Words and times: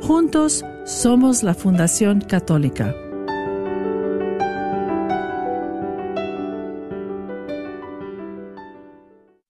Juntos 0.00 0.64
somos 0.84 1.42
la 1.42 1.54
Fundación 1.54 2.20
Católica. 2.20 2.94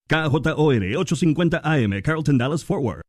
KJOR 0.08 0.96
850 0.96 1.60
AM, 1.62 2.02
Carlton 2.02 2.38
Dallas 2.38 2.64
Forward. 2.64 3.02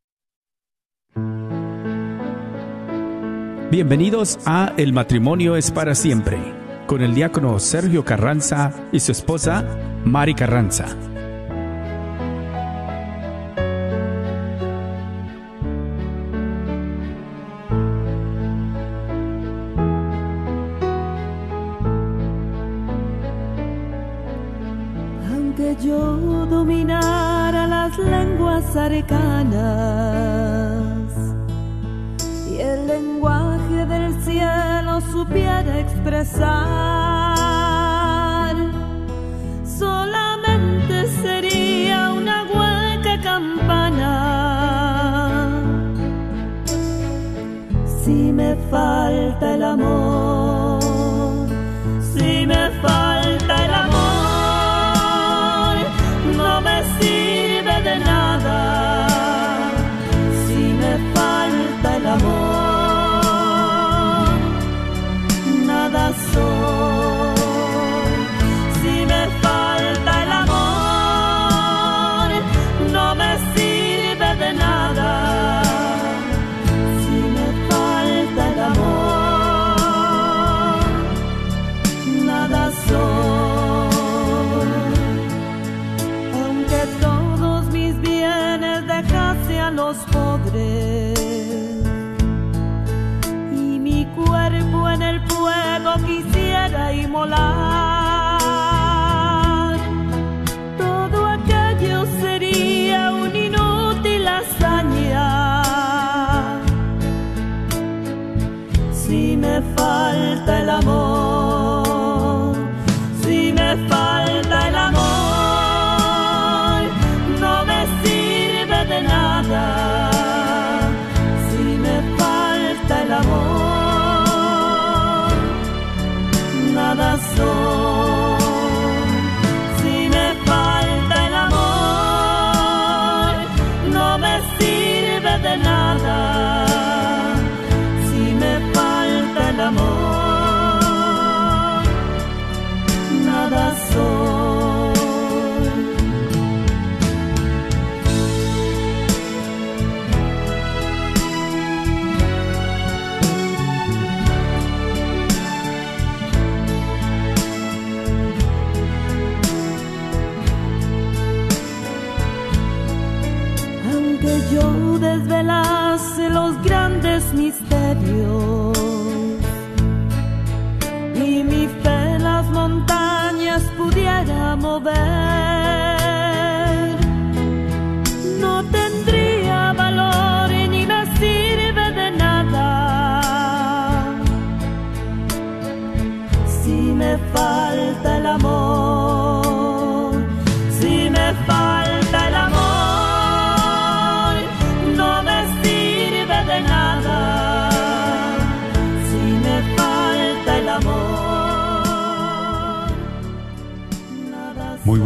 Bienvenidos 3.70 4.38
a 4.44 4.72
El 4.76 4.92
matrimonio 4.92 5.56
es 5.56 5.70
para 5.70 5.94
siempre, 5.94 6.38
con 6.86 7.02
el 7.02 7.14
diácono 7.14 7.58
Sergio 7.58 8.04
Carranza 8.04 8.72
y 8.92 9.00
su 9.00 9.12
esposa 9.12 9.64
Mari 10.04 10.34
Carranza. 10.34 10.94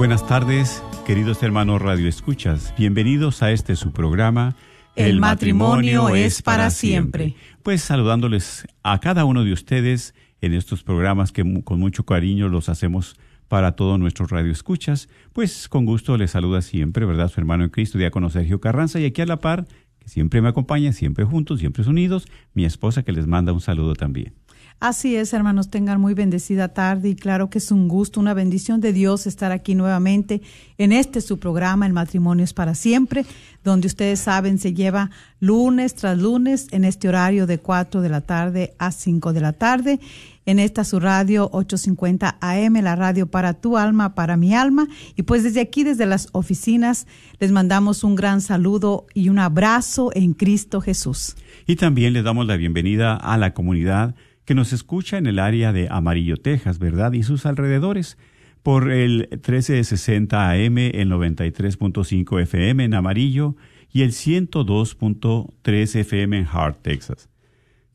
Buenas 0.04 0.26
tardes, 0.26 0.82
queridos 1.06 1.42
hermanos 1.42 1.80
Radio 1.80 2.06
Escuchas. 2.10 2.74
Bienvenidos 2.76 3.42
a 3.42 3.52
este 3.52 3.74
su 3.74 3.90
programa. 3.90 4.54
El, 4.96 5.18
matrimonio, 5.18 6.14
es 6.14 6.42
para 6.42 6.68
siempre. 6.68 7.34
Pues 7.62 7.80
saludándoles 7.80 8.66
a 8.82 9.00
cada 9.00 9.24
uno 9.24 9.44
de 9.44 9.54
ustedes 9.54 10.14
en 10.42 10.52
estos 10.52 10.82
programas 10.82 11.32
que 11.32 11.42
con 11.64 11.80
mucho 11.80 12.04
cariño 12.04 12.50
los 12.50 12.68
hacemos 12.68 13.16
para 13.48 13.76
todos 13.76 13.98
nuestros 13.98 14.30
Radio 14.30 14.52
Escuchas. 14.52 15.08
Pues 15.32 15.70
con 15.70 15.86
gusto 15.86 16.18
les 16.18 16.32
saluda 16.32 16.60
siempre, 16.60 17.06
¿verdad? 17.06 17.30
Su 17.30 17.40
hermano 17.40 17.64
en 17.64 17.70
Cristo, 17.70 17.96
diácono 17.96 18.28
Sergio 18.28 18.60
Carranza, 18.60 19.00
y 19.00 19.06
aquí 19.06 19.22
a 19.22 19.26
la 19.26 19.38
par, 19.38 19.66
que 20.00 20.10
siempre 20.10 20.42
me 20.42 20.50
acompaña, 20.50 20.92
siempre 20.92 21.24
juntos, 21.24 21.60
siempre 21.60 21.82
unidos, 21.88 22.26
mi 22.52 22.66
esposa 22.66 23.04
que 23.04 23.12
les 23.12 23.26
manda 23.26 23.54
un 23.54 23.62
saludo 23.62 23.94
también. 23.94 24.34
Así 24.80 25.16
es, 25.16 25.32
hermanos, 25.32 25.70
tengan 25.70 25.98
muy 25.98 26.12
bendecida 26.12 26.68
tarde 26.68 27.08
y 27.08 27.14
claro 27.14 27.48
que 27.48 27.56
es 27.56 27.70
un 27.70 27.88
gusto, 27.88 28.20
una 28.20 28.34
bendición 28.34 28.82
de 28.82 28.92
Dios 28.92 29.26
estar 29.26 29.50
aquí 29.50 29.74
nuevamente 29.74 30.42
en 30.76 30.92
este 30.92 31.22
su 31.22 31.38
programa, 31.38 31.86
El 31.86 31.94
matrimonio 31.94 32.44
es 32.44 32.52
para 32.52 32.74
siempre, 32.74 33.24
donde 33.62 33.86
ustedes 33.86 34.20
saben 34.20 34.58
se 34.58 34.74
lleva 34.74 35.10
lunes 35.40 35.94
tras 35.94 36.18
lunes 36.18 36.68
en 36.70 36.84
este 36.84 37.08
horario 37.08 37.46
de 37.46 37.58
4 37.58 38.02
de 38.02 38.08
la 38.10 38.20
tarde 38.20 38.74
a 38.78 38.90
5 38.90 39.32
de 39.32 39.40
la 39.40 39.54
tarde. 39.54 40.00
En 40.46 40.58
esta 40.58 40.84
su 40.84 41.00
radio 41.00 41.48
850 41.52 42.36
AM, 42.42 42.74
la 42.82 42.94
radio 42.94 43.26
para 43.26 43.54
tu 43.54 43.78
alma, 43.78 44.14
para 44.14 44.36
mi 44.36 44.54
alma. 44.54 44.86
Y 45.16 45.22
pues 45.22 45.42
desde 45.42 45.62
aquí, 45.62 45.84
desde 45.84 46.04
las 46.04 46.28
oficinas, 46.32 47.06
les 47.40 47.50
mandamos 47.50 48.04
un 48.04 48.14
gran 48.14 48.42
saludo 48.42 49.06
y 49.14 49.30
un 49.30 49.38
abrazo 49.38 50.10
en 50.14 50.34
Cristo 50.34 50.82
Jesús. 50.82 51.36
Y 51.66 51.76
también 51.76 52.12
les 52.12 52.24
damos 52.24 52.46
la 52.46 52.56
bienvenida 52.56 53.16
a 53.16 53.38
la 53.38 53.54
comunidad 53.54 54.14
que 54.44 54.54
nos 54.54 54.72
escucha 54.72 55.16
en 55.18 55.26
el 55.26 55.38
área 55.38 55.72
de 55.72 55.88
Amarillo, 55.90 56.36
Texas, 56.36 56.78
¿verdad? 56.78 57.12
Y 57.12 57.22
sus 57.22 57.46
alrededores 57.46 58.18
por 58.62 58.90
el 58.90 59.28
1360 59.30 60.50
AM, 60.50 60.78
el 60.78 61.10
93.5 61.10 62.42
FM 62.42 62.84
en 62.84 62.94
Amarillo 62.94 63.56
y 63.92 64.02
el 64.02 64.12
102.3 64.12 65.96
FM 65.96 66.38
en 66.38 66.46
Hart, 66.50 66.80
Texas. 66.82 67.28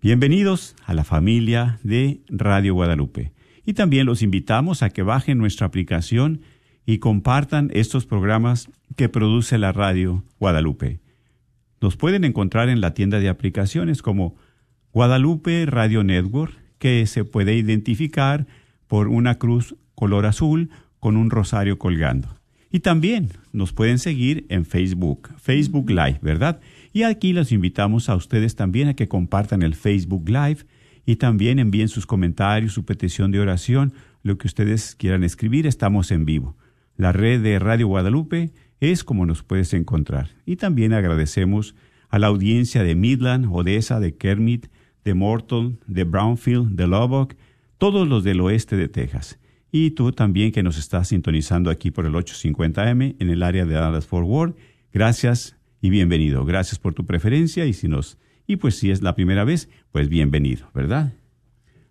Bienvenidos 0.02 0.76
a 0.86 0.94
la 0.94 1.04
familia 1.04 1.80
de 1.84 2.22
Radio 2.30 2.74
Guadalupe. 2.74 3.34
Y 3.66 3.74
también 3.74 4.06
los 4.06 4.22
invitamos 4.22 4.82
a 4.82 4.90
que 4.90 5.04
bajen 5.04 5.38
nuestra 5.38 5.68
aplicación 5.68 6.42
y 6.86 7.00
compartan 7.00 7.70
estos 7.74 8.06
programas 8.06 8.70
que 8.96 9.10
produce 9.10 9.58
la 9.58 9.72
Radio 9.72 10.24
Guadalupe. 10.40 11.02
Nos 11.82 11.96
pueden 11.96 12.24
encontrar 12.24 12.70
en 12.70 12.82
la 12.82 12.94
tienda 12.94 13.20
de 13.20 13.30
aplicaciones 13.30 14.02
como 14.02 14.36
Guadalupe 14.92 15.66
Radio 15.68 16.04
Network, 16.04 16.54
que 16.80 17.06
se 17.06 17.24
puede 17.24 17.56
identificar 17.56 18.48
por 18.88 19.08
una 19.08 19.36
cruz 19.36 19.76
color 19.94 20.26
azul 20.26 20.72
con 21.00 21.16
un 21.16 21.30
rosario 21.30 21.78
colgando. 21.78 22.40
Y 22.72 22.80
también 22.80 23.30
nos 23.54 23.72
pueden 23.72 24.00
seguir 24.00 24.46
en 24.50 24.66
Facebook, 24.66 25.30
Facebook 25.38 25.90
Live, 25.90 26.20
¿verdad? 26.22 26.60
Y 26.92 27.04
aquí 27.04 27.34
los 27.34 27.52
invitamos 27.52 28.10
a 28.10 28.16
ustedes 28.16 28.56
también 28.56 28.88
a 28.88 28.94
que 28.96 29.08
compartan 29.08 29.62
el 29.62 29.76
Facebook 29.76 30.28
Live 30.28 30.66
y 31.06 31.18
también 31.18 31.60
envíen 31.60 31.88
sus 31.88 32.06
comentarios, 32.06 32.74
su 32.74 32.86
petición 32.86 33.32
de 33.32 33.40
oración, 33.40 33.94
lo 34.24 34.38
que 34.38 34.48
ustedes 34.48 34.96
quieran 34.96 35.24
escribir, 35.24 35.68
estamos 35.68 36.12
en 36.12 36.26
vivo. 36.26 36.58
La 36.98 37.12
red 37.12 37.42
de 37.42 37.60
Radio 37.60 37.88
Guadalupe 37.88 38.52
es 38.80 39.04
como 39.04 39.26
nos 39.26 39.44
puedes 39.44 39.74
encontrar. 39.74 40.30
Y 40.46 40.56
también 40.56 40.94
agradecemos 40.94 41.76
a 42.10 42.20
la 42.20 42.28
audiencia 42.28 42.84
de 42.84 42.96
Midland, 42.96 43.48
Odessa, 43.52 44.00
de 44.00 44.16
Kermit, 44.16 44.68
de 45.04 45.14
Morton, 45.14 45.80
de 45.88 46.04
Brownfield, 46.04 46.76
de 46.76 46.88
Lubbock, 46.88 47.36
todos 47.78 48.08
los 48.08 48.24
del 48.24 48.42
oeste 48.42 48.76
de 48.76 48.88
Texas. 48.88 49.40
Y 49.72 49.92
tú 49.92 50.12
también 50.12 50.52
que 50.52 50.64
nos 50.64 50.78
estás 50.78 51.10
sintonizando 51.10 51.70
aquí 51.70 51.92
por 51.92 52.06
el 52.06 52.14
850M 52.14 53.16
en 53.20 53.30
el 53.30 53.44
área 53.44 53.66
de 53.66 53.76
Dallas 53.76 54.06
Fort 54.06 54.28
Worth. 54.28 54.56
Gracias 54.92 55.56
y 55.82 55.90
bienvenido. 55.90 56.44
Gracias 56.46 56.80
por 56.80 56.94
tu 56.94 57.06
preferencia 57.06 57.66
y 57.66 57.74
si 57.74 57.88
nos 57.88 58.18
y 58.48 58.56
pues 58.56 58.76
si 58.78 58.90
es 58.90 59.04
la 59.04 59.14
primera 59.14 59.44
vez, 59.44 59.70
pues 59.92 60.10
bienvenido, 60.10 60.72
¿verdad? 60.74 61.14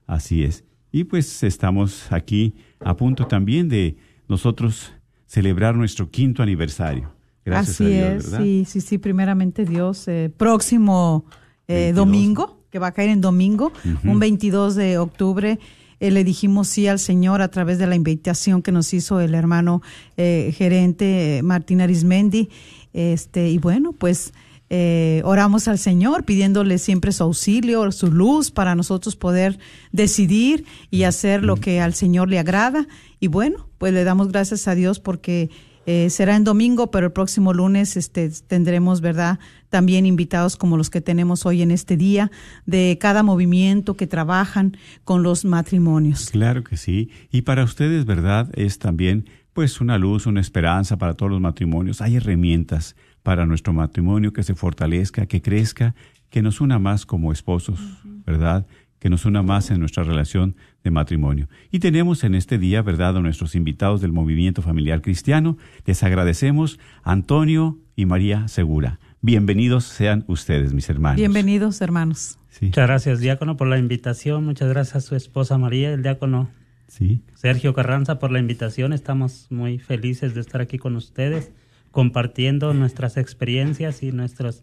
Así 0.08 0.42
es. 0.42 0.64
Y 0.90 1.04
pues 1.04 1.44
estamos 1.44 2.10
aquí 2.10 2.54
a 2.80 2.96
punto 2.96 3.28
también 3.28 3.68
de 3.68 3.96
nosotros 4.26 4.92
celebrar 5.26 5.76
nuestro 5.76 6.10
quinto 6.10 6.42
aniversario. 6.42 7.12
Gracias 7.44 7.80
Así 7.80 7.84
a 7.84 7.88
Dios, 7.88 8.24
es, 8.24 8.30
¿verdad? 8.32 8.44
sí, 8.44 8.64
sí, 8.66 8.80
sí, 8.80 8.98
primeramente 8.98 9.64
Dios. 9.64 10.08
eh, 10.08 10.32
próximo 10.36 11.26
eh, 11.68 11.92
domingo, 11.94 12.57
que 12.70 12.78
va 12.78 12.88
a 12.88 12.92
caer 12.92 13.10
en 13.10 13.20
domingo, 13.20 13.72
un 14.04 14.18
22 14.18 14.74
de 14.74 14.98
octubre, 14.98 15.58
eh, 16.00 16.10
le 16.10 16.24
dijimos 16.24 16.68
sí 16.68 16.86
al 16.86 16.98
Señor 16.98 17.42
a 17.42 17.48
través 17.48 17.78
de 17.78 17.86
la 17.86 17.96
invitación 17.96 18.62
que 18.62 18.72
nos 18.72 18.94
hizo 18.94 19.20
el 19.20 19.34
hermano 19.34 19.82
eh, 20.16 20.54
gerente 20.56 21.38
eh, 21.38 21.42
Martín 21.42 21.80
Arismendi. 21.80 22.50
Este, 22.92 23.48
y 23.48 23.58
bueno, 23.58 23.92
pues 23.92 24.32
eh, 24.70 25.22
oramos 25.24 25.66
al 25.66 25.78
Señor 25.78 26.24
pidiéndole 26.24 26.78
siempre 26.78 27.12
su 27.12 27.22
auxilio, 27.22 27.90
su 27.90 28.12
luz 28.12 28.50
para 28.50 28.74
nosotros 28.74 29.16
poder 29.16 29.58
decidir 29.92 30.66
y 30.90 31.04
hacer 31.04 31.42
lo 31.42 31.56
que 31.56 31.80
al 31.80 31.94
Señor 31.94 32.28
le 32.28 32.38
agrada. 32.38 32.86
Y 33.18 33.28
bueno, 33.28 33.66
pues 33.78 33.92
le 33.92 34.04
damos 34.04 34.28
gracias 34.28 34.68
a 34.68 34.74
Dios 34.74 35.00
porque 35.00 35.50
eh, 35.90 36.10
será 36.10 36.36
en 36.36 36.44
domingo, 36.44 36.90
pero 36.90 37.06
el 37.06 37.12
próximo 37.12 37.54
lunes 37.54 37.96
este, 37.96 38.28
tendremos, 38.46 39.00
¿verdad? 39.00 39.38
También 39.70 40.04
invitados 40.04 40.58
como 40.58 40.76
los 40.76 40.90
que 40.90 41.00
tenemos 41.00 41.46
hoy 41.46 41.62
en 41.62 41.70
este 41.70 41.96
día, 41.96 42.30
de 42.66 42.98
cada 43.00 43.22
movimiento 43.22 43.94
que 43.94 44.06
trabajan 44.06 44.76
con 45.04 45.22
los 45.22 45.46
matrimonios. 45.46 46.28
Claro 46.28 46.62
que 46.62 46.76
sí. 46.76 47.08
Y 47.30 47.40
para 47.40 47.64
ustedes, 47.64 48.04
¿verdad? 48.04 48.50
Es 48.52 48.78
también 48.78 49.30
pues 49.54 49.80
una 49.80 49.96
luz, 49.96 50.26
una 50.26 50.42
esperanza 50.42 50.98
para 50.98 51.14
todos 51.14 51.32
los 51.32 51.40
matrimonios. 51.40 52.02
Hay 52.02 52.16
herramientas 52.16 52.94
para 53.22 53.46
nuestro 53.46 53.72
matrimonio 53.72 54.34
que 54.34 54.42
se 54.42 54.54
fortalezca, 54.54 55.24
que 55.24 55.40
crezca, 55.40 55.94
que 56.28 56.42
nos 56.42 56.60
una 56.60 56.78
más 56.78 57.06
como 57.06 57.32
esposos, 57.32 57.80
¿verdad? 58.26 58.66
Que 58.98 59.08
nos 59.08 59.24
una 59.24 59.42
más 59.42 59.70
en 59.70 59.80
nuestra 59.80 60.04
relación 60.04 60.54
de 60.84 60.90
matrimonio. 60.90 61.48
Y 61.70 61.80
tenemos 61.80 62.24
en 62.24 62.34
este 62.34 62.58
día, 62.58 62.82
¿verdad?, 62.82 63.16
a 63.16 63.20
nuestros 63.20 63.54
invitados 63.54 64.00
del 64.00 64.12
Movimiento 64.12 64.62
Familiar 64.62 65.02
Cristiano. 65.02 65.56
Les 65.84 66.02
agradecemos 66.02 66.78
Antonio 67.02 67.78
y 67.96 68.06
María 68.06 68.48
Segura. 68.48 68.98
Bienvenidos 69.20 69.84
sean 69.84 70.24
ustedes, 70.28 70.72
mis 70.72 70.88
hermanos. 70.88 71.16
Bienvenidos, 71.16 71.80
hermanos. 71.80 72.38
Sí, 72.48 72.66
Muchas 72.66 72.86
gracias, 72.86 73.20
diácono, 73.20 73.56
por 73.56 73.66
la 73.68 73.78
invitación. 73.78 74.44
Muchas 74.44 74.68
gracias 74.68 74.96
a 74.96 75.00
su 75.00 75.16
esposa 75.16 75.58
María, 75.58 75.92
el 75.92 76.02
diácono 76.02 76.48
sí. 76.86 77.22
Sergio 77.34 77.74
Carranza, 77.74 78.18
por 78.18 78.30
la 78.30 78.38
invitación. 78.38 78.92
Estamos 78.92 79.48
muy 79.50 79.78
felices 79.78 80.34
de 80.34 80.40
estar 80.40 80.60
aquí 80.60 80.78
con 80.78 80.96
ustedes, 80.96 81.52
compartiendo 81.90 82.72
nuestras 82.74 83.16
experiencias 83.16 84.02
y 84.02 84.12
nuestros 84.12 84.62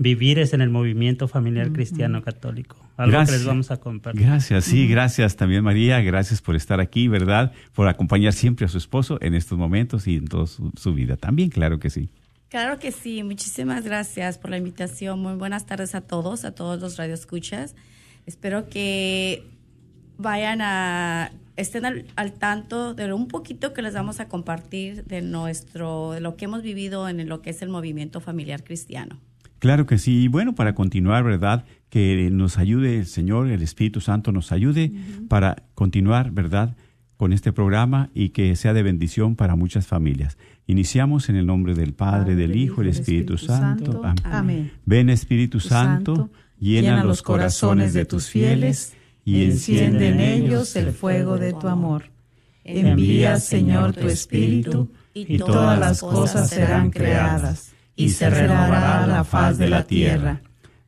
vivires 0.00 0.54
en 0.54 0.62
el 0.62 0.70
movimiento 0.70 1.28
familiar 1.28 1.72
cristiano 1.72 2.22
católico. 2.22 2.74
Algo 2.96 3.12
Gracias. 3.12 3.30
que 3.30 3.38
les 3.38 3.46
vamos 3.46 3.70
a 3.70 3.76
compartir. 3.76 4.22
Gracias, 4.22 4.64
sí, 4.64 4.88
gracias 4.88 5.36
también 5.36 5.62
María, 5.62 6.00
gracias 6.00 6.40
por 6.40 6.56
estar 6.56 6.80
aquí, 6.80 7.06
¿verdad? 7.06 7.52
Por 7.74 7.86
acompañar 7.86 8.32
siempre 8.32 8.64
a 8.64 8.68
su 8.68 8.78
esposo 8.78 9.18
en 9.20 9.34
estos 9.34 9.58
momentos 9.58 10.06
y 10.06 10.16
en 10.16 10.26
toda 10.26 10.46
su, 10.46 10.72
su 10.74 10.94
vida. 10.94 11.18
También, 11.18 11.50
claro 11.50 11.78
que 11.78 11.90
sí. 11.90 12.08
Claro 12.48 12.78
que 12.78 12.92
sí, 12.92 13.22
muchísimas 13.22 13.84
gracias 13.84 14.38
por 14.38 14.50
la 14.50 14.56
invitación. 14.56 15.20
Muy 15.20 15.34
buenas 15.34 15.66
tardes 15.66 15.94
a 15.94 16.00
todos, 16.00 16.46
a 16.46 16.54
todos 16.54 16.80
los 16.80 16.96
radioescuchas. 16.96 17.76
Espero 18.24 18.70
que 18.70 19.44
vayan 20.16 20.62
a 20.62 21.30
estén 21.56 21.84
al, 21.84 22.06
al 22.16 22.32
tanto 22.32 22.94
de 22.94 23.12
un 23.12 23.28
poquito 23.28 23.74
que 23.74 23.82
les 23.82 23.92
vamos 23.92 24.18
a 24.18 24.28
compartir 24.28 25.04
de 25.04 25.20
nuestro 25.20 26.12
de 26.12 26.20
lo 26.20 26.36
que 26.36 26.46
hemos 26.46 26.62
vivido 26.62 27.06
en 27.06 27.28
lo 27.28 27.42
que 27.42 27.50
es 27.50 27.60
el 27.60 27.68
movimiento 27.68 28.22
familiar 28.22 28.64
cristiano. 28.64 29.20
Claro 29.60 29.86
que 29.86 29.98
sí. 29.98 30.24
Y 30.24 30.28
bueno, 30.28 30.54
para 30.54 30.74
continuar, 30.74 31.22
¿verdad? 31.22 31.64
Que 31.88 32.28
nos 32.32 32.58
ayude 32.58 32.98
el 32.98 33.06
Señor, 33.06 33.48
el 33.48 33.62
Espíritu 33.62 34.00
Santo 34.00 34.32
nos 34.32 34.50
ayude 34.50 34.92
para 35.28 35.62
continuar, 35.74 36.32
¿verdad? 36.32 36.76
Con 37.16 37.32
este 37.32 37.52
programa 37.52 38.10
y 38.14 38.30
que 38.30 38.56
sea 38.56 38.72
de 38.72 38.82
bendición 38.82 39.36
para 39.36 39.54
muchas 39.54 39.86
familias. 39.86 40.38
Iniciamos 40.66 41.28
en 41.28 41.36
el 41.36 41.46
nombre 41.46 41.74
del 41.74 41.92
Padre, 41.92 42.34
del 42.34 42.56
Hijo 42.56 42.82
y 42.82 42.86
del 42.86 42.94
Espíritu, 42.94 43.38
Santo. 43.38 44.02
Amén. 44.02 44.24
Amén. 44.24 44.72
Ven 44.86 45.10
Espíritu 45.10 45.60
Santo, 45.60 46.30
llena 46.58 47.04
los 47.04 47.22
corazones 47.22 47.92
de 47.92 48.06
tus 48.06 48.28
fieles 48.28 48.94
y 49.24 49.44
enciende 49.44 50.08
en 50.08 50.20
ellos 50.20 50.74
el 50.76 50.92
fuego 50.92 51.36
de 51.38 51.52
tu 51.52 51.68
amor. 51.68 52.04
Envía, 52.64 53.38
Señor, 53.38 53.92
tu 53.92 54.08
Espíritu, 54.08 54.90
y 55.12 55.38
todas 55.38 55.78
las 55.78 56.00
cosas 56.00 56.48
serán 56.48 56.90
creadas, 56.90 57.72
y 58.00 58.08
se 58.10 58.30
renovará 58.30 59.06
la 59.06 59.24
faz 59.24 59.58
de 59.58 59.68
la 59.68 59.84
tierra. 59.84 60.40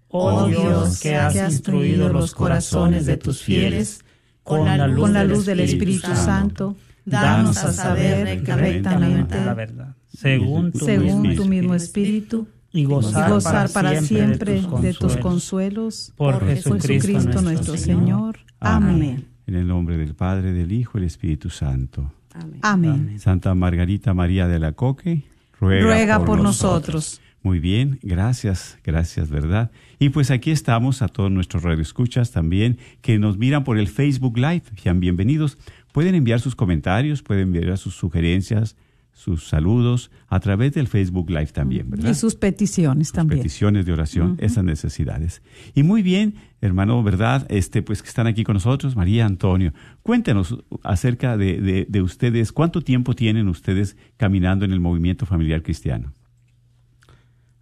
Oh 0.09 0.47
Dios, 0.47 1.01
que 1.01 1.17
has 1.17 1.35
instruido 1.35 2.11
los 2.11 2.35
corazones 2.35 3.07
de 3.07 3.17
tus 3.17 3.43
fieles 3.43 4.05
con 4.43 4.65
la 4.65 4.87
luz, 4.87 5.01
con 5.01 5.13
la 5.15 5.25
luz 5.25 5.47
del 5.47 5.61
Espíritu 5.61 6.15
Santo, 6.15 6.77
danos 7.05 7.59
a 7.59 7.73
saber 7.73 8.45
correctamente 8.45 9.43
la 9.45 9.55
verdad, 9.55 9.97
según 10.13 10.73
tu, 10.73 10.85
según 10.85 11.23
mismo 11.23 11.43
tu 11.43 11.49
mismo 11.49 11.75
Espíritu, 11.75 12.47
y 12.73 12.81
y 12.81 12.85
gozar, 12.85 13.31
gozar 13.31 13.71
para 13.71 14.01
siempre 14.01 14.61
de 14.61 14.95
tus 14.95 15.17
consuelos. 15.17 15.21
consuelos 15.21 16.13
Por 16.17 16.39
por 16.39 16.49
Jesucristo 16.49 16.93
Jesucristo 16.93 17.43
nuestro 17.43 17.77
Señor. 17.77 18.39
Amén. 18.61 19.29
En 19.47 19.55
el 19.55 19.67
nombre 19.67 19.97
del 19.97 20.15
Padre, 20.15 20.53
del 20.53 20.73
Hijo 20.73 20.99
y 20.99 21.01
del 21.01 21.07
Espíritu 21.09 21.51
Santo. 21.51 22.13
Amén. 22.35 22.59
Amén. 22.63 23.19
Santa 23.19 23.55
Margarita 23.55 24.15
María 24.15 24.47
de 24.49 24.59
la 24.59 24.73
Coque, 24.73 25.25
ruega, 25.63 25.85
Ruega 25.85 26.25
por 26.25 26.41
nosotros. 26.41 27.21
Muy 27.43 27.59
bien, 27.59 27.99
gracias, 28.03 28.79
gracias, 28.85 29.31
¿verdad? 29.31 29.71
Y 29.99 30.11
pues 30.11 30.31
aquí 30.31 30.51
estamos 30.51 31.03
a 31.03 31.09
todos 31.09 31.31
nuestros 31.31 31.63
radioescuchas 31.63 32.31
también 32.31 32.79
que 33.01 33.19
nos 33.19 33.39
miran 33.39 33.65
por 33.65 33.79
el 33.79 33.89
Facebook 33.89 34.37
Live. 34.39 34.63
Sean 34.81 35.01
bienvenidos. 35.01 35.59
Pueden 35.93 36.15
enviar 36.15 36.41
sus 36.41 36.55
comentarios, 36.55 37.23
pueden 37.23 37.55
enviar 37.55 37.79
sus 37.79 37.95
sugerencias, 37.95 38.77
sus 39.13 39.47
saludos 39.47 40.11
a 40.29 40.41
través 40.41 40.73
del 40.73 40.89
Facebook 40.89 41.29
Live 41.31 41.49
también, 41.49 41.91
¿verdad? 41.91 42.11
Y 42.11 42.15
sus 42.15 42.35
peticiones 42.35 43.09
Sus 43.09 43.15
también. 43.15 43.41
peticiones 43.41 43.87
de 43.87 43.93
oración, 43.93 44.37
esas 44.41 44.65
necesidades. 44.65 45.43
Y 45.75 45.83
muy 45.83 46.03
bien, 46.03 46.35
hermano, 46.61 47.03
¿verdad? 47.03 47.47
Este, 47.51 47.83
pues 47.83 48.03
que 48.03 48.09
están 48.09 48.27
aquí 48.27 48.43
con 48.43 48.55
nosotros, 48.55 48.97
María 48.97 49.27
Antonio. 49.27 49.73
Cuéntenos 50.03 50.57
acerca 50.83 51.37
de, 51.37 51.61
de, 51.61 51.87
de 51.89 52.03
ustedes, 52.03 52.53
¿cuánto 52.53 52.81
tiempo 52.81 53.15
tienen 53.15 53.49
ustedes 53.49 53.97
caminando 54.17 54.65
en 54.65 54.73
el 54.73 54.81
movimiento 54.81 55.27
familiar 55.27 55.63
cristiano? 55.63 56.13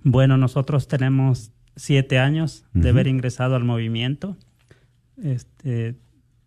Bueno, 0.02 0.36
nosotros 0.36 0.88
tenemos 0.88 1.52
siete 1.76 2.18
años 2.18 2.64
de 2.72 2.88
haber 2.90 3.06
ingresado 3.06 3.54
al 3.56 3.64
movimiento. 3.64 4.36
Este, 5.22 5.96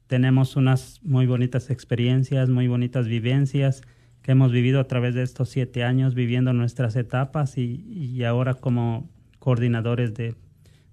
tenemos 0.08 0.56
unas 0.56 1.00
muy 1.04 1.26
bonitas 1.28 1.70
experiencias, 1.70 2.50
muy 2.50 2.68
bonitas 2.68 3.08
vivencias 3.08 3.82
que 4.24 4.32
hemos 4.32 4.52
vivido 4.52 4.80
a 4.80 4.86
través 4.86 5.14
de 5.14 5.22
estos 5.22 5.50
siete 5.50 5.84
años, 5.84 6.16
viviendo 6.16 6.54
nuestras 6.54 6.96
etapas 6.96 7.58
y, 7.58 8.24
ahora 8.24 8.54
como 8.56 9.10
coordinadores 9.38 10.14
de, 10.14 10.36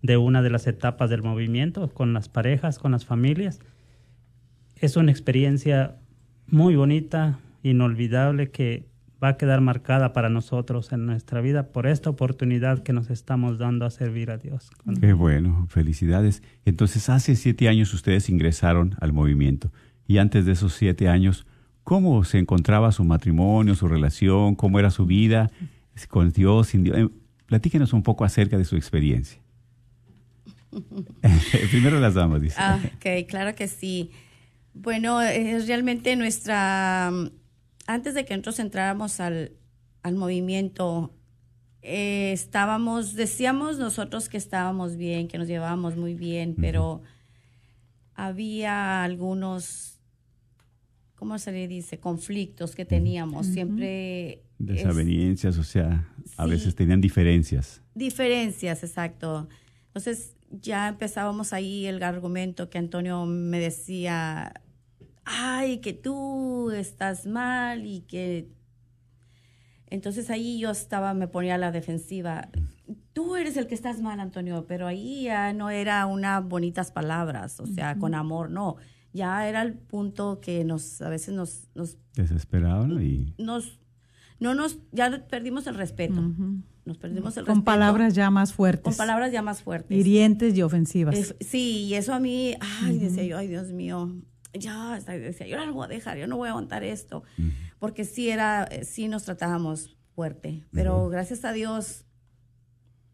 de 0.03 0.17
una 0.17 0.43
de 0.43 0.51
las 0.51 0.67
etapas 0.67 1.09
del 1.09 1.23
movimiento, 1.23 1.89
con 1.89 2.13
las 2.13 2.29
parejas, 2.29 2.79
con 2.79 2.91
las 2.91 3.07
familias. 3.07 3.61
Es 4.75 4.97
una 4.97 5.13
experiencia 5.13 5.97
muy 6.49 6.75
bonita, 6.75 7.39
inolvidable, 7.63 8.51
que 8.51 8.91
va 9.23 9.29
a 9.29 9.37
quedar 9.37 9.61
marcada 9.61 10.13
para 10.13 10.29
nosotros 10.29 10.93
en 10.93 11.07
nuestra 11.07 11.41
vida 11.41 11.69
por 11.69 11.87
esta 11.87 12.11
oportunidad 12.11 12.83
que 12.83 12.93
nos 12.93 13.11
estamos 13.11 13.59
dando 13.59 13.85
a 13.85 13.91
servir 13.91 14.33
a 14.33 14.39
Dios. 14.39 14.71
Qué 15.01 15.13
bueno, 15.13 15.67
felicidades. 15.69 16.43
Entonces, 16.65 17.09
hace 17.09 17.37
siete 17.37 17.69
años 17.69 17.95
ustedes 17.95 18.29
ingresaron 18.29 18.97
al 19.01 19.13
movimiento. 19.13 19.71
Y 20.09 20.19
antes 20.19 20.47
de 20.47 20.53
esos 20.53 20.73
siete 20.73 21.09
años, 21.09 21.47
¿cómo 21.91 22.23
se 22.23 22.39
encontraba 22.39 22.93
su 22.93 23.03
matrimonio, 23.03 23.75
su 23.75 23.89
relación? 23.89 24.55
¿Cómo 24.55 24.79
era 24.79 24.93
su 24.93 25.07
vida 25.07 25.51
con 26.07 26.31
Dios? 26.31 26.69
sin 26.69 26.85
Dios? 26.85 26.97
Eh, 26.97 27.09
Platíquenos 27.47 27.93
un 27.93 28.05
poco 28.05 28.25
acerca 28.25 28.57
de 28.57 28.65
su 28.65 28.77
experiencia. 28.77 29.41
Primero 31.73 31.99
las 31.99 32.15
damas, 32.15 32.43
dice. 32.43 32.55
Ah, 32.59 32.79
ok, 32.95 33.27
claro 33.29 33.57
que 33.57 33.67
sí. 33.67 34.13
Bueno, 34.73 35.21
es 35.21 35.67
realmente 35.67 36.15
nuestra... 36.15 37.09
Antes 37.89 38.15
de 38.15 38.25
que 38.25 38.35
nosotros 38.35 38.61
entráramos 38.61 39.19
al, 39.19 39.51
al 40.05 40.15
movimiento, 40.15 41.13
eh, 41.83 42.31
estábamos, 42.33 43.17
decíamos 43.17 43.79
nosotros 43.79 44.29
que 44.29 44.37
estábamos 44.37 44.95
bien, 44.95 45.27
que 45.27 45.39
nos 45.39 45.49
llevábamos 45.49 45.97
muy 45.97 46.15
bien, 46.15 46.55
pero 46.57 47.03
había 48.15 49.03
algunos, 49.03 49.90
¿cómo 51.21 51.39
se 51.39 51.53
le 51.53 51.69
dice? 51.69 52.01
Conflictos 52.01 52.75
que 52.75 52.85
teníamos. 52.85 53.47
Siempre... 53.47 54.33
es- 54.33 54.41
Desavenencias, 54.59 55.57
o 55.59 55.63
sea, 55.65 56.09
a 56.37 56.45
Sí. 56.45 56.51
veces 56.51 56.75
tenían 56.75 57.01
diferencias. 57.01 57.83
Diferencias, 57.95 58.83
exacto. 58.83 59.49
Entonces 59.89 60.35
ya 60.51 60.89
empezábamos 60.89 61.53
ahí 61.53 61.87
el 61.87 62.03
argumento 62.03 62.69
que 62.71 62.79
Antonio 62.79 63.25
me 63.27 63.59
decía, 63.61 64.53
ay, 65.25 65.79
que 65.79 65.93
tú 65.93 66.71
estás 66.73 67.27
mal 67.27 67.87
y 67.87 68.01
que... 68.01 68.49
Entonces 69.89 70.31
ahí 70.31 70.59
yo 70.59 70.71
estaba, 70.71 71.15
me 71.15 71.29
ponía 71.29 71.57
a 71.57 71.59
la 71.59 71.73
defensiva. 71.73 72.49
Tú 73.13 73.37
eres 73.37 73.57
el 73.57 73.67
que 73.67 73.75
estás 73.75 74.01
mal, 74.01 74.21
Antonio, 74.21 74.65
pero 74.69 74.87
ahí 74.87 75.25
ya 75.25 75.53
no 75.53 75.69
era 75.71 76.07
unas 76.07 76.43
bonitas 76.47 76.93
palabras, 76.93 77.59
o 77.61 77.67
sea, 77.67 77.97
con 77.99 78.15
amor, 78.15 78.51
no. 78.51 78.77
Ya 79.13 79.49
era 79.49 79.63
el 79.63 79.75
punto 79.75 80.41
que 80.41 80.65
nos, 80.65 81.03
a 81.03 81.09
veces 81.09 81.35
nos, 81.35 81.69
nos, 81.75 81.97
Desesperaban 82.15 83.03
y 83.03 83.35
nos, 83.39 83.81
no 84.39 84.55
nos, 84.55 84.79
ya 84.93 85.27
perdimos 85.29 85.67
el 85.67 85.75
respeto. 85.75 86.21
Nos 86.85 86.97
perdimos 86.99 87.37
el 87.37 87.45
Con 87.45 87.57
respeto. 87.57 87.65
palabras 87.65 88.15
ya 88.15 88.31
más 88.31 88.53
fuertes. 88.53 88.85
Con 88.85 88.97
palabras 88.97 89.33
ya 89.33 89.43
más 89.43 89.63
fuertes. 89.63 89.97
Hirientes 89.99 90.57
y 90.57 90.63
ofensivas. 90.63 91.17
Es- 91.17 91.35
sí, 91.41 91.85
y 91.89 91.95
eso 91.95 92.15
a 92.15 92.21
mí, 92.21 92.55
ay, 92.83 92.99
decía 92.99 93.25
yo, 93.25 93.39
ay, 93.39 93.49
Dios 93.49 93.69
mío, 93.73 94.15
ya, 94.53 94.99
decía, 95.01 95.47
yo 95.47 95.57
no 95.57 95.67
lo 95.67 95.75
voy 95.75 95.85
a 95.87 95.89
dejar, 95.89 96.17
yo 96.19 96.27
no 96.27 96.37
voy 96.37 96.47
a 96.49 96.51
aguantar 96.51 96.83
esto. 96.85 97.23
Porque 97.79 98.05
sí 98.05 98.29
era, 98.31 98.65
eh, 98.65 98.85
sí 98.85 99.09
nos 99.09 99.25
tratábamos 99.25 99.97
fuerte. 100.15 100.65
Pero 100.73 101.09
gracias 101.09 101.45
a 101.45 101.53
Dios 101.53 102.05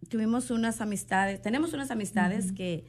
tuvimos 0.09 0.51
unas 0.51 0.81
amistades, 0.81 1.43
tenemos 1.43 1.73
unas 1.73 1.91
amistades 1.91 2.53
que 2.53 2.87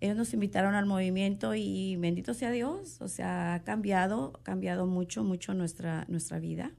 ellos 0.00 0.16
nos 0.16 0.34
invitaron 0.34 0.74
al 0.74 0.86
movimiento 0.86 1.54
y 1.54 1.96
bendito 1.96 2.34
sea 2.34 2.50
Dios, 2.50 3.00
o 3.00 3.08
sea, 3.08 3.54
ha 3.54 3.62
cambiado, 3.62 4.32
ha 4.38 4.42
cambiado 4.42 4.86
mucho, 4.86 5.24
mucho 5.24 5.54
nuestra, 5.54 6.04
nuestra 6.08 6.38
vida 6.38 6.72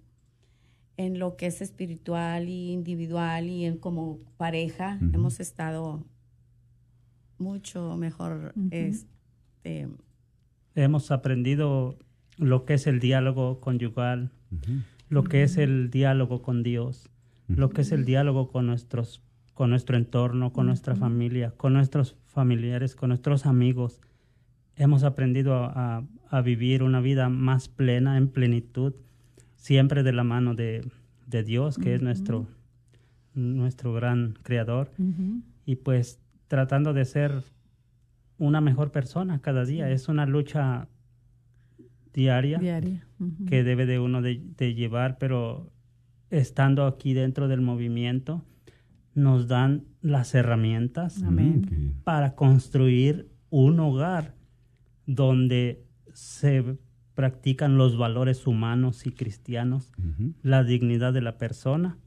en 0.97 1.19
lo 1.19 1.37
que 1.37 1.45
es 1.45 1.61
espiritual 1.61 2.49
y 2.49 2.71
individual 2.71 3.49
y 3.49 3.65
en 3.65 3.77
como 3.77 4.19
pareja 4.37 4.99
hemos 5.13 5.39
estado 5.39 6.03
mucho 7.37 7.95
mejor 7.97 8.53
este 8.71 9.87
Hemos 10.73 11.09
aprendido 11.09 11.97
lo 12.37 12.65
que 12.65 12.75
es 12.75 12.85
el 12.85 12.99
diálogo 12.99 13.59
conyugal, 13.59 14.31
lo 15.09 15.23
que 15.23 15.41
es 15.41 15.57
el 15.57 15.89
diálogo 15.89 16.43
con 16.43 16.61
Dios, 16.61 17.09
lo 17.47 17.69
que 17.69 17.81
es 17.81 17.91
el 17.91 18.05
diálogo 18.05 18.51
con 18.51 18.67
nuestros 18.67 19.23
con 19.57 19.71
nuestro 19.71 19.97
entorno, 19.97 20.53
con 20.53 20.67
nuestra 20.67 20.95
familia, 20.95 21.49
con 21.57 21.73
nuestros 21.73 22.15
familiares, 22.27 22.95
con 22.95 23.09
nuestros 23.09 23.47
amigos. 23.47 23.99
Hemos 24.75 25.03
aprendido 25.03 25.55
a, 25.55 25.97
a- 25.97 26.03
a 26.29 26.41
vivir 26.41 26.83
una 26.83 27.01
vida 27.01 27.27
más 27.29 27.67
plena, 27.67 28.17
en 28.17 28.27
plenitud, 28.27 28.93
siempre 29.55 30.03
de 30.03 30.13
la 30.13 30.23
mano 30.23 30.53
de, 30.53 30.87
de 31.25 31.41
Dios, 31.43 31.79
que 31.79 31.95
es 31.95 32.01
nuestro, 32.03 32.45
nuestro 33.33 33.93
gran 33.93 34.37
creador. 34.43 34.91
Y 35.65 35.77
pues 35.77 36.19
tratando 36.47 36.93
de 36.93 37.05
ser 37.05 37.31
una 38.37 38.61
mejor 38.61 38.91
persona 38.91 39.39
cada 39.41 39.65
día. 39.65 39.89
Es 39.89 40.07
una 40.07 40.27
lucha 40.27 40.87
diaria 42.13 42.59
que 43.47 43.63
debe 43.63 43.87
de 43.87 43.97
uno 43.99 44.21
de, 44.21 44.39
de 44.57 44.75
llevar, 44.75 45.17
pero 45.17 45.71
estando 46.29 46.85
aquí 46.85 47.13
dentro 47.15 47.47
del 47.47 47.61
movimiento, 47.61 48.43
nos 49.17 49.47
dan 49.47 49.85
las 50.01 50.35
herramientas 50.35 51.23
Amén. 51.23 51.95
Para 52.03 52.35
construir 52.35 53.29
un 53.49 53.79
hogar 53.79 54.35
donde 55.07 55.83
se 56.13 56.77
practican 57.15 57.77
los 57.77 57.97
valores 57.97 58.45
humanos 58.45 59.07
y 59.07 59.11
cristianos, 59.11 59.91
la 60.43 60.63
dignidad 60.63 61.13
de 61.13 61.21
la 61.21 61.39
persona 61.39 61.97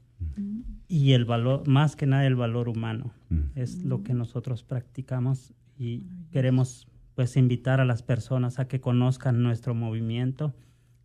y 0.87 1.11
el 1.11 1.25
valor, 1.25 1.67
más 1.67 1.97
que 1.97 2.05
nada 2.05 2.25
el 2.25 2.35
valor 2.35 2.69
humano. 2.69 3.11
Mm. 3.29 3.39
Es 3.55 3.83
lo 3.83 4.03
que 4.03 4.13
nosotros 4.13 4.63
practicamos 4.63 5.53
y 5.77 6.05
queremos 6.31 6.87
pues 7.15 7.35
invitar 7.35 7.81
a 7.81 7.85
las 7.85 8.03
personas 8.03 8.57
a 8.59 8.69
que 8.69 8.79
conozcan 8.79 9.43
nuestro 9.43 9.75
movimiento, 9.75 10.55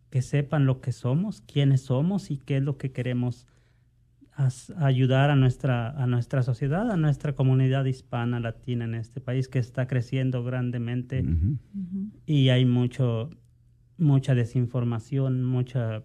que 0.09 0.21
sepan 0.21 0.65
lo 0.65 0.79
que 0.79 0.93
somos, 0.93 1.41
quiénes 1.41 1.81
somos 1.81 2.31
y 2.31 2.37
qué 2.37 2.57
es 2.57 2.63
lo 2.63 2.77
que 2.77 2.93
queremos 2.93 3.45
as- 4.37 4.71
ayudar 4.77 5.29
a 5.31 5.35
nuestra, 5.35 5.89
a 5.89 6.05
nuestra 6.07 6.43
sociedad, 6.43 6.89
a 6.91 6.95
nuestra 6.97 7.33
comunidad 7.33 7.85
hispana 7.85 8.39
latina 8.39 8.85
en 8.85 8.93
este 8.95 9.19
país 9.19 9.47
que 9.49 9.59
está 9.59 9.87
creciendo 9.87 10.43
grandemente. 10.43 11.25
Y 12.25 12.49
hay 12.49 12.65
mucho 12.65 13.29
mucha 13.99 14.35
desinformación, 14.35 15.43
mucha 15.43 16.03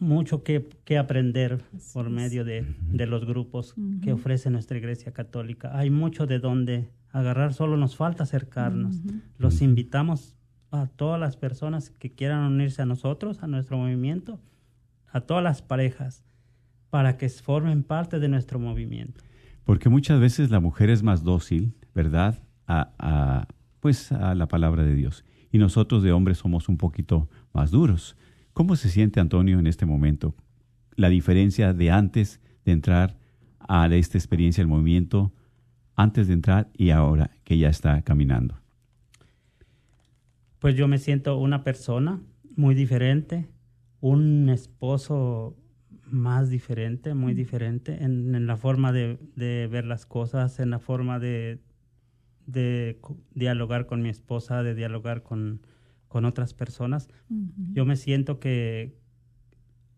mucho 0.00 0.42
que, 0.44 0.68
que 0.84 0.96
aprender 0.98 1.60
por 1.92 2.08
medio 2.10 2.44
de, 2.44 2.64
de 2.92 3.06
los 3.06 3.24
grupos 3.24 3.74
que 4.00 4.12
ofrece 4.12 4.50
nuestra 4.50 4.78
Iglesia 4.78 5.12
Católica. 5.12 5.76
Hay 5.76 5.90
mucho 5.90 6.26
de 6.26 6.38
donde 6.38 6.88
agarrar, 7.10 7.52
solo 7.52 7.76
nos 7.76 7.96
falta 7.96 8.22
acercarnos. 8.24 9.00
Los 9.38 9.60
invitamos 9.62 10.36
a 10.70 10.86
todas 10.86 11.18
las 11.18 11.36
personas 11.36 11.90
que 11.90 12.12
quieran 12.12 12.44
unirse 12.52 12.82
a 12.82 12.86
nosotros, 12.86 13.42
a 13.42 13.46
nuestro 13.48 13.76
movimiento, 13.78 14.40
a 15.10 15.20
todas 15.22 15.42
las 15.42 15.62
parejas, 15.62 16.22
para 16.90 17.16
que 17.16 17.28
formen 17.28 17.82
parte 17.82 18.18
de 18.18 18.28
nuestro 18.28 18.58
movimiento. 18.58 19.22
Porque 19.64 19.88
muchas 19.88 20.20
veces 20.20 20.50
la 20.50 20.60
mujer 20.60 20.90
es 20.90 21.02
más 21.02 21.22
dócil, 21.22 21.74
¿verdad? 21.94 22.42
A, 22.66 22.92
a, 22.98 23.48
pues 23.80 24.12
a 24.12 24.34
la 24.34 24.48
palabra 24.48 24.82
de 24.82 24.94
Dios. 24.94 25.24
Y 25.52 25.58
nosotros 25.58 26.02
de 26.02 26.12
hombres 26.12 26.38
somos 26.38 26.68
un 26.68 26.76
poquito 26.76 27.28
más 27.52 27.70
duros. 27.70 28.16
¿Cómo 28.52 28.76
se 28.76 28.88
siente 28.88 29.20
Antonio 29.20 29.58
en 29.58 29.66
este 29.66 29.86
momento? 29.86 30.34
La 30.96 31.08
diferencia 31.08 31.72
de 31.72 31.90
antes 31.90 32.40
de 32.64 32.72
entrar 32.72 33.16
a 33.60 33.86
esta 33.88 34.18
experiencia 34.18 34.62
del 34.62 34.68
movimiento, 34.68 35.32
antes 35.94 36.28
de 36.28 36.34
entrar 36.34 36.70
y 36.74 36.90
ahora 36.90 37.30
que 37.44 37.58
ya 37.58 37.68
está 37.68 38.02
caminando. 38.02 38.58
Pues 40.58 40.74
yo 40.74 40.88
me 40.88 40.98
siento 40.98 41.38
una 41.38 41.62
persona 41.62 42.20
muy 42.56 42.74
diferente, 42.74 43.48
un 44.00 44.48
esposo 44.48 45.56
más 46.10 46.50
diferente, 46.50 47.14
muy 47.14 47.34
diferente 47.34 48.02
en, 48.02 48.34
en 48.34 48.46
la 48.46 48.56
forma 48.56 48.92
de, 48.92 49.18
de 49.36 49.68
ver 49.70 49.84
las 49.84 50.06
cosas, 50.06 50.60
en 50.60 50.70
la 50.70 50.78
forma 50.78 51.18
de, 51.18 51.60
de 52.46 52.98
dialogar 53.34 53.86
con 53.86 54.02
mi 54.02 54.08
esposa, 54.08 54.62
de 54.62 54.74
dialogar 54.74 55.22
con, 55.22 55.60
con 56.08 56.24
otras 56.24 56.54
personas. 56.54 57.08
Yo 57.72 57.84
me 57.84 57.96
siento 57.96 58.40
que 58.40 58.96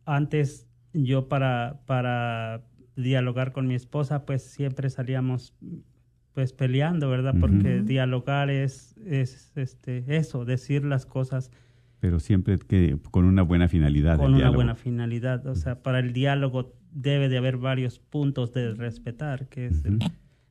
antes 0.05 0.67
yo 0.93 1.29
para, 1.29 1.81
para 1.87 2.64
dialogar 2.97 3.52
con 3.52 3.67
mi 3.67 3.75
esposa, 3.75 4.26
pues 4.26 4.43
siempre 4.43 4.90
salíamos 4.90 5.55
pues 6.33 6.52
peleando, 6.52 7.09
¿verdad? 7.09 7.35
Porque 7.40 7.83
dialogar 7.83 8.50
es, 8.50 8.97
es 9.05 9.52
este, 9.57 10.05
eso, 10.17 10.45
decir 10.45 10.85
las 10.85 11.07
cosas 11.07 11.50
Pero 12.00 12.19
siempre 12.19 12.59
que 12.59 12.97
con 13.11 13.25
una 13.26 13.42
buena 13.42 13.69
finalidad. 13.69 14.16
con 14.16 14.28
una 14.28 14.37
diálogo. 14.38 14.57
buena 14.57 14.75
finalidad. 14.75 15.47
O 15.47 15.54
sea, 15.54 15.83
para 15.83 15.99
el 16.00 16.12
diálogo 16.12 16.75
debe 16.92 17.28
de 17.28 17.37
haber 17.38 17.57
varios 17.59 17.99
puntos 17.99 18.52
de 18.52 18.75
respetar, 18.75 19.49
que 19.49 19.66
es 19.66 19.83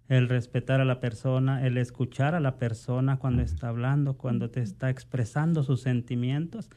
el, 0.07 0.29
respetar 0.29 0.79
a 0.79 0.85
la 0.85 0.99
persona, 0.99 1.65
el 1.65 1.77
escuchar 1.77 2.35
a 2.35 2.39
la 2.39 2.57
persona 2.57 3.17
cuando 3.17 3.41
está 3.41 3.67
hablando, 3.69 4.15
cuando 4.15 4.49
te 4.49 4.61
está 4.61 4.89
expresando 4.89 5.63
sus 5.63 5.81
sentimientos. 5.81 6.69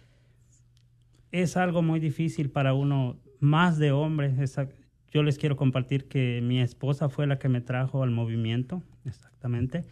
Es 1.31 1.57
algo 1.57 1.83
muy 1.83 2.01
difícil 2.01 2.51
para 2.51 2.75
uno, 2.75 3.19
más 3.41 3.79
de 3.79 3.93
hombre. 3.93 4.35
Esa- 4.41 4.69
yo 5.13 5.23
les 5.23 5.39
quiero 5.39 5.57
compartir 5.57 6.09
que 6.09 6.41
mi 6.43 6.61
esposa 6.61 7.09
fue 7.09 7.27
la 7.27 7.39
que 7.39 7.49
me 7.49 7.61
trajo 7.61 8.03
al 8.03 8.11
movimiento, 8.11 8.83
exactamente. 9.05 9.85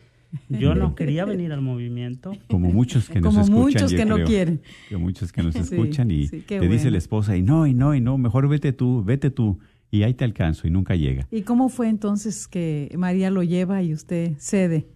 Yo 0.48 0.74
no 0.74 0.94
quería 0.94 1.24
venir 1.24 1.52
al 1.52 1.60
movimiento. 1.60 2.32
Como 2.48 2.70
muchos 2.70 3.08
que 3.08 3.20
nos 3.20 3.34
Como 3.34 3.44
escuchan. 3.44 3.62
muchos 3.82 3.90
yo 3.90 3.96
que 3.98 4.04
no 4.04 4.24
quieren. 4.24 4.62
Que 4.88 4.96
muchos 4.96 5.32
que 5.32 5.42
nos 5.42 5.54
Sí, 5.56 5.60
escuchan 5.60 6.10
y 6.10 6.26
sí, 6.28 6.40
te 6.42 6.60
dice 6.60 6.68
bueno. 6.76 6.90
la 6.90 6.98
esposa, 6.98 7.36
y 7.36 7.42
no, 7.42 7.66
y 7.66 7.74
no, 7.74 7.94
y 7.94 8.00
no, 8.00 8.16
mejor 8.18 8.48
vete 8.48 8.72
tú, 8.72 9.02
vete 9.04 9.30
tú, 9.30 9.58
y 9.90 10.02
ahí 10.04 10.14
te 10.14 10.24
alcanzo, 10.24 10.68
y 10.68 10.70
nunca 10.70 10.94
llega. 10.94 11.26
¿Y 11.32 11.42
cómo 11.42 11.68
fue 11.68 11.88
entonces 11.88 12.46
que 12.46 12.94
María 12.96 13.30
lo 13.30 13.42
lleva 13.42 13.82
y 13.82 13.92
usted 13.92 14.34
cede? 14.38 14.86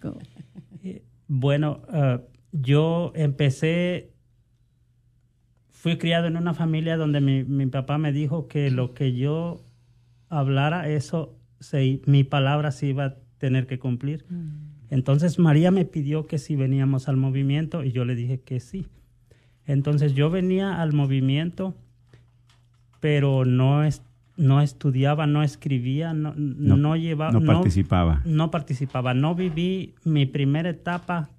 ¿Cómo? 0.00 0.18
Eh, 0.82 1.02
Bueno, 1.28 1.82
ah, 1.90 2.22
yo 2.52 3.12
empecé, 3.14 4.12
fui 5.70 5.98
criado 5.98 6.26
en 6.26 6.36
una 6.36 6.54
familia 6.54 6.96
donde 6.96 7.20
mi, 7.20 7.44
mi 7.44 7.66
papá 7.66 7.98
me 7.98 8.12
dijo 8.12 8.48
que 8.48 8.70
lo 8.70 8.94
que 8.94 9.14
yo 9.14 9.64
hablara 10.28 10.88
eso, 10.88 11.36
se, 11.60 12.00
mi 12.06 12.24
palabra 12.24 12.70
se 12.70 12.86
iba 12.86 13.04
a 13.04 13.14
tener 13.40 13.66
que 13.66 13.78
cumplir. 13.78 14.24
Entonces 14.90 15.38
María 15.38 15.70
me 15.72 15.86
pidió 15.86 16.26
que 16.26 16.38
si 16.38 16.54
veníamos 16.54 17.08
al 17.08 17.16
movimiento 17.16 17.82
y 17.82 17.90
yo 17.90 18.04
le 18.04 18.14
dije 18.14 18.40
que 18.40 18.60
sí. 18.60 18.86
Entonces 19.66 20.14
yo 20.14 20.30
venía 20.30 20.80
al 20.80 20.92
movimiento, 20.92 21.74
pero 23.00 23.44
no, 23.44 23.82
es, 23.82 24.02
no 24.36 24.60
estudiaba, 24.60 25.26
no 25.26 25.42
escribía, 25.42 26.12
no, 26.12 26.34
no, 26.36 26.96
llevaba... 26.96 27.32
No 27.32 27.44
participaba. 27.44 28.20
No, 28.24 28.50
participaba. 28.50 29.14
No 29.14 29.34
viví 29.34 29.94
mi 30.04 30.26
primera 30.26 30.68
etapa 30.68 31.30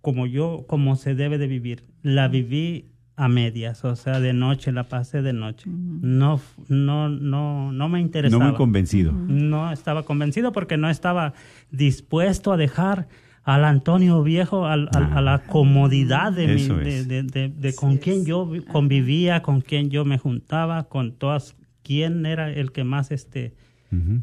como 0.00 0.26
yo, 0.26 0.64
como 0.66 0.96
se 0.96 1.14
debe 1.14 1.36
de 1.36 1.46
vivir. 1.46 1.84
La 2.02 2.28
viví 2.28 2.86
a 3.16 3.28
medias, 3.28 3.84
o 3.84 3.94
sea, 3.94 4.18
de 4.18 4.32
noche, 4.32 4.72
la 4.72 4.84
pasé 4.84 5.22
de 5.22 5.32
noche. 5.32 5.70
No, 5.70 6.40
no, 6.68 7.08
no, 7.08 7.70
no 7.70 7.88
me 7.88 8.00
interesaba. 8.00 8.44
No 8.44 8.50
muy 8.50 8.58
convencido. 8.58 9.12
No 9.12 9.70
estaba 9.70 10.04
convencido 10.04 10.52
porque 10.52 10.76
no 10.76 10.90
estaba 10.90 11.32
dispuesto 11.70 12.52
a 12.52 12.56
dejar 12.56 13.06
al 13.44 13.64
Antonio 13.64 14.22
viejo 14.22 14.66
a, 14.66 14.76
la 14.76 15.42
comodidad 15.46 16.32
de, 16.32 16.46
de, 16.46 17.74
con 17.74 17.98
quien 17.98 18.24
yo 18.24 18.50
convivía, 18.72 19.42
con 19.42 19.60
quien 19.60 19.90
yo 19.90 20.04
me 20.04 20.18
juntaba, 20.18 20.84
con 20.84 21.12
todas, 21.12 21.54
quién 21.82 22.26
era 22.26 22.50
el 22.50 22.72
que 22.72 22.84
más 22.84 23.10
este 23.10 23.54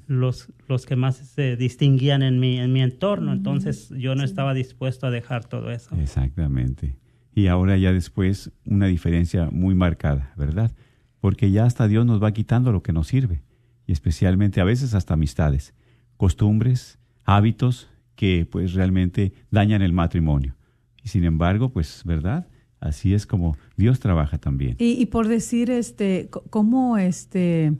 los, 0.07 0.50
los 0.67 0.86
que 0.86 0.98
más 0.98 1.15
se 1.15 1.55
distinguían 1.55 2.24
en 2.24 2.39
mi, 2.39 2.60
en 2.60 2.74
mi 2.74 2.81
entorno. 2.81 3.31
Entonces 3.31 3.89
yo 3.98 4.15
no 4.15 4.24
estaba 4.24 4.53
dispuesto 4.53 5.07
a 5.07 5.12
dejar 5.12 5.45
todo 5.45 5.71
eso. 5.71 5.95
Exactamente. 5.95 6.95
Y 7.33 7.47
ahora 7.47 7.77
ya 7.77 7.93
después 7.93 8.51
una 8.65 8.88
diferencia 8.88 9.50
muy 9.51 9.75
marcada, 9.75 10.33
¿verdad? 10.38 10.71
Porque 11.19 11.51
ya 11.51 11.65
hasta 11.65 11.88
Dios 11.88 12.05
nos 12.05 12.21
va 12.21 12.33
quitando 12.33 12.71
lo 12.71 12.83
que 12.83 12.93
nos 12.93 13.07
sirve. 13.07 13.41
Y 13.88 13.93
especialmente 13.93 14.61
a 14.61 14.65
veces 14.65 14.93
hasta 14.93 15.13
amistades, 15.13 15.73
costumbres, 16.17 17.00
hábitos 17.23 17.89
que 18.15 18.45
pues 18.50 18.73
realmente 18.73 19.33
dañan 19.50 19.81
el 19.81 19.93
matrimonio. 19.93 20.55
Y 21.03 21.09
sin 21.09 21.23
embargo, 21.23 21.69
pues, 21.69 22.03
¿verdad? 22.05 22.47
Así 22.79 23.13
es 23.13 23.25
como 23.25 23.57
Dios 23.77 24.00
trabaja 24.00 24.38
también. 24.38 24.75
Y, 24.79 25.05
por 25.07 25.27
decir, 25.27 25.69
este, 25.69 26.29
¿cómo, 26.50 26.97
este, 26.97 27.73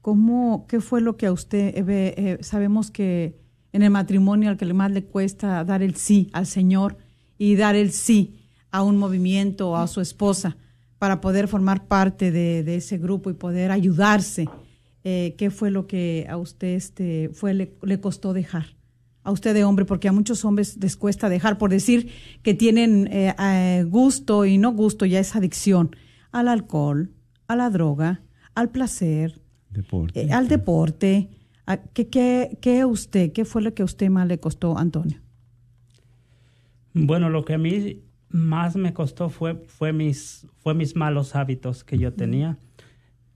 cómo, 0.00 0.66
qué 0.68 0.80
fue 0.80 1.00
lo 1.00 1.16
que 1.16 1.26
a 1.26 1.32
usted, 1.32 1.76
eh, 1.76 2.14
eh, 2.16 2.38
sabemos 2.42 2.90
que 2.90 3.38
en 3.72 3.82
el 3.82 3.90
matrimonio 3.90 4.50
al 4.50 4.56
que 4.56 4.72
más 4.74 4.90
le 4.90 5.04
cuesta 5.04 5.64
dar 5.64 5.82
el 5.82 5.94
sí 5.94 6.28
al 6.32 6.46
Señor 6.46 6.98
y 7.42 7.56
dar 7.56 7.74
el 7.74 7.90
sí 7.90 8.36
a 8.70 8.84
un 8.84 8.98
movimiento 8.98 9.70
o 9.70 9.76
a 9.76 9.88
su 9.88 10.00
esposa 10.00 10.56
para 11.00 11.20
poder 11.20 11.48
formar 11.48 11.88
parte 11.88 12.30
de, 12.30 12.76
ese 12.76 12.98
grupo 12.98 13.30
y 13.30 13.34
poder 13.34 13.72
ayudarse. 13.72 14.48
Eh, 15.02 15.34
¿Qué 15.36 15.50
fue 15.50 15.72
lo 15.72 15.88
que 15.88 16.24
a 16.30 16.36
usted 16.36 16.76
este, 16.76 17.30
fue, 17.34 17.52
le 17.54 18.00
costó 18.00 18.32
dejar? 18.32 18.76
a 19.24 19.30
usted 19.30 19.54
de 19.54 19.64
hombre, 19.64 19.84
porque 19.84 20.08
a 20.08 20.12
muchos 20.12 20.44
hombres 20.44 20.76
les 20.80 20.96
cuesta 20.96 21.28
dejar, 21.28 21.58
por 21.58 21.70
decir 21.70 22.10
que 22.42 22.54
tienen 22.54 23.08
eh, 23.12 23.34
eh, 23.38 23.84
gusto 23.88 24.44
y 24.44 24.58
no 24.58 24.72
gusto, 24.72 25.06
ya 25.06 25.20
es 25.20 25.36
adicción 25.36 25.94
al 26.32 26.48
alcohol, 26.48 27.12
a 27.46 27.54
la 27.54 27.70
droga, 27.70 28.22
al 28.56 28.70
placer, 28.70 29.40
eh, 30.14 30.32
al 30.32 30.48
deporte. 30.48 31.28
¿Qué, 31.94 32.08
qué, 32.08 32.58
qué 32.60 32.84
usted, 32.84 33.32
qué 33.32 33.44
fue 33.44 33.62
lo 33.62 33.74
que 33.74 33.82
a 33.82 33.84
usted 33.84 34.10
más 34.10 34.26
le 34.26 34.40
costó, 34.40 34.76
Antonio? 34.76 35.21
Bueno, 36.94 37.30
lo 37.30 37.44
que 37.44 37.54
a 37.54 37.58
mí 37.58 38.02
más 38.28 38.76
me 38.76 38.92
costó 38.92 39.28
fue, 39.28 39.54
fue, 39.66 39.92
mis, 39.92 40.46
fue 40.58 40.74
mis 40.74 40.96
malos 40.96 41.34
hábitos 41.36 41.84
que 41.84 41.98
yo 41.98 42.12
tenía. 42.12 42.58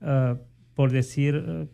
Ah, 0.01 0.37
por 0.75 0.91
decir, 0.91 1.69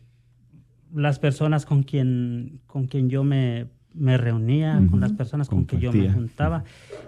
las 0.93 1.19
personas 1.19 1.65
con 1.65 1.83
quien, 1.83 2.61
con 2.67 2.87
quien 2.87 3.09
yo 3.09 3.23
me 3.23 3.67
me 3.93 4.17
reunía 4.17 4.81
con 4.89 4.99
las 4.99 5.13
personas 5.13 5.47
con 5.47 5.65
que 5.65 5.79
yo 5.79 5.93
me 5.93 6.09
juntaba. 6.11 6.63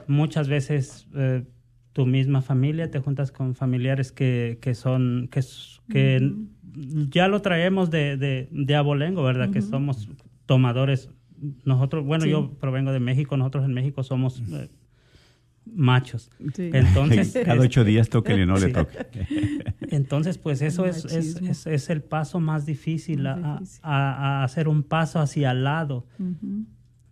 Muchas 0.08 0.48
veces 0.48 1.08
eh, 1.16 1.44
tu 1.94 2.06
misma 2.06 2.42
familia, 2.42 2.92
te 2.92 3.00
juntas 3.00 3.32
con 3.32 3.56
familiares 3.56 4.12
que, 4.12 4.60
que 4.62 4.76
son, 4.76 5.30
que, 5.32 5.42
que 5.90 6.34
ya 7.10 7.28
lo 7.28 7.42
traemos 7.42 7.90
de, 7.90 8.18
de, 8.18 8.50
de 8.52 8.76
abolengo, 8.76 9.24
¿verdad? 9.24 9.50
Que 9.50 9.62
somos 9.62 10.10
tomadores. 10.46 11.10
Nosotros, 11.64 12.06
bueno, 12.06 12.26
yo 12.26 12.54
provengo 12.54 12.92
de 12.92 13.00
México, 13.00 13.38
nosotros 13.38 13.66
en 13.66 13.74
México 13.74 14.04
somos 14.04 14.42
eh, 14.52 14.70
machos. 15.66 16.32
Entonces, 16.40 17.38
cada 17.44 17.62
ocho 17.62 17.84
días 17.84 18.10
toque 18.10 18.34
y 18.34 18.46
no 18.46 18.58
le 18.58 18.70
toque. 18.74 19.00
Entonces, 19.90 20.38
pues 20.38 20.62
eso 20.62 20.86
es, 20.86 21.06
es, 21.06 21.66
es, 21.66 21.90
el 21.90 22.02
paso 22.02 22.40
más 22.40 22.66
difícil, 22.66 23.26
a, 23.28 23.62
a, 23.82 24.44
hacer 24.44 24.68
un 24.68 24.84
paso 24.84 25.20
hacia 25.20 25.52
el 25.52 25.64
lado 25.64 26.08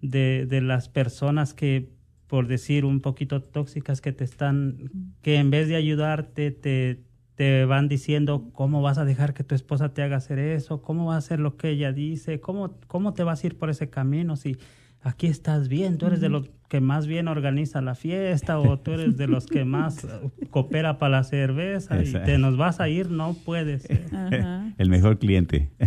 de, 0.02 0.46
de 0.48 0.62
las 0.62 0.90
personas 0.90 1.54
que, 1.54 1.90
por 2.28 2.48
decir, 2.48 2.86
un 2.86 3.02
poquito 3.02 3.42
tóxicas 3.42 4.02
que 4.02 4.12
te 4.12 4.24
están, 4.24 4.90
que 5.22 5.38
en 5.38 5.50
vez 5.50 5.68
de 5.68 5.76
ayudarte, 5.76 6.52
te, 6.52 7.04
te 7.36 7.66
van 7.66 7.88
diciendo 7.88 8.50
cómo 8.54 8.82
vas 8.82 8.98
a 8.98 9.06
dejar 9.06 9.34
que 9.34 9.44
tu 9.44 9.56
esposa 9.56 9.94
te 9.94 10.04
haga 10.04 10.18
hacer 10.18 10.40
eso, 10.40 10.82
cómo 10.82 11.06
va 11.06 11.16
a 11.16 11.18
hacer 11.18 11.40
lo 11.40 11.58
que 11.58 11.70
ella 11.70 11.92
dice, 11.92 12.40
cómo, 12.40 12.78
cómo 12.88 13.14
te 13.14 13.24
vas 13.24 13.44
a 13.44 13.48
ir 13.48 13.58
por 13.58 13.70
ese 13.70 13.90
camino 13.90 14.36
si 14.36 14.58
aquí 15.02 15.28
estás 15.28 15.68
bien, 15.68 15.98
tú 15.98 16.08
eres 16.08 16.22
de 16.22 16.30
los 16.30 16.50
que 16.70 16.80
más 16.82 17.08
bien 17.08 17.28
organiza 17.28 17.82
la 17.82 17.94
fiesta 17.94 18.58
o 18.58 18.80
tú 18.80 18.94
eres 18.94 19.18
de 19.18 19.28
los 19.28 19.46
que 19.46 19.66
más 19.66 20.08
coopera 20.50 20.98
para 20.98 21.18
la 21.18 21.24
cerveza 21.24 22.02
y 22.02 22.12
te 22.12 22.38
nos 22.38 22.58
vas 22.58 22.80
a 22.80 22.90
ir, 22.90 23.12
no 23.12 23.36
puedes. 23.46 23.88
El 24.78 24.90
mejor 24.90 25.20
cliente. 25.20 25.72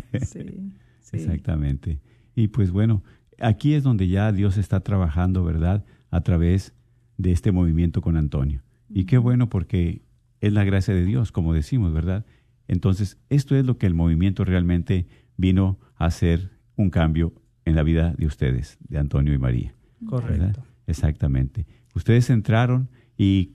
Sí, 1.09 1.19
Exactamente. 1.19 2.01
Y 2.35 2.49
pues 2.49 2.73
bueno, 2.73 3.05
aquí 3.39 3.75
es 3.75 3.85
donde 3.85 4.09
ya 4.09 4.33
Dios 4.33 4.59
está 4.59 4.81
trabajando, 4.81 5.45
¿verdad? 5.45 5.85
A 6.11 6.23
través 6.23 6.75
de 7.17 7.31
este 7.31 7.53
movimiento 7.53 8.01
con 8.01 8.17
Antonio. 8.17 8.63
Y 8.89 9.05
qué 9.05 9.17
bueno 9.17 9.49
porque 9.49 10.03
es 10.41 10.53
la 10.53 10.65
gracia 10.65 10.95
de 10.95 11.05
Dios, 11.05 11.33
como 11.33 11.53
decimos, 11.53 11.93
¿verdad? 11.93 12.25
Entonces, 12.69 13.19
esto 13.29 13.57
es 13.57 13.65
lo 13.65 13.79
que 13.79 13.87
el 13.87 13.95
movimiento 13.95 14.45
realmente 14.45 15.07
vino 15.37 15.79
a 15.97 16.07
hacer 16.07 16.51
un 16.77 16.91
cambio 16.91 17.33
en 17.65 17.75
la 17.75 17.83
vida 17.83 18.15
de 18.17 18.27
ustedes, 18.27 18.79
de 18.89 18.99
Antonio 18.99 19.35
y 19.35 19.39
María. 19.39 19.75
Correcto. 20.07 20.63
Exactamente. 20.87 21.67
Ustedes 21.95 22.31
entraron 22.31 22.89
y 23.17 23.53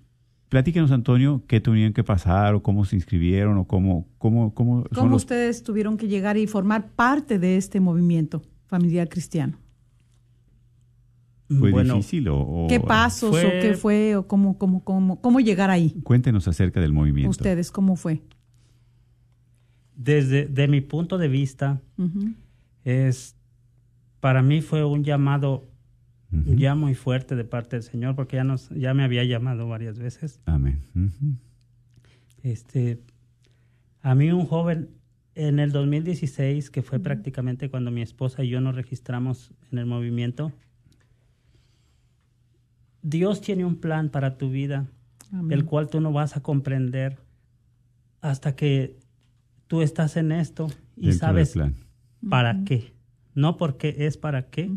platíquenos, 0.49 0.91
Antonio, 0.91 1.43
qué 1.47 1.61
tuvieron 1.61 1.93
que 1.93 2.03
pasar 2.03 2.55
o 2.55 2.63
cómo 2.63 2.83
se 2.85 2.95
inscribieron 2.95 3.57
o 3.57 3.65
cómo... 3.65 4.07
¿Cómo, 4.17 4.53
cómo, 4.53 4.83
¿Cómo 4.93 5.15
ustedes 5.15 5.63
tuvieron 5.63 5.97
que 5.97 6.07
llegar 6.07 6.37
y 6.37 6.47
formar 6.47 6.89
parte 6.89 7.39
de 7.39 7.57
este 7.57 7.79
movimiento 7.79 8.41
familiar 8.65 9.07
cristiano? 9.07 9.60
¿Fue 11.59 11.83
difícil 11.83 12.27
o, 12.29 12.67
¿Qué 12.69 12.79
pasos 12.79 13.35
o 13.35 13.49
qué 13.61 13.73
fue 13.73 14.15
o 14.15 14.27
cómo, 14.27 14.57
cómo, 14.57 14.83
cómo, 14.83 15.21
cómo 15.21 15.39
llegar 15.39 15.69
ahí? 15.69 15.91
Cuéntenos 16.03 16.47
acerca 16.47 16.79
del 16.79 16.93
movimiento. 16.93 17.29
Ustedes, 17.29 17.71
¿cómo 17.71 17.95
fue? 17.95 18.21
Desde 19.95 20.45
de 20.47 20.67
mi 20.67 20.81
punto 20.81 21.17
de 21.17 21.27
vista, 21.27 21.81
es 22.83 23.35
para 24.19 24.41
mí 24.41 24.61
fue 24.61 24.83
un 24.85 25.03
llamado 25.03 25.67
ya 26.31 26.75
muy 26.75 26.95
fuerte 26.95 27.35
de 27.35 27.43
parte 27.43 27.75
del 27.75 27.83
Señor, 27.83 28.15
porque 28.15 28.37
ya 28.37 28.43
nos, 28.43 28.69
ya 28.69 28.93
me 28.93 29.03
había 29.03 29.23
llamado 29.23 29.67
varias 29.67 29.99
veces. 29.99 30.39
Amén. 30.45 30.79
Este, 32.41 33.01
a 34.01 34.15
mí 34.15 34.31
un 34.31 34.45
joven 34.45 34.89
en 35.35 35.59
el 35.59 35.71
2016, 35.71 36.69
que 36.69 36.81
fue 36.81 36.99
prácticamente 36.99 37.69
cuando 37.69 37.91
mi 37.91 38.01
esposa 38.01 38.43
y 38.43 38.49
yo 38.49 38.61
nos 38.61 38.75
registramos 38.75 39.53
en 39.71 39.79
el 39.79 39.85
movimiento, 39.85 40.51
Dios 43.03 43.41
tiene 43.41 43.65
un 43.65 43.77
plan 43.77 44.09
para 44.09 44.37
tu 44.37 44.49
vida, 44.49 44.87
el 45.49 45.65
cual 45.65 45.89
tú 45.89 46.01
no 46.01 46.11
vas 46.11 46.35
a 46.37 46.41
comprender 46.41 47.17
hasta 48.21 48.55
que 48.55 48.97
tú 49.67 49.81
estás 49.81 50.17
en 50.17 50.31
esto 50.31 50.67
y 50.97 51.13
sabes 51.13 51.55
para 52.29 52.63
qué, 52.63 52.93
no 53.33 53.57
porque 53.57 53.95
es 53.99 54.17
para 54.17 54.49
qué. 54.49 54.71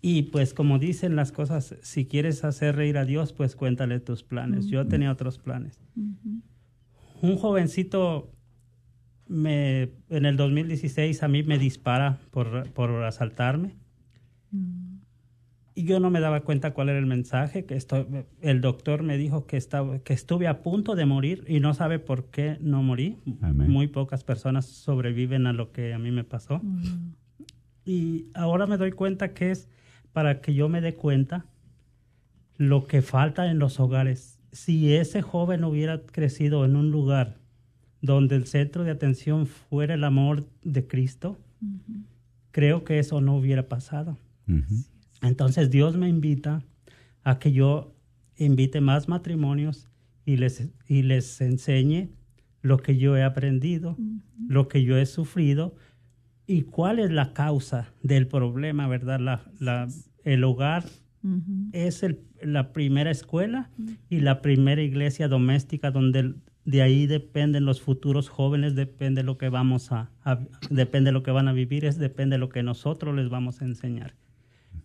Y 0.00 0.22
pues 0.24 0.54
como 0.54 0.78
dicen 0.78 1.16
las 1.16 1.32
cosas, 1.32 1.76
si 1.82 2.06
quieres 2.06 2.44
hacer 2.44 2.76
reír 2.76 2.98
a 2.98 3.04
Dios, 3.04 3.32
pues 3.32 3.56
cuéntale 3.56 4.00
tus 4.00 4.22
planes. 4.22 4.66
Yo 4.66 4.86
tenía 4.86 5.10
otros 5.10 5.38
planes. 5.38 5.80
Un 7.20 7.36
jovencito 7.36 8.32
me, 9.26 9.90
en 10.08 10.24
el 10.24 10.36
2016 10.36 11.22
a 11.22 11.28
mí 11.28 11.42
me 11.42 11.58
dispara 11.58 12.18
por, 12.30 12.70
por 12.70 13.04
asaltarme. 13.04 13.76
Y 15.78 15.84
yo 15.84 16.00
no 16.00 16.10
me 16.10 16.18
daba 16.18 16.40
cuenta 16.40 16.74
cuál 16.74 16.88
era 16.88 16.98
el 16.98 17.06
mensaje, 17.06 17.64
que 17.64 17.76
esto, 17.76 18.04
el 18.40 18.60
doctor 18.60 19.04
me 19.04 19.16
dijo 19.16 19.46
que, 19.46 19.56
estaba, 19.56 20.00
que 20.00 20.12
estuve 20.12 20.48
a 20.48 20.60
punto 20.60 20.96
de 20.96 21.06
morir 21.06 21.44
y 21.46 21.60
no 21.60 21.72
sabe 21.72 22.00
por 22.00 22.24
qué 22.30 22.58
no 22.60 22.82
morí. 22.82 23.16
Muy 23.40 23.86
pocas 23.86 24.24
personas 24.24 24.66
sobreviven 24.66 25.46
a 25.46 25.52
lo 25.52 25.70
que 25.70 25.94
a 25.94 26.00
mí 26.00 26.10
me 26.10 26.24
pasó. 26.24 26.60
Y 27.84 28.26
ahora 28.34 28.66
me 28.66 28.76
doy 28.76 28.90
cuenta 28.90 29.34
que 29.34 29.52
es 29.52 29.68
para 30.12 30.40
que 30.40 30.52
yo 30.52 30.68
me 30.68 30.80
dé 30.80 30.96
cuenta 30.96 31.46
lo 32.56 32.88
que 32.88 33.00
falta 33.00 33.48
en 33.48 33.60
los 33.60 33.78
hogares. 33.78 34.40
Si 34.50 34.96
ese 34.96 35.22
joven 35.22 35.62
hubiera 35.62 36.00
crecido 36.00 36.64
en 36.64 36.74
un 36.74 36.90
lugar 36.90 37.36
donde 38.02 38.34
el 38.34 38.46
centro 38.46 38.82
de 38.82 38.90
atención 38.90 39.46
fuera 39.46 39.94
el 39.94 40.02
amor 40.02 40.44
de 40.64 40.88
Cristo, 40.88 41.38
creo 42.50 42.82
que 42.82 42.98
eso 42.98 43.20
no 43.20 43.36
hubiera 43.36 43.68
pasado. 43.68 44.18
Ujú. 44.48 44.97
Entonces 45.22 45.70
Dios 45.70 45.96
me 45.96 46.08
invita 46.08 46.62
a 47.24 47.38
que 47.38 47.52
yo 47.52 47.94
invite 48.36 48.80
más 48.80 49.08
matrimonios 49.08 49.88
y 50.24 50.36
les, 50.36 50.70
y 50.86 51.02
les 51.02 51.40
enseñe 51.40 52.10
lo 52.62 52.78
que 52.78 52.96
yo 52.98 53.16
he 53.16 53.22
aprendido, 53.24 53.96
lo 54.48 54.68
que 54.68 54.82
yo 54.84 54.96
he 54.96 55.06
sufrido 55.06 55.74
y 56.46 56.62
cuál 56.62 56.98
es 56.98 57.10
la 57.10 57.32
causa 57.32 57.92
del 58.02 58.26
problema, 58.26 58.86
¿verdad? 58.88 59.20
La, 59.20 59.42
la- 59.60 59.88
el 60.24 60.44
hogar 60.44 60.84
es 61.72 62.02
el- 62.02 62.20
la 62.42 62.72
primera 62.72 63.10
escuela 63.10 63.70
y 64.08 64.20
la 64.20 64.40
primera 64.40 64.82
iglesia 64.82 65.26
doméstica 65.28 65.90
donde 65.90 66.34
de 66.64 66.82
ahí 66.82 67.06
dependen 67.06 67.64
los 67.64 67.80
futuros 67.80 68.28
jóvenes, 68.28 68.74
depende 68.76 69.22
lo 69.24 69.36
que 69.38 69.48
vamos 69.48 69.90
a, 69.90 70.10
a- 70.22 70.38
depende 70.70 71.10
lo 71.12 71.22
que 71.22 71.30
van 71.32 71.48
a 71.48 71.52
vivir, 71.52 71.84
es 71.84 71.98
depende 71.98 72.38
lo 72.38 72.48
que 72.50 72.62
nosotros 72.62 73.16
les 73.16 73.28
vamos 73.30 73.60
a 73.62 73.64
enseñar. 73.64 74.14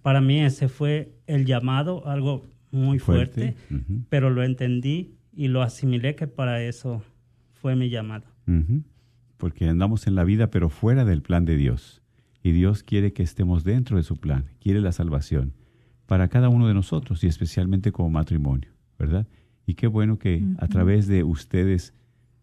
Para 0.03 0.21
mí 0.21 0.39
ese 0.41 0.67
fue 0.67 1.15
el 1.25 1.45
llamado, 1.45 2.07
algo 2.07 2.45
muy 2.71 2.99
fuerte, 2.99 3.55
pero 4.09 4.29
lo 4.29 4.43
entendí 4.43 5.15
y 5.33 5.47
lo 5.47 5.63
asimilé 5.63 6.15
que 6.15 6.27
para 6.27 6.61
eso 6.61 7.01
fue 7.53 7.75
mi 7.75 7.89
llamado. 7.89 8.25
Porque 9.37 9.67
andamos 9.67 10.05
en 10.05 10.15
la 10.15 10.23
vida, 10.23 10.51
pero 10.51 10.69
fuera 10.69 11.05
del 11.05 11.21
plan 11.21 11.45
de 11.45 11.55
Dios. 11.55 12.01
Y 12.43 12.51
Dios 12.51 12.83
quiere 12.83 13.13
que 13.13 13.23
estemos 13.23 13.63
dentro 13.63 13.97
de 13.97 14.03
su 14.03 14.17
plan, 14.17 14.45
quiere 14.59 14.81
la 14.81 14.91
salvación 14.91 15.53
para 16.05 16.27
cada 16.27 16.49
uno 16.49 16.67
de 16.67 16.73
nosotros 16.73 17.23
y 17.23 17.27
especialmente 17.27 17.91
como 17.93 18.09
matrimonio, 18.09 18.69
¿verdad? 18.99 19.25
Y 19.65 19.75
qué 19.75 19.87
bueno 19.87 20.19
que 20.19 20.43
a 20.57 20.67
través 20.67 21.07
de 21.07 21.23
ustedes, 21.23 21.93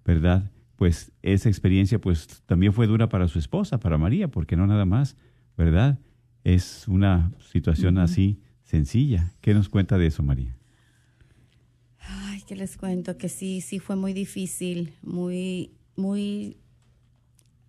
¿verdad? 0.05 0.51
Pues 0.77 1.13
esa 1.21 1.51
experiencia 1.51 2.01
pues 2.01 2.43
también 2.47 2.73
fue 2.73 2.87
dura 2.87 3.11
para 3.11 3.29
su 3.29 3.39
esposa, 3.39 3.79
para 3.79 3.99
María, 3.99 4.29
porque 4.29 4.57
no 4.57 4.67
nada 4.67 4.87
más, 4.87 5.17
¿verdad? 5.59 5.99
Es 6.45 6.89
una 6.89 7.33
situación 7.53 7.99
así 7.99 8.41
sencilla. 8.65 9.33
¿Qué 9.41 9.53
nos 9.55 9.69
cuenta 9.69 9.99
de 9.99 10.07
eso, 10.07 10.23
María? 10.23 10.57
Ay, 11.99 12.43
que 12.43 12.57
les 12.57 12.77
cuento 12.77 13.17
que 13.19 13.29
sí, 13.29 13.61
sí 13.61 13.79
fue 13.79 13.95
muy 13.97 14.13
difícil, 14.13 14.95
muy, 15.03 15.73
muy, 15.97 16.57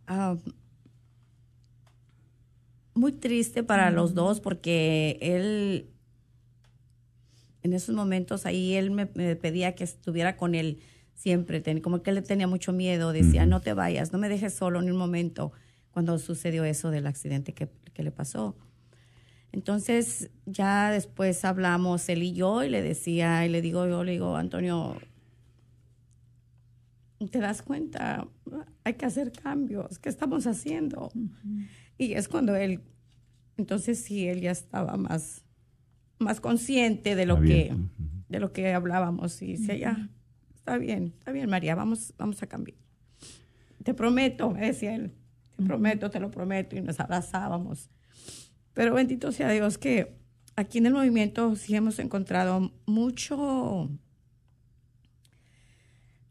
ah, 0.08 0.38
muy 2.94 3.12
triste 3.12 3.64
para 3.64 3.92
los 3.92 4.14
dos 4.14 4.40
porque 4.40 5.18
él, 5.22 5.88
en 7.64 7.74
esos 7.74 7.96
momentos 7.96 8.46
ahí 8.46 8.74
él 8.76 8.92
me, 8.92 9.10
me 9.16 9.36
pedía 9.36 9.76
que 9.76 9.84
estuviera 9.84 10.38
con 10.38 10.56
él 10.56 10.80
siempre, 11.14 11.62
ten- 11.62 11.82
como 11.82 12.02
que 12.02 12.10
él 12.10 12.16
le 12.18 12.22
tenía 12.22 12.48
mucho 12.48 12.74
miedo, 12.74 13.12
decía, 13.14 13.46
no 13.46 13.62
te 13.62 13.74
vayas, 13.74 14.12
no 14.12 14.18
me 14.20 14.30
dejes 14.30 14.54
solo 14.54 14.82
ni 14.82 14.92
un 14.92 14.98
momento 14.98 15.52
cuando 15.92 16.18
sucedió 16.20 16.64
eso 16.64 16.90
del 16.90 17.06
accidente 17.06 17.54
que, 17.54 17.70
que 17.94 18.04
le 18.04 18.12
pasó. 18.12 18.56
Entonces 19.52 20.32
ya 20.46 20.92
después 20.92 21.44
hablamos 21.44 22.08
él 22.10 22.24
y 22.24 22.34
yo 22.34 22.64
y 22.64 22.70
le 22.70 22.82
decía, 22.82 23.46
y 23.46 23.50
le 23.50 23.62
digo 23.62 23.86
yo, 23.88 24.04
le 24.04 24.14
digo, 24.14 24.38
Antonio, 24.38 24.98
¿te 27.30 27.40
das 27.40 27.62
cuenta? 27.62 28.28
Hay 28.84 28.94
que 28.94 29.06
hacer 29.06 29.32
cambios. 29.32 30.00
¿Qué 30.00 30.10
estamos 30.10 30.48
haciendo? 30.48 31.12
Y 31.98 32.14
es 32.14 32.28
cuando 32.28 32.56
él, 32.56 32.82
entonces 33.58 34.00
sí, 34.00 34.28
él 34.28 34.42
ya 34.42 34.52
estaba 34.52 34.96
más, 34.96 35.44
más 36.18 36.40
consciente 36.40 37.16
de 37.16 37.26
lo 37.26 37.38
Abierto. 37.38 37.76
que, 37.76 37.82
de 38.30 38.40
lo 38.40 38.54
que 38.54 38.74
hablábamos 38.74 39.42
y 39.42 39.54
decía, 39.54 39.76
ya, 39.76 40.10
está 40.56 40.78
bien, 40.78 41.14
está 41.20 41.32
bien, 41.32 41.50
María, 41.50 41.76
vamos, 41.76 42.14
vamos 42.18 42.42
a 42.42 42.48
cambiar. 42.48 42.78
Te 43.84 43.94
prometo, 43.94 44.52
me 44.52 44.68
decía 44.68 44.96
él, 44.96 45.12
te 45.56 45.64
prometo, 45.64 46.10
te 46.10 46.20
lo 46.20 46.32
prometo, 46.32 46.76
y 46.76 46.82
nos 46.82 47.00
abrazábamos. 47.00 47.90
Pero 48.74 48.94
bendito 48.94 49.32
sea 49.32 49.50
Dios 49.50 49.78
que 49.78 50.18
aquí 50.56 50.78
en 50.78 50.86
el 50.88 50.94
movimiento 50.94 51.56
sí 51.56 51.76
hemos 51.76 52.00
encontrado 52.00 52.72
mucho, 52.86 53.90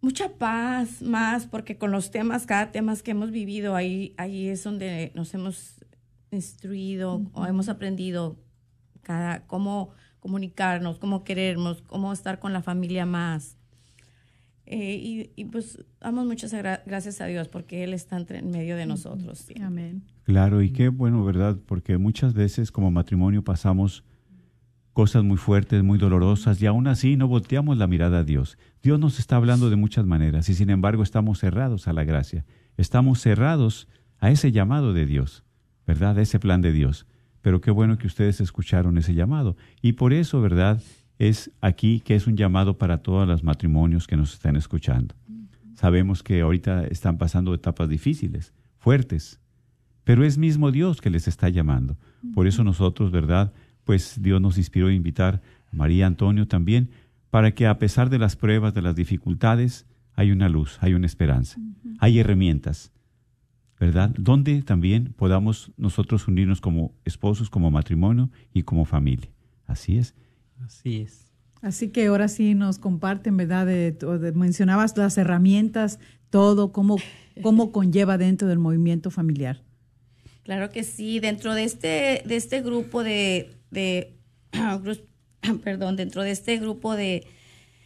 mucha 0.00 0.38
paz 0.38 1.02
más, 1.02 1.46
porque 1.46 1.76
con 1.76 1.90
los 1.90 2.10
temas, 2.10 2.46
cada 2.46 2.72
tema 2.72 2.96
que 2.96 3.10
hemos 3.10 3.30
vivido, 3.30 3.76
ahí, 3.76 4.14
ahí 4.16 4.48
es 4.48 4.64
donde 4.64 5.12
nos 5.14 5.34
hemos 5.34 5.84
instruido 6.30 7.22
o 7.32 7.46
hemos 7.46 7.68
aprendido 7.68 8.38
cada, 9.02 9.46
cómo 9.46 9.90
comunicarnos, 10.20 10.98
cómo 10.98 11.24
querernos, 11.24 11.82
cómo 11.82 12.12
estar 12.12 12.38
con 12.38 12.52
la 12.52 12.62
familia 12.62 13.06
más. 13.06 13.59
Eh, 14.72 14.94
y, 14.94 15.30
y, 15.34 15.46
pues 15.46 15.84
damos 16.00 16.26
muchas 16.26 16.54
gra- 16.54 16.80
gracias 16.86 17.20
a 17.20 17.26
Dios 17.26 17.48
porque 17.48 17.82
Él 17.82 17.92
está 17.92 18.16
entre- 18.16 18.38
en 18.38 18.50
medio 18.52 18.76
de 18.76 18.86
nosotros. 18.86 19.38
siempre. 19.38 19.64
Amén. 19.66 20.02
Claro, 20.22 20.62
y 20.62 20.70
qué 20.70 20.88
bueno, 20.90 21.24
¿verdad? 21.24 21.58
Porque 21.66 21.98
muchas 21.98 22.34
veces 22.34 22.70
como 22.70 22.88
matrimonio 22.92 23.42
pasamos 23.42 24.04
cosas 24.92 25.24
muy 25.24 25.38
fuertes, 25.38 25.82
muy 25.82 25.98
dolorosas, 25.98 26.62
y 26.62 26.66
aún 26.66 26.86
así 26.86 27.16
no 27.16 27.26
volteamos 27.26 27.78
la 27.78 27.88
mirada 27.88 28.18
a 28.18 28.24
Dios. 28.24 28.58
Dios 28.80 29.00
nos 29.00 29.18
está 29.18 29.34
hablando 29.36 29.70
de 29.70 29.76
muchas 29.76 30.06
maneras, 30.06 30.48
y 30.48 30.54
sin 30.54 30.70
embargo 30.70 31.02
estamos 31.02 31.40
cerrados 31.40 31.88
a 31.88 31.92
la 31.92 32.04
gracia. 32.04 32.44
Estamos 32.76 33.20
cerrados 33.20 33.88
a 34.18 34.30
ese 34.30 34.52
llamado 34.52 34.92
de 34.92 35.04
Dios, 35.06 35.42
¿verdad? 35.84 36.16
A 36.16 36.22
ese 36.22 36.38
plan 36.38 36.60
de 36.60 36.70
Dios. 36.72 37.06
Pero 37.42 37.60
qué 37.60 37.70
bueno 37.72 37.98
que 37.98 38.06
ustedes 38.06 38.40
escucharon 38.40 38.98
ese 38.98 39.14
llamado. 39.14 39.56
Y 39.82 39.92
por 39.94 40.12
eso, 40.12 40.40
¿verdad? 40.40 40.80
Es 41.20 41.50
aquí 41.60 42.00
que 42.00 42.14
es 42.14 42.26
un 42.26 42.34
llamado 42.34 42.78
para 42.78 43.02
todos 43.02 43.28
los 43.28 43.44
matrimonios 43.44 44.06
que 44.06 44.16
nos 44.16 44.32
están 44.32 44.56
escuchando. 44.56 45.14
Sabemos 45.74 46.22
que 46.22 46.40
ahorita 46.40 46.86
están 46.86 47.18
pasando 47.18 47.52
etapas 47.52 47.90
difíciles, 47.90 48.54
fuertes, 48.78 49.38
pero 50.02 50.24
es 50.24 50.38
mismo 50.38 50.72
Dios 50.72 51.02
que 51.02 51.10
les 51.10 51.28
está 51.28 51.50
llamando. 51.50 51.98
Por 52.32 52.46
eso 52.46 52.64
nosotros, 52.64 53.10
¿verdad? 53.10 53.52
Pues 53.84 54.22
Dios 54.22 54.40
nos 54.40 54.56
inspiró 54.56 54.86
a 54.86 54.94
invitar 54.94 55.42
a 55.70 55.76
María 55.76 56.06
Antonio 56.06 56.48
también, 56.48 56.88
para 57.28 57.50
que 57.50 57.66
a 57.66 57.78
pesar 57.78 58.08
de 58.08 58.18
las 58.18 58.34
pruebas, 58.34 58.72
de 58.72 58.80
las 58.80 58.96
dificultades, 58.96 59.84
hay 60.14 60.32
una 60.32 60.48
luz, 60.48 60.78
hay 60.80 60.94
una 60.94 61.04
esperanza, 61.04 61.60
hay 61.98 62.18
herramientas, 62.18 62.92
¿verdad? 63.78 64.08
Donde 64.16 64.62
también 64.62 65.12
podamos 65.18 65.70
nosotros 65.76 66.26
unirnos 66.28 66.62
como 66.62 66.94
esposos, 67.04 67.50
como 67.50 67.70
matrimonio 67.70 68.30
y 68.54 68.62
como 68.62 68.86
familia. 68.86 69.28
Así 69.66 69.98
es. 69.98 70.14
Así 70.64 71.02
es. 71.02 71.26
Así 71.62 71.88
que 71.88 72.06
ahora 72.06 72.28
sí 72.28 72.54
nos 72.54 72.78
comparten, 72.78 73.36
¿verdad? 73.36 73.66
De, 73.66 73.92
de- 73.92 74.32
mencionabas 74.32 74.96
las 74.96 75.18
herramientas, 75.18 75.98
todo, 76.30 76.72
cómo, 76.72 76.96
cómo 77.42 77.70
conlleva 77.72 78.16
dentro 78.18 78.48
del 78.48 78.58
movimiento 78.58 79.10
familiar. 79.10 79.62
Claro 80.42 80.70
que 80.70 80.84
sí, 80.84 81.20
dentro 81.20 81.54
de 81.54 81.64
este, 81.64 82.22
de 82.24 82.36
este 82.36 82.62
grupo 82.62 83.02
de, 83.04 83.50
de 83.70 84.16
perdón, 85.64 85.96
dentro 85.96 86.22
de 86.22 86.30
este 86.30 86.56
grupo 86.58 86.96
de 86.96 87.26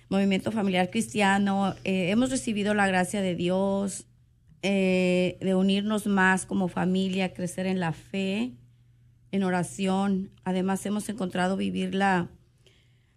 movimiento 0.09 0.53
familiar 0.53 0.91
cristiano, 0.91 1.75
eh, 1.85 2.11
hemos 2.11 2.31
recibido 2.31 2.75
la 2.75 2.87
gracia 2.87 3.23
de 3.23 3.35
Dios, 3.35 4.07
eh, 4.63 5.37
de 5.41 5.55
unirnos 5.55 6.07
más 6.07 6.47
como 6.47 6.69
familia, 6.69 7.35
crecer 7.35 7.67
en 7.67 7.81
la 7.81 7.93
fe, 7.93 8.53
en 9.33 9.43
oración. 9.43 10.31
Además, 10.45 10.85
hemos 10.87 11.09
encontrado 11.09 11.57
vivir 11.57 11.95
la, 11.95 12.29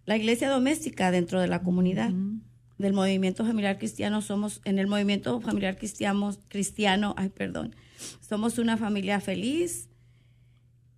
la 0.08 0.16
iglesia 0.16 0.48
doméstica 0.48 1.10
dentro 1.10 1.38
de 1.40 1.48
la 1.48 1.62
comunidad. 1.62 2.10
Del 2.78 2.92
movimiento 2.92 3.44
familiar 3.44 3.76
cristiano 3.76 4.22
somos, 4.22 4.60
en 4.64 4.78
el 4.78 4.86
movimiento 4.86 5.40
familiar 5.40 5.76
cristiano, 5.76 6.30
cristiano, 6.48 7.12
ay, 7.18 7.28
perdón, 7.28 7.74
somos 8.20 8.58
una 8.58 8.76
familia 8.76 9.20
feliz 9.20 9.88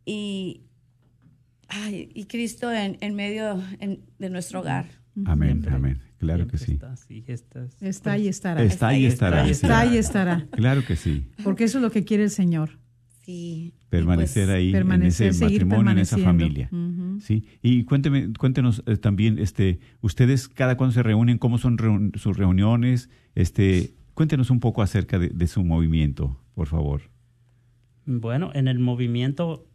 y, 0.05 0.63
ay, 1.69 2.11
y 2.15 2.25
Cristo 2.27 2.71
en, 2.73 2.99
en 3.01 3.15
medio 3.15 3.63
en- 3.79 4.05
de 4.19 4.31
nuestro 4.31 4.61
hogar. 4.61 4.87
Amén, 5.25 5.49
Siempre- 5.51 5.75
amén. 5.75 6.01
Claro 6.19 6.47
que 6.47 6.59
sí. 6.59 6.73
Está, 6.73 6.97
sí, 6.97 7.25
está- 7.27 7.67
Está 7.81 8.19
y 8.19 8.29
estará. 8.29 8.63
Está 8.63 8.95
y 8.95 9.07
estará. 9.07 9.49
Está 9.49 9.87
y 9.87 9.97
estará. 9.97 10.47
Claro 10.53 10.85
que 10.85 10.97
sí. 10.97 11.27
Porque 11.43 11.65
eso 11.65 11.79
es 11.79 11.83
lo 11.83 11.91
que 11.91 12.05
quiere 12.05 12.25
el 12.25 12.31
Señor. 12.31 12.79
Sí. 13.23 13.75
y 13.77 13.89
Permanecer 13.91 14.47
pues, 14.47 14.57
ahí 14.57 14.73
permanecer, 14.73 15.27
en 15.29 15.31
ese 15.35 15.45
matrimonio, 15.45 15.93
en 15.93 15.99
esa 15.99 16.19
familia. 16.19 16.71
Sí, 17.21 17.45
y 17.63 17.85
cuénteme, 17.85 18.33
cuéntenos 18.33 18.83
eh, 18.87 18.97
también, 18.97 19.39
este, 19.39 19.79
ustedes 20.01 20.49
cada 20.49 20.77
cuándo 20.77 20.95
se 20.95 21.03
reúnen, 21.03 21.39
cómo 21.39 21.59
son 21.59 21.77
reun- 21.79 22.17
sus 22.17 22.37
reuniones, 22.37 23.11
este, 23.35 23.95
cuéntenos 24.15 24.51
un 24.51 24.59
poco 24.61 24.83
acerca 24.83 25.19
de, 25.19 25.29
de 25.29 25.47
su 25.47 25.63
movimiento, 25.65 26.41
por 26.55 26.67
favor. 26.67 27.03
Bueno, 28.07 28.51
en 28.55 28.67
el 28.69 28.79
movimiento 28.79 29.67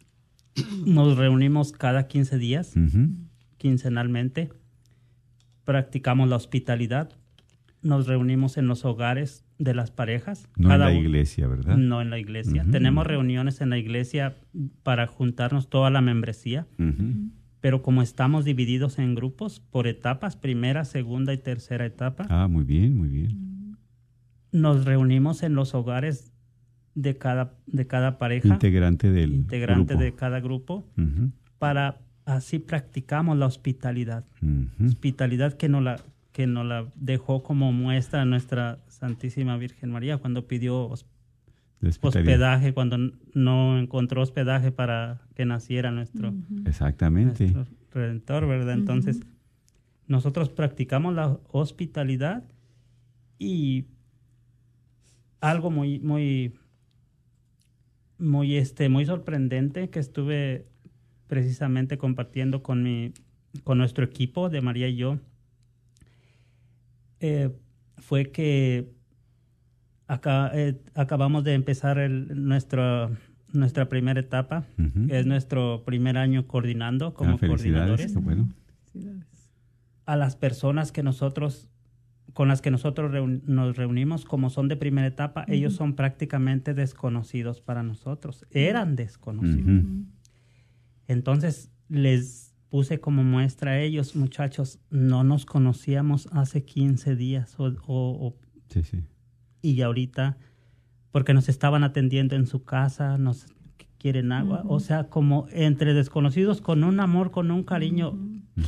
nos 0.86 1.16
reunimos 1.18 1.72
cada 1.72 2.08
15 2.08 2.38
días, 2.40 2.74
quincenalmente. 3.58 4.50
Practicamos 5.64 6.30
la 6.30 6.36
hospitalidad. 6.36 7.12
Nos 7.82 8.08
reunimos 8.08 8.58
en 8.58 8.68
los 8.68 8.86
hogares 8.86 9.45
de 9.58 9.74
las 9.74 9.92
parejas. 9.92 10.50
No 10.58 10.68
en 10.68 10.70
cada 10.74 10.86
la 10.86 10.92
uno- 10.92 11.00
iglesia, 11.02 11.48
¿verdad? 11.48 11.78
No 11.78 12.02
en 12.02 12.10
la 12.10 12.20
iglesia. 12.20 12.66
Tenemos 12.70 13.08
reuniones 13.08 13.62
en 13.62 13.70
la 13.70 13.78
iglesia 13.78 14.36
para 14.84 15.08
juntarnos 15.08 15.70
toda 15.70 15.90
la 15.90 16.02
membresía, 16.02 16.68
pero 17.62 17.82
como 17.82 18.02
estamos 18.02 18.46
divididos 18.46 19.00
en 19.00 19.16
grupos 19.16 19.60
por 19.60 19.88
etapas, 19.88 20.36
primera, 20.36 20.84
segunda 20.86 21.34
y 21.34 21.38
tercera 21.38 21.86
etapa, 21.86 22.26
Ah, 22.30 22.48
muy 22.48 22.64
bien, 22.66 22.98
muy 22.98 23.08
bien. 23.10 23.78
nos 24.52 24.86
reunimos 24.86 25.42
en 25.44 25.56
los 25.56 25.74
hogares 25.74 26.32
de 26.94 27.18
cada, 27.18 27.54
de 27.66 27.88
cada 27.88 28.18
pareja, 28.18 28.48
Integrante 28.48 29.12
del 29.12 29.34
integrante 29.34 29.94
grupo. 29.96 30.04
de 30.04 30.14
cada 30.16 30.40
grupo, 30.40 30.88
para 31.60 31.98
así 32.26 32.60
practicamos 32.60 33.38
la 33.38 33.46
hospitalidad. 33.48 34.26
Hospitalidad 34.86 35.54
que 35.54 35.68
nos 35.70 35.82
la, 35.84 36.00
que 36.36 36.48
nos 36.48 36.66
la 36.66 36.92
dejó 36.96 37.44
como 37.44 37.72
muestra 37.72 38.26
nuestra 38.26 38.80
Santísima 38.90 39.56
Virgen 39.56 39.90
María 39.90 40.18
cuando 40.18 40.50
pidió 40.50 40.92
hospedaje, 42.02 42.74
cuando 42.74 42.98
no 43.34 43.80
encontró 43.80 44.22
hospedaje 44.22 44.74
para 44.74 45.22
que 45.34 45.46
naciera 45.46 45.92
nuestro, 45.92 46.34
Exactamente. 46.66 47.52
nuestro 47.52 47.78
Redentor, 47.94 48.50
¿verdad? 48.50 48.74
Entonces, 48.74 49.22
nosotros 50.08 50.50
practicamos 50.50 51.16
la 51.16 51.40
hospitalidad 51.54 52.44
y 53.40 53.86
algo 55.40 55.72
muy, 55.72 56.00
muy, 56.00 56.54
muy, 58.18 58.58
este, 58.58 58.90
muy 58.90 59.06
sorprendente 59.06 59.90
que 59.90 60.00
estuve 60.00 60.66
precisamente 61.28 61.98
compartiendo 61.98 62.62
con 62.62 62.84
mi, 62.84 63.14
con 63.64 63.78
nuestro 63.78 64.04
equipo 64.04 64.50
de 64.50 64.60
María 64.60 64.90
y 64.90 64.98
yo, 64.98 65.18
eh, 67.28 67.50
fue 67.98 68.32
que 68.32 68.92
acá, 70.08 70.52
eh, 70.54 70.82
acabamos 70.94 71.44
de 71.44 71.54
empezar 71.54 71.98
el, 71.98 72.46
nuestra, 72.48 73.10
nuestra 73.54 73.90
primera 73.90 74.20
etapa, 74.20 74.66
es 75.10 75.26
nuestro 75.26 75.84
primer 75.86 76.18
año 76.18 76.46
coordinando 76.48 77.14
como 77.14 77.36
Ah, 77.36 77.38
coordinadores. 77.40 78.14
bueno. 78.16 78.50
a 80.06 80.16
las 80.16 80.36
personas 80.36 80.92
que 80.92 81.02
nosotros 81.04 81.70
con 82.34 82.48
las 82.50 82.62
que 82.62 82.70
nosotros 82.70 83.12
reun- 83.12 83.44
nos 83.46 83.78
reunimos 83.78 84.26
como 84.26 84.50
son 84.50 84.68
de 84.68 84.76
primera 84.76 85.08
etapa, 85.08 85.46
ellos 85.48 85.74
son 85.74 85.96
prácticamente 85.96 86.74
desconocidos 86.74 87.62
para 87.62 87.82
nosotros, 87.82 88.46
eran 88.52 88.96
desconocidos. 88.98 89.86
Entonces 91.08 91.72
les 91.88 92.45
puse 92.76 93.00
como 93.00 93.24
muestra 93.24 93.72
a 93.72 93.80
ellos, 93.80 94.18
muchachos, 94.18 94.80
no 94.90 95.24
nos 95.24 95.46
conocíamos 95.46 96.28
hace 96.34 96.66
15 96.66 97.16
días 97.16 97.56
o, 97.58 97.68
o- 97.88 98.28
o- 98.28 98.36
Sí, 98.68 98.84
sí. 98.84 99.00
y 99.62 99.80
ahorita 99.82 100.36
porque 101.14 101.34
nos 101.34 101.48
estaban 101.48 101.86
atendiendo 101.86 102.36
en 102.36 102.46
su 102.48 102.66
casa, 102.66 103.18
nos 103.18 103.48
qu- 103.48 103.86
quieren 103.98 104.34
agua, 104.34 104.64
o 104.68 104.82
sea, 104.82 105.06
como 105.08 105.48
entre 105.54 105.94
desconocidos 105.94 106.60
con 106.60 106.84
un 106.84 107.00
amor, 107.00 107.32
con 107.32 107.50
un 107.50 107.64
cariño 107.64 108.20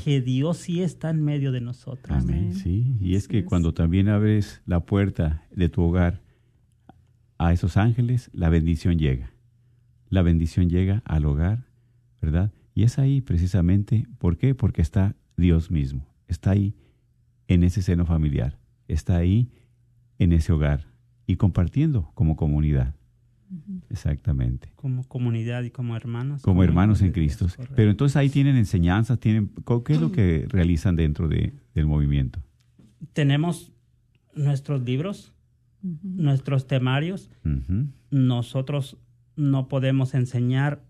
que 0.05 0.21
Dios 0.21 0.55
sí 0.55 0.81
está 0.81 1.09
en 1.09 1.21
medio 1.21 1.51
de 1.51 1.59
nosotros. 1.59 2.23
Amén. 2.23 2.53
Sí, 2.53 2.95
y 3.01 3.15
es 3.15 3.27
que 3.27 3.39
es. 3.39 3.45
cuando 3.45 3.73
también 3.73 4.07
abres 4.07 4.61
la 4.65 4.79
puerta 4.85 5.43
de 5.53 5.67
tu 5.67 5.81
hogar 5.81 6.21
a 7.37 7.51
esos 7.51 7.75
ángeles, 7.75 8.29
la 8.31 8.47
bendición 8.47 8.97
llega. 8.97 9.33
La 10.07 10.21
bendición 10.21 10.69
llega 10.69 11.01
al 11.03 11.25
hogar, 11.25 11.65
¿verdad? 12.21 12.53
Y 12.77 12.83
es 12.83 12.99
ahí 12.99 13.21
precisamente, 13.21 14.05
¿por 14.19 14.37
qué? 14.37 14.53
Porque 14.53 14.83
está 14.83 15.15
Dios 15.35 15.71
mismo, 15.71 16.05
está 16.27 16.51
ahí 16.51 16.75
en 17.47 17.63
ese 17.63 17.81
seno 17.81 18.05
familiar, 18.05 18.59
está 18.87 19.17
ahí 19.17 19.49
en 20.19 20.31
ese 20.31 20.53
hogar 20.53 20.85
y 21.25 21.37
compartiendo 21.37 22.11
como 22.13 22.35
comunidad. 22.35 22.93
Exactamente. 23.89 24.69
como 24.75 25.07
comunidad 25.07 25.63
y 25.63 25.71
como 25.71 25.95
hermanos. 25.95 26.43
Como 26.43 26.63
hermanos 26.63 27.01
en 27.01 27.13
Dios, 27.13 27.13
Cristo. 27.15 27.47
Pero 27.75 27.89
entonces 27.89 28.15
ahí 28.15 28.29
tienen 28.29 28.55
enseñanzas, 28.57 29.19
tienen, 29.19 29.49
¿qué 29.83 29.93
es 29.93 29.99
lo 30.01 30.11
que 30.11 30.45
realizan 30.47 30.95
dentro 30.95 31.27
de- 31.27 31.53
del 31.73 31.87
movimiento? 31.87 32.39
tenemos 33.13 33.71
nuestros 34.35 34.83
libros, 34.83 35.33
nuestros 35.81 36.67
temarios. 36.67 37.31
Nosotros 38.11 38.97
no 39.35 39.67
podemos 39.67 40.13
enseñar 40.13 40.83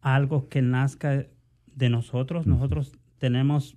algo 0.00 0.48
que 0.48 0.62
nazca 0.62 1.26
de 1.66 1.90
nosotros. 1.90 2.46
Nosotros 2.46 2.92
tenemos 3.18 3.76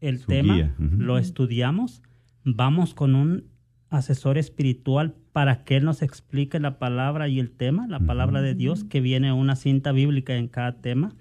el 0.00 0.18
Su 0.18 0.26
tema, 0.26 0.74
lo 0.78 1.18
estudiamos, 1.18 2.02
vamos 2.44 2.94
con 2.94 3.14
un 3.14 3.44
asesor 3.90 4.38
espiritual 4.38 5.14
para 5.32 5.64
que 5.64 5.76
él 5.76 5.84
nos 5.84 6.02
explique 6.02 6.60
la 6.60 6.78
palabra 6.78 7.28
y 7.28 7.40
el 7.40 7.50
tema, 7.50 7.86
la 7.88 8.00
palabra 8.00 8.42
de 8.42 8.54
Dios, 8.54 8.84
que 8.84 9.00
viene 9.00 9.32
una 9.32 9.56
cinta 9.56 9.92
bíblica 9.92 10.36
en 10.36 10.48
cada 10.48 10.80
tema. 10.80 11.14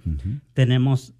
Tenemos 0.54 1.14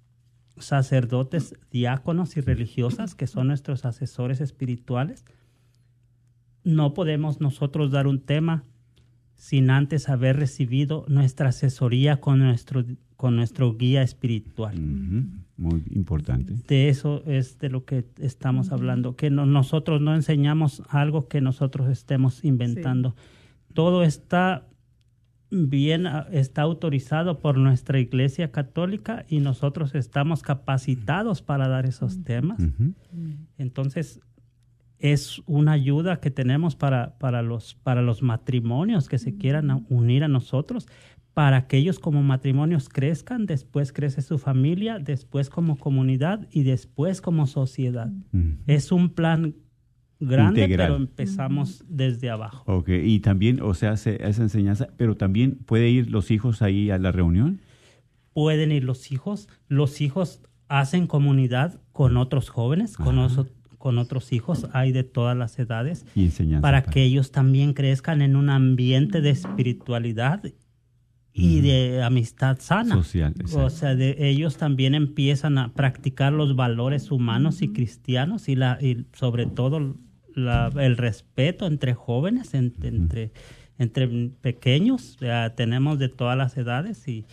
sacerdotes, 0.58 1.54
diáconos 1.70 2.36
y 2.36 2.40
religiosas 2.40 3.14
que 3.14 3.26
son 3.26 3.48
nuestros 3.48 3.84
asesores 3.84 4.40
espirituales. 4.40 5.24
No 6.64 6.92
podemos 6.92 7.40
nosotros 7.40 7.90
dar 7.90 8.06
un 8.06 8.20
tema 8.20 8.64
sin 9.38 9.70
antes 9.70 10.08
haber 10.10 10.36
recibido 10.36 11.06
nuestra 11.08 11.48
asesoría 11.48 12.20
con 12.20 12.40
nuestro, 12.40 12.84
con 13.16 13.36
nuestro 13.36 13.76
guía 13.76 14.02
espiritual. 14.02 14.76
Muy 15.56 15.82
importante. 15.94 16.54
De 16.68 16.88
eso 16.90 17.22
es 17.24 17.58
de 17.58 17.70
lo 17.70 17.84
que 17.84 18.04
estamos 18.18 18.70
hablando, 18.72 19.16
que 19.16 19.30
no- 19.30 19.46
nosotros 19.46 20.00
no 20.02 20.14
enseñamos 20.14 20.82
algo 20.88 21.28
que 21.28 21.40
nosotros 21.40 21.88
estemos 21.88 22.44
inventando. 22.44 23.14
Todo 23.74 24.02
está 24.02 24.66
bien, 25.50 26.06
ah, 26.06 26.26
está 26.30 26.62
autorizado 26.62 27.38
por 27.38 27.56
nuestra 27.58 27.98
Iglesia 28.00 28.50
Católica 28.50 29.24
y 29.30 29.40
nosotros 29.40 29.94
estamos 29.94 30.42
capacitados 30.42 31.40
para 31.42 31.68
dar 31.68 31.86
esos 31.86 32.22
temas. 32.22 32.58
Entonces, 33.56 34.20
es 34.98 35.42
una 35.46 35.72
ayuda 35.72 36.20
que 36.20 36.30
tenemos 36.30 36.74
para, 36.76 37.18
para, 37.18 37.42
los, 37.42 37.74
para 37.74 38.02
los 38.02 38.22
matrimonios 38.22 39.08
que 39.08 39.18
se 39.18 39.36
quieran 39.36 39.86
unir 39.88 40.24
a 40.24 40.28
nosotros, 40.28 40.86
para 41.34 41.68
que 41.68 41.76
ellos 41.76 42.00
como 42.00 42.22
matrimonios 42.24 42.88
crezcan, 42.88 43.46
después 43.46 43.92
crece 43.92 44.22
su 44.22 44.38
familia, 44.38 44.98
después 44.98 45.50
como 45.50 45.76
comunidad 45.76 46.48
y 46.50 46.64
después 46.64 47.20
como 47.20 47.46
sociedad. 47.46 48.10
Es 48.66 48.90
un 48.90 49.10
plan 49.10 49.54
grande, 50.18 50.62
Integral. 50.62 50.86
pero 50.88 50.96
empezamos 50.96 51.84
desde 51.88 52.28
abajo. 52.30 52.64
Ok, 52.66 52.88
y 52.88 53.20
también, 53.20 53.62
o 53.62 53.72
sea, 53.74 53.96
se- 53.96 54.20
esa 54.28 54.42
enseñanza, 54.42 54.88
pero 54.96 55.16
también 55.16 55.58
puede 55.64 55.88
ir 55.90 56.10
los 56.10 56.32
hijos 56.32 56.60
ahí 56.60 56.90
a 56.90 56.98
la 56.98 57.12
reunión. 57.12 57.60
Pueden 58.32 58.72
ir 58.72 58.82
los 58.82 59.12
hijos, 59.12 59.48
los 59.68 60.00
hijos 60.00 60.42
hacen 60.66 61.06
comunidad 61.06 61.80
con 61.92 62.16
otros 62.16 62.50
jóvenes, 62.50 62.96
con, 62.96 63.16
oso- 63.18 63.48
con 63.78 63.96
otros 63.98 64.32
hijos, 64.32 64.66
hay 64.72 64.92
de 64.92 65.04
todas 65.04 65.36
las 65.36 65.58
edades. 65.58 66.04
Y 66.14 66.28
para 66.60 66.82
que 66.82 67.02
ellos 67.04 67.30
también 67.30 67.72
crezcan 67.72 68.20
en 68.22 68.36
un 68.36 68.50
ambiente 68.50 69.20
de 69.20 69.30
espiritualidad 69.30 70.42
y 71.32 71.60
de 71.60 72.02
amistad 72.02 72.58
sana. 72.60 72.96
Social, 72.96 73.32
exacto. 73.38 73.64
O 73.66 73.70
sea, 73.70 73.94
de, 73.94 74.16
ellos 74.28 74.56
también 74.56 74.94
empiezan 74.96 75.56
a 75.58 75.72
practicar 75.72 76.32
los 76.32 76.56
valores 76.56 77.10
humanos 77.12 77.62
y 77.62 77.68
cristianos 77.72 78.48
y, 78.48 78.56
la, 78.56 78.78
y 78.80 79.06
sobre 79.12 79.46
todo 79.46 79.94
la- 80.34 80.72
el 80.80 80.96
respeto 80.96 81.66
entre 81.66 81.94
jóvenes, 81.94 82.54
en- 82.54 82.74
entre, 82.82 83.30
entre 83.78 84.08
pequeños. 84.40 85.16
Sea, 85.20 85.54
tenemos 85.54 86.00
de 86.00 86.08
todas 86.08 86.36
las 86.36 86.56
edades 86.56 87.06
y 87.06 87.24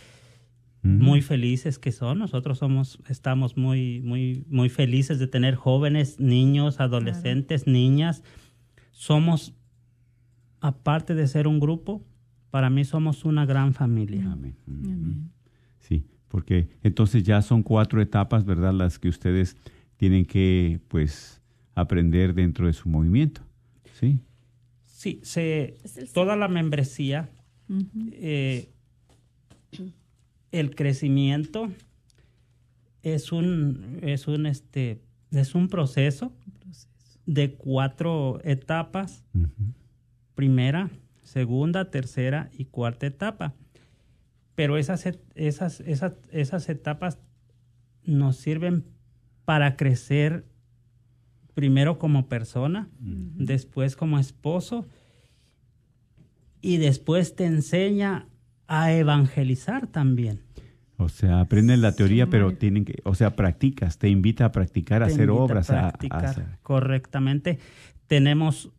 Muy 0.85 1.21
felices 1.21 1.79
que 1.79 1.91
son. 1.91 2.19
Nosotros 2.19 2.59
somos, 2.59 2.99
estamos 3.09 3.57
muy, 3.57 4.01
muy, 4.01 4.45
muy 4.49 4.69
felices 4.69 5.17
de 5.17 5.25
tener 5.25 5.55
jóvenes, 5.55 6.19
niños, 6.19 6.79
adolescentes, 6.79 7.65
niñas. 7.65 8.23
Somos, 8.91 9.55
aparte 10.61 11.15
de 11.15 11.27
ser 11.27 11.47
un 11.47 11.59
grupo, 11.59 12.05
para 12.51 12.69
mí 12.69 12.85
somos 12.85 13.25
una 13.25 13.47
gran 13.47 13.73
familia. 13.73 14.31
Amén. 14.31 15.31
Sí, 15.79 16.05
porque 16.27 16.69
entonces 16.83 17.23
ya 17.23 17.41
son 17.41 17.63
cuatro 17.63 17.99
etapas, 17.99 18.45
¿verdad? 18.45 18.71
Las 18.71 18.99
que 18.99 19.09
ustedes 19.09 19.57
tienen 19.97 20.23
que, 20.25 20.79
pues, 20.87 21.41
aprender 21.73 22.35
dentro 22.35 22.67
de 22.67 22.73
su 22.73 22.89
movimiento. 22.89 23.41
Sí. 23.93 24.19
Sí, 24.85 25.19
se, 25.23 25.77
toda 26.13 26.35
la 26.35 26.47
membresía, 26.47 27.29
eh, 28.11 28.69
el 30.59 30.73
crecimiento 30.73 31.69
es 33.03 33.31
un, 33.31 33.99
es 34.01 34.27
un, 34.27 34.45
este, 34.45 35.01
es 35.31 35.53
un 35.53 35.67
proceso 35.67 36.31
de 37.25 37.53
cuatro 37.53 38.39
etapas. 38.43 39.23
Primera, 40.33 40.89
segunda, 41.23 41.91
tercera 41.91 42.49
y 42.57 42.65
cuarta 42.65 43.05
etapa. 43.05 43.53
Pero 44.55 44.77
esas, 44.77 45.05
esas, 45.35 45.81
esas, 45.81 46.13
esas 46.31 46.69
etapas 46.69 47.19
nos 48.05 48.37
sirven 48.37 48.85
para 49.43 49.75
crecer 49.75 50.45
primero 51.53 51.99
como 51.99 52.27
persona, 52.27 52.89
después 52.99 53.95
como 53.95 54.19
esposo 54.19 54.85
y 56.61 56.77
después 56.77 57.35
te 57.35 57.45
enseña 57.45 58.27
a 58.67 58.93
evangelizar 58.93 59.87
también. 59.87 60.41
O 60.97 61.09
sea, 61.09 61.41
aprenden 61.41 61.81
la 61.81 61.91
teoría, 61.93 62.27
pero 62.29 62.55
tienen 62.55 62.85
que, 62.85 63.01
o 63.03 63.15
sea, 63.15 63.35
practicas, 63.35 63.97
te 63.97 64.09
invita 64.09 64.45
a 64.45 64.51
practicar, 64.51 65.03
a 65.03 65.07
hacer 65.07 65.29
obras, 65.29 65.69
a, 65.69 65.79
a 65.79 65.89
practicar 65.89 66.25
hacer. 66.25 66.45
correctamente. 66.63 67.59
Tenemos 68.07 68.71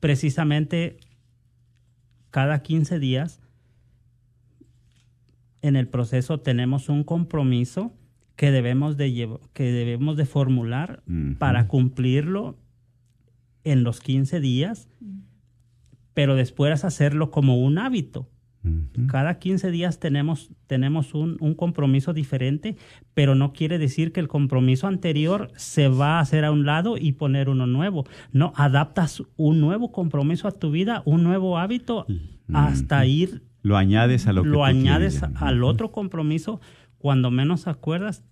precisamente 0.00 0.98
cada 2.30 2.62
15 2.62 2.98
días 2.98 3.40
en 5.66 5.76
el 5.76 5.88
proceso 5.88 6.38
tenemos 6.40 6.88
un 6.88 7.02
compromiso 7.02 7.92
que 8.36 8.50
debemos 8.50 8.96
de, 8.96 9.38
que 9.52 9.64
debemos 9.64 10.16
de 10.16 10.26
formular 10.26 11.02
para 11.38 11.66
cumplirlo 11.68 12.58
en 13.64 13.82
los 13.82 14.00
15 14.00 14.40
días, 14.40 14.88
pero 16.14 16.36
después 16.36 16.84
hacerlo 16.84 17.30
como 17.30 17.58
un 17.58 17.78
hábito. 17.78 18.28
Cada 19.08 19.38
15 19.38 19.70
días 19.70 19.98
tenemos, 19.98 20.50
tenemos 20.66 21.14
un, 21.14 21.36
un, 21.40 21.54
compromiso 21.54 22.12
diferente, 22.12 22.76
pero 23.14 23.34
no 23.34 23.52
quiere 23.52 23.78
decir 23.78 24.12
que 24.12 24.20
el 24.20 24.28
compromiso 24.28 24.86
anterior 24.86 25.50
se 25.56 25.88
va 25.88 26.18
a 26.18 26.20
hacer 26.20 26.44
a 26.44 26.50
un 26.50 26.66
lado 26.66 26.96
y 26.98 27.12
poner 27.12 27.48
uno 27.48 27.66
nuevo. 27.66 28.04
No, 28.32 28.52
adaptas 28.56 29.22
un 29.36 29.60
nuevo 29.60 29.92
compromiso 29.92 30.48
a 30.48 30.52
tu 30.52 30.70
vida, 30.70 31.02
un 31.04 31.22
nuevo 31.22 31.58
hábito, 31.58 32.06
hasta 32.52 33.04
ir 33.06 33.42
lo 33.66 33.76
añades 33.76 34.28
a 34.28 34.32
lo 34.32 34.44
que 34.44 34.62
añades 34.62 35.24
al 35.24 35.64
otro 35.64 35.90
compromiso. 35.90 36.60
Cuando 36.98 37.32
menos 37.32 37.66
acuerdas, 37.66 38.22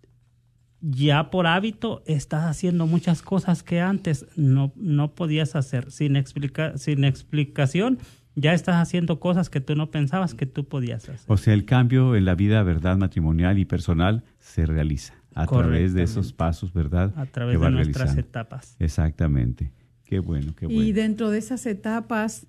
ya 0.80 1.30
por 1.30 1.48
hábito 1.48 2.04
estás 2.06 2.44
haciendo 2.44 2.86
muchas 2.86 3.20
cosas 3.20 3.64
que 3.64 3.80
antes 3.80 4.26
no, 4.36 4.72
no 4.76 5.14
podías 5.14 5.56
hacer. 5.56 5.90
Sin, 5.90 6.14
explica, 6.14 6.78
sin 6.78 7.04
explicación, 7.04 7.98
ya 8.36 8.52
estás 8.52 8.76
haciendo 8.76 9.20
cosas 9.20 9.50
que 9.50 9.60
tú 9.60 9.74
no 9.76 9.90
pensabas 9.90 10.34
que 10.34 10.46
tú 10.46 10.64
podías 10.66 11.08
hacer. 11.08 11.20
O 11.26 11.36
sea, 11.36 11.54
el 11.54 11.64
cambio 11.64 12.16
en 12.16 12.24
la 12.24 12.34
vida, 12.34 12.62
¿verdad? 12.62 12.96
Matrimonial 12.96 13.58
y 13.58 13.64
personal 13.64 14.24
se 14.40 14.66
realiza 14.66 15.14
a 15.34 15.46
través 15.46 15.94
de 15.94 16.02
esos 16.02 16.32
pasos, 16.32 16.72
¿verdad? 16.72 17.12
A 17.16 17.26
través 17.26 17.60
de 17.60 17.70
nuestras 17.70 18.16
etapas. 18.16 18.76
Exactamente. 18.78 19.72
Qué 20.04 20.18
bueno, 20.20 20.54
qué 20.54 20.66
bueno. 20.66 20.82
Y 20.82 20.92
dentro 20.92 21.30
de 21.30 21.38
esas 21.38 21.66
etapas, 21.66 22.46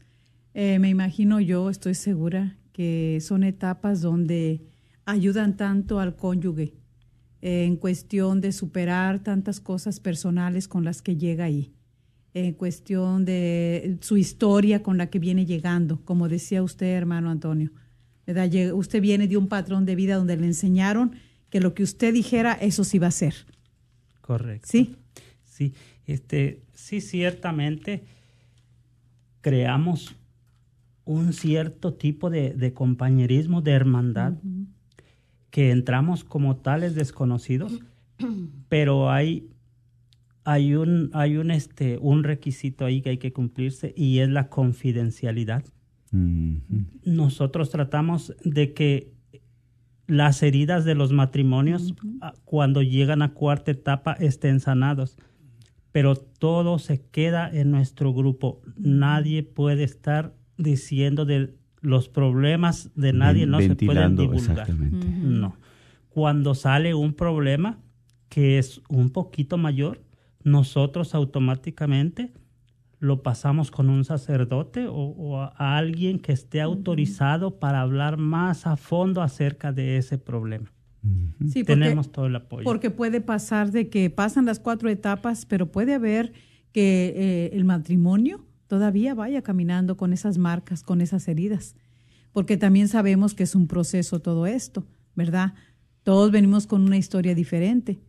eh, 0.54 0.80
me 0.80 0.90
imagino 0.90 1.40
yo, 1.40 1.70
estoy 1.70 1.96
segura, 1.96 2.58
que 2.74 3.20
son 3.22 3.44
etapas 3.44 4.02
donde 4.02 4.62
ayudan 5.06 5.56
tanto 5.56 6.00
al 6.00 6.16
cónyuge 6.16 6.74
eh, 7.42 7.66
en 7.66 7.78
cuestión 7.78 8.42
de 8.42 8.52
superar 8.52 9.20
tantas 9.20 9.60
cosas 9.60 10.00
personales 10.00 10.68
con 10.68 10.84
las 10.84 11.02
que 11.02 11.16
llega 11.16 11.46
ahí, 11.46 11.74
en 12.36 12.54
cuestión 12.54 13.26
de 13.26 13.98
su 14.02 14.18
historia 14.18 14.84
con 14.84 14.98
la 14.98 15.10
que 15.10 15.20
viene 15.20 15.46
llegando, 15.46 16.02
como 16.04 16.28
decía 16.28 16.62
usted, 16.62 16.88
hermano 16.88 17.32
Antonio. 17.32 17.72
¿verdad? 18.28 18.52
Usted 18.74 19.02
viene 19.02 19.28
de 19.28 19.38
un 19.38 19.48
patrón 19.48 19.86
de 19.86 19.96
vida 19.96 20.18
donde 20.18 20.36
le 20.36 20.46
enseñaron 20.46 21.14
que 21.50 21.62
lo 21.62 21.74
que 21.74 21.84
usted 21.84 22.14
dijera, 22.14 22.54
eso 22.54 22.84
sí 22.84 23.00
va 23.00 23.08
a 23.08 23.12
ser. 23.12 23.34
Correcto. 24.22 24.68
Sí. 24.70 24.98
Sí, 25.46 25.74
este, 26.06 26.62
sí, 26.74 27.00
ciertamente 27.00 28.04
creamos 29.40 30.18
un 31.06 31.32
cierto 31.32 31.94
tipo 31.94 32.30
de, 32.30 32.74
compañerismo, 32.74 33.62
de 33.62 33.72
hermandad, 33.72 34.34
que 35.52 35.72
entramos 35.72 36.26
como 36.26 36.58
tales 36.58 36.96
desconocidos, 36.96 37.80
pero 38.68 39.10
hay, 39.10 39.48
hay, 40.46 40.76
un, 40.76 41.10
hay 41.14 41.38
un, 41.38 41.52
este, 41.52 41.98
un 42.00 42.24
requisito 42.24 42.86
ahí 42.86 43.02
que 43.02 43.10
hay 43.10 43.18
que 43.18 43.34
cumplirse 43.34 43.94
y 43.98 44.20
es 44.20 44.30
la 44.30 44.50
confidencialidad. 44.50 45.64
Nosotros 47.04 47.70
tratamos 47.72 48.34
de 48.46 48.74
que 48.74 49.12
las 50.08 50.42
heridas 50.44 50.86
de 50.86 50.96
los 50.96 51.12
matrimonios 51.12 51.94
ah, 52.22 52.34
cuando 52.46 52.82
llegan 52.82 53.22
a 53.22 53.34
cuarta 53.34 53.72
etapa 53.72 54.14
estén 54.14 54.62
sanados 54.62 55.18
pero 55.96 56.18
todo 56.18 56.78
se 56.78 57.00
queda 57.00 57.50
en 57.50 57.72
nuestro 57.72 58.14
grupo. 58.14 58.60
Nadie 58.76 59.44
puede 59.44 59.86
estar 59.86 60.36
diciendo 60.58 61.24
de 61.24 61.56
los 61.80 62.10
problemas 62.10 62.92
de 62.96 63.14
nadie 63.14 63.46
no 63.46 63.62
se 63.62 63.78
pueden 63.78 64.18
divulgar. 64.18 64.70
No. 64.74 65.56
Cuando 66.10 66.54
sale 66.54 66.94
un 66.94 67.14
problema 67.14 67.80
que 68.28 68.58
es 68.58 68.82
un 68.90 69.10
poquito 69.10 69.58
mayor, 69.58 70.02
nosotros 70.46 71.16
automáticamente 71.16 72.32
lo 73.00 73.24
pasamos 73.24 73.72
con 73.72 73.90
un 73.90 74.06
sacerdote 74.06 74.86
o, 74.88 75.42
a, 75.42 75.78
alguien 75.78 76.20
que 76.20 76.32
esté 76.32 76.62
autorizado 76.62 77.60
para 77.60 77.82
hablar 77.82 78.18
más 78.18 78.66
a 78.66 78.78
fondo 78.78 79.22
acerca 79.22 79.74
de 79.74 79.98
ese 79.98 80.18
problema. 80.18 80.72
Sí, 81.48 81.64
Tenemos 81.64 82.12
todo 82.12 82.28
el 82.28 82.36
apoyo. 82.36 82.64
Porque 82.64 82.90
puede 82.90 83.22
pasar 83.22 83.72
de 83.72 83.90
que 83.90 84.10
pasan 84.10 84.46
las 84.46 84.60
cuatro 84.60 84.90
etapas, 84.90 85.46
pero 85.46 85.72
puede 85.72 85.94
haber 85.94 86.34
que 86.72 87.14
eh, 87.16 87.50
el 87.54 87.64
matrimonio 87.66 88.46
todavía 88.68 89.14
vaya 89.14 89.42
caminando 89.42 89.98
con 89.98 90.14
esas 90.14 90.38
marcas, 90.38 90.82
con 90.84 91.02
esas 91.02 91.28
heridas, 91.28 91.76
porque 92.32 92.58
también 92.58 92.88
sabemos 92.88 93.34
que 93.34 93.44
es 93.44 93.56
un 93.56 93.68
proceso 93.68 94.20
todo 94.20 94.48
esto, 94.48 94.86
¿verdad? 95.16 95.54
Todos 96.04 96.32
venimos 96.32 96.66
con 96.66 96.82
una 96.84 96.98
historia 96.98 97.36
diferente, 97.36 98.00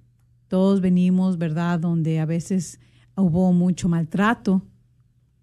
todos 0.48 0.80
venimos, 0.80 1.38
¿verdad? 1.38 1.80
Donde 1.80 2.20
a 2.20 2.26
veces 2.26 2.80
hubo 3.16 3.52
mucho 3.52 3.88
maltrato 3.88 4.62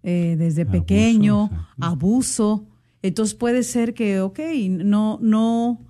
eh, 0.04 0.36
desde 0.38 0.66
pequeño, 0.66 1.50
abuso. 1.80 2.68
Entonces 3.02 3.36
puede 3.36 3.64
ser 3.64 3.94
que, 3.94 4.22
ok, 4.22 4.40
no, 4.70 5.20
no, 5.22 5.86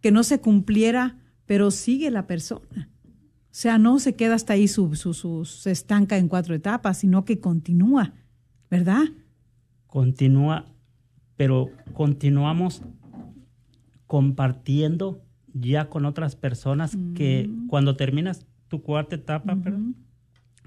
que 0.00 0.10
no 0.10 0.22
se 0.22 0.40
cumpliera, 0.40 1.18
pero 1.44 1.70
sigue 1.70 2.10
la 2.10 2.26
persona. 2.26 2.90
O 3.46 3.58
sea, 3.58 3.78
no 3.78 3.98
se 3.98 4.14
queda 4.14 4.34
hasta 4.34 4.52
ahí, 4.52 4.68
su, 4.68 4.94
su, 4.94 5.44
se 5.44 5.70
estanca 5.70 6.18
en 6.18 6.28
cuatro 6.28 6.54
etapas, 6.54 6.98
sino 6.98 7.24
que 7.24 7.40
continúa. 7.40 8.12
¿verdad? 8.70 9.04
Continúa, 9.86 10.66
pero 11.36 11.70
continuamos 11.94 12.82
compartiendo 14.06 15.22
ya 15.60 15.88
con 15.88 16.04
otras 16.04 16.36
personas 16.36 16.96
que 17.14 17.48
mm. 17.48 17.68
cuando 17.68 17.96
terminas 17.96 18.46
tu 18.68 18.82
cuarta 18.82 19.16
etapa, 19.16 19.56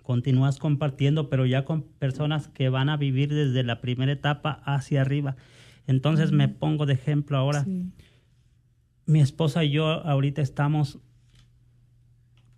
continúas 0.04 0.58
compartiendo, 0.58 1.30
pero 1.30 1.45
ya 1.45 1.65
con 1.65 1.84
personas 1.84 2.47
que 2.47 2.69
van 2.69 2.89
a 2.89 2.97
vivir 2.97 3.34
desde 3.34 3.63
la 3.63 3.82
primera 3.82 4.12
etapa 4.12 4.62
hacia 4.65 5.02
arriba. 5.02 5.36
Entonces 5.88 6.32
me 6.32 6.47
pongo 6.47 6.86
de 6.86 6.93
ejemplo 6.93 7.38
ahora. 7.38 7.65
Mi 9.06 9.21
esposa 9.21 9.63
y 9.63 9.71
yo 9.71 9.86
ahorita 9.86 10.41
estamos 10.41 10.99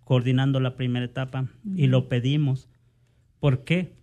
coordinando 0.04 0.60
la 0.60 0.76
primera 0.76 1.04
etapa 1.04 1.46
y 1.74 1.86
lo 1.86 2.08
pedimos. 2.08 2.68
¿Por 3.40 3.64
qué? 3.64 4.02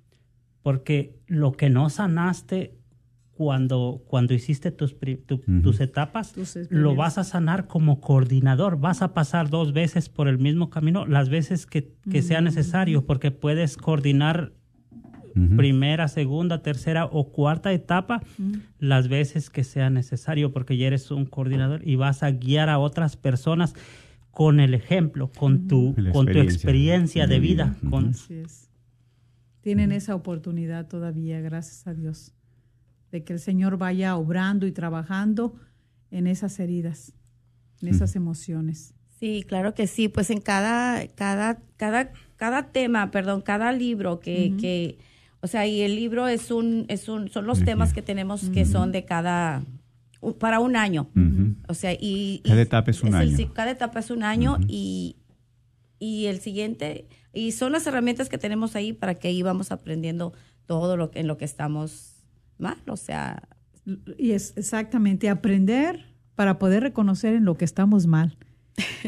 porque 0.61 1.19
lo 1.27 1.53
que 1.53 1.69
no 1.69 1.89
sanaste 1.89 2.77
cuando, 3.39 4.03
cuando 4.05 4.33
hiciste 4.33 4.69
tus, 4.69 4.97
tus 5.63 5.79
etapas, 5.79 6.35
lo 6.69 6.93
vas 6.93 7.17
a 7.17 7.23
sanar 7.23 7.67
como 7.67 8.01
coordinador. 8.01 8.77
Vas 8.81 9.01
a 9.01 9.13
pasar 9.13 9.49
dos 9.49 9.71
veces 9.71 10.09
por 10.09 10.27
el 10.27 10.37
mismo 10.37 10.69
camino, 10.69 11.05
las 11.05 11.29
veces 11.29 11.65
que, 11.65 11.95
sea 12.21 12.41
necesario, 12.41 13.05
porque 13.05 13.31
puedes 13.31 13.77
coordinar 13.77 14.51
primera, 15.55 16.09
segunda, 16.09 16.61
tercera 16.61 17.05
o 17.05 17.31
cuarta 17.31 17.71
etapa 17.71 18.21
las 18.77 19.07
veces 19.07 19.49
que 19.49 19.63
sea 19.63 19.89
necesario, 19.89 20.51
porque 20.51 20.75
ya 20.75 20.87
eres 20.87 21.09
un 21.09 21.25
coordinador 21.25 21.87
y 21.87 21.95
vas 21.95 22.23
a 22.23 22.31
guiar 22.31 22.67
a 22.67 22.77
otras 22.77 23.15
personas 23.15 23.73
con 24.31 24.59
el 24.59 24.73
ejemplo, 24.73 25.31
con 25.31 25.69
tu, 25.69 25.95
con 26.11 26.25
tu 26.25 26.39
experiencia. 26.39 27.25
de 27.25 27.39
vida. 27.39 27.77
Con, 27.89 28.13
tienen 29.61 29.93
esa 29.93 30.13
oportunidad 30.13 30.89
todavía, 30.89 31.39
gracias 31.39 31.87
a 31.87 31.93
Dios, 31.93 32.33
de 33.11 33.23
que 33.23 33.33
el 33.33 33.39
Señor 33.39 33.77
vaya 33.77 34.15
obrando 34.15 34.67
y 34.67 34.71
trabajando 34.71 35.55
en 36.11 36.27
esas 36.27 36.59
heridas, 36.59 37.13
en 37.81 37.89
esas 37.89 38.15
emociones. 38.15 38.93
Sí, 39.19 39.43
claro 39.47 39.73
que 39.73 39.87
sí. 39.87 40.07
Pues 40.07 40.29
en 40.29 40.41
cada, 40.41 41.05
cada, 41.07 41.59
cada, 41.77 42.11
cada 42.37 42.71
tema, 42.71 43.11
perdón, 43.11 43.41
cada 43.41 43.71
libro 43.71 44.19
que, 44.19 44.53
que, 44.59 44.97
o 45.41 45.47
sea, 45.47 45.67
y 45.67 45.81
el 45.81 45.95
libro 45.95 46.27
es 46.27 46.51
un, 46.51 46.85
es 46.87 47.09
un, 47.09 47.29
son 47.29 47.45
los 47.45 47.63
temas 47.63 47.93
que 47.93 48.01
tenemos 48.01 48.49
que 48.49 48.65
son 48.65 48.91
de 48.91 49.03
cada, 49.05 49.63
para 50.39 50.59
un 50.59 50.75
año. 50.75 51.09
O 51.67 51.73
sea, 51.73 51.93
y, 51.93 52.41
cada 52.45 52.61
etapa 52.61 52.91
es 52.91 53.03
un 53.03 53.13
año. 53.13 53.53
cada 53.53 53.71
etapa 53.71 53.99
es 53.99 54.09
un 54.09 54.23
año 54.23 54.57
y, 54.67 55.17
y 55.99 56.25
el 56.27 56.39
siguiente 56.39 57.07
y 57.33 57.51
son 57.51 57.71
las 57.71 57.85
herramientas 57.85 58.29
que 58.29 58.37
tenemos 58.37 58.75
ahí 58.75 58.93
para 58.93 59.15
que 59.15 59.27
ahí 59.27 59.41
vamos 59.41 59.71
aprendiendo 59.71 60.33
todo 60.65 60.97
lo 60.97 61.11
que, 61.11 61.19
en 61.19 61.27
lo 61.27 61.37
que 61.37 61.45
estamos 61.45 62.08
mal, 62.59 62.77
o 62.87 62.97
sea. 62.97 63.43
Y 64.17 64.31
es 64.31 64.53
exactamente 64.55 65.29
aprender 65.29 66.13
para 66.35 66.59
poder 66.59 66.83
reconocer 66.83 67.33
en 67.33 67.45
lo 67.45 67.57
que 67.57 67.65
estamos 67.65 68.07
mal. 68.07 68.37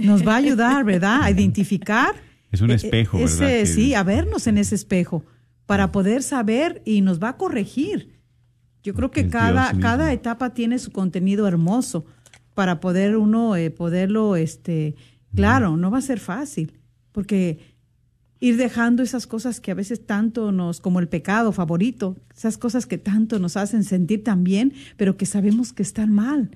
Nos 0.02 0.28
va 0.28 0.34
a 0.34 0.38
ayudar, 0.38 0.84
¿verdad? 0.84 1.24
A 1.24 1.32
identificar. 1.32 2.16
Es 2.52 2.62
un 2.62 2.72
espejo, 2.72 3.18
¿verdad? 3.18 3.66
sí, 3.66 3.94
a 3.94 4.04
vernos 4.04 4.48
en 4.48 4.58
ese 4.58 4.76
espejo 4.76 5.24
para 5.66 5.92
poder 5.94 6.24
saber 6.24 6.82
y 6.84 7.02
nos 7.02 7.22
va 7.22 7.30
a 7.30 7.38
corregir. 7.38 8.20
Yo 8.84 8.94
creo 8.94 9.12
que 9.12 9.30
cada, 9.30 9.72
cada 9.80 10.12
etapa 10.12 10.54
tiene 10.54 10.80
su 10.80 10.92
contenido 10.92 11.48
hermoso 11.48 12.06
para 12.54 12.80
poder 12.80 13.16
uno 13.16 13.56
eh, 13.56 13.70
poderlo, 13.70 14.36
este, 14.36 14.96
claro, 15.36 15.78
no 15.78 15.92
va 15.92 16.00
a 16.00 16.02
ser 16.02 16.20
fácil, 16.20 16.74
porque 17.12 17.71
ir 18.42 18.58
dejando 18.58 19.04
esas 19.04 19.28
cosas 19.28 19.62
que 19.62 19.72
a 19.72 19.76
veces 19.76 20.06
tanto 20.06 20.52
nos, 20.52 20.82
como 20.82 21.00
el 21.00 21.08
pecado 21.08 21.54
favorito, 21.54 22.18
esas 22.36 22.58
cosas 22.58 22.88
que 22.88 22.98
tanto 22.98 23.40
nos 23.40 23.56
hacen 23.56 23.84
sentir 23.84 24.24
tan 24.24 24.44
bien, 24.44 24.74
pero 24.98 25.16
que 25.16 25.28
sabemos 25.28 25.72
que 25.72 25.84
están 25.84 26.12
mal, 26.12 26.50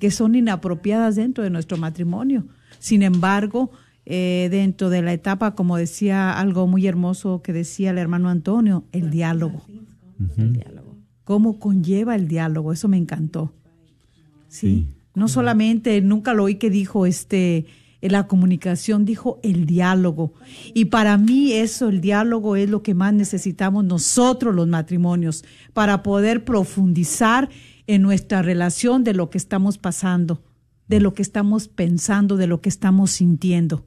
que 0.00 0.10
son 0.10 0.34
inapropiadas 0.34 1.16
dentro 1.16 1.44
de 1.44 1.50
nuestro 1.50 1.76
matrimonio. 1.76 2.46
Sin 2.78 3.02
embargo, 3.02 3.70
eh, 4.06 4.48
dentro 4.50 4.88
de 4.88 5.02
la 5.02 5.12
etapa, 5.12 5.54
como 5.54 5.76
decía 5.76 6.32
algo 6.32 6.66
muy 6.66 6.86
hermoso 6.86 7.42
que 7.42 7.52
decía 7.52 7.90
el 7.90 7.98
hermano 7.98 8.30
Antonio, 8.30 8.84
el 8.92 9.10
diálogo. 9.10 9.62
El 10.38 10.54
diálogo. 10.54 10.96
¿Cómo 11.24 11.58
conlleva 11.58 12.16
el 12.16 12.28
diálogo? 12.28 12.72
Eso 12.72 12.88
me 12.88 12.96
encantó. 12.96 13.52
Sí. 14.48 14.86
No 15.14 15.28
solamente, 15.28 16.00
nunca 16.00 16.32
lo 16.32 16.44
oí 16.44 16.54
que 16.54 16.70
dijo 16.70 17.04
este, 17.04 17.66
la 18.08 18.26
comunicación, 18.26 19.04
dijo 19.04 19.38
el 19.42 19.66
diálogo. 19.66 20.32
Y 20.72 20.86
para 20.86 21.18
mí 21.18 21.52
eso, 21.52 21.88
el 21.90 22.00
diálogo 22.00 22.56
es 22.56 22.70
lo 22.70 22.82
que 22.82 22.94
más 22.94 23.12
necesitamos 23.12 23.84
nosotros 23.84 24.54
los 24.54 24.66
matrimonios 24.68 25.44
para 25.74 26.02
poder 26.02 26.44
profundizar 26.44 27.50
en 27.86 28.02
nuestra 28.02 28.40
relación 28.42 29.04
de 29.04 29.12
lo 29.14 29.28
que 29.28 29.36
estamos 29.38 29.76
pasando, 29.76 30.42
de 30.88 31.00
lo 31.00 31.12
que 31.12 31.22
estamos 31.22 31.68
pensando, 31.68 32.36
de 32.36 32.46
lo 32.46 32.60
que 32.62 32.68
estamos 32.70 33.10
sintiendo. 33.10 33.84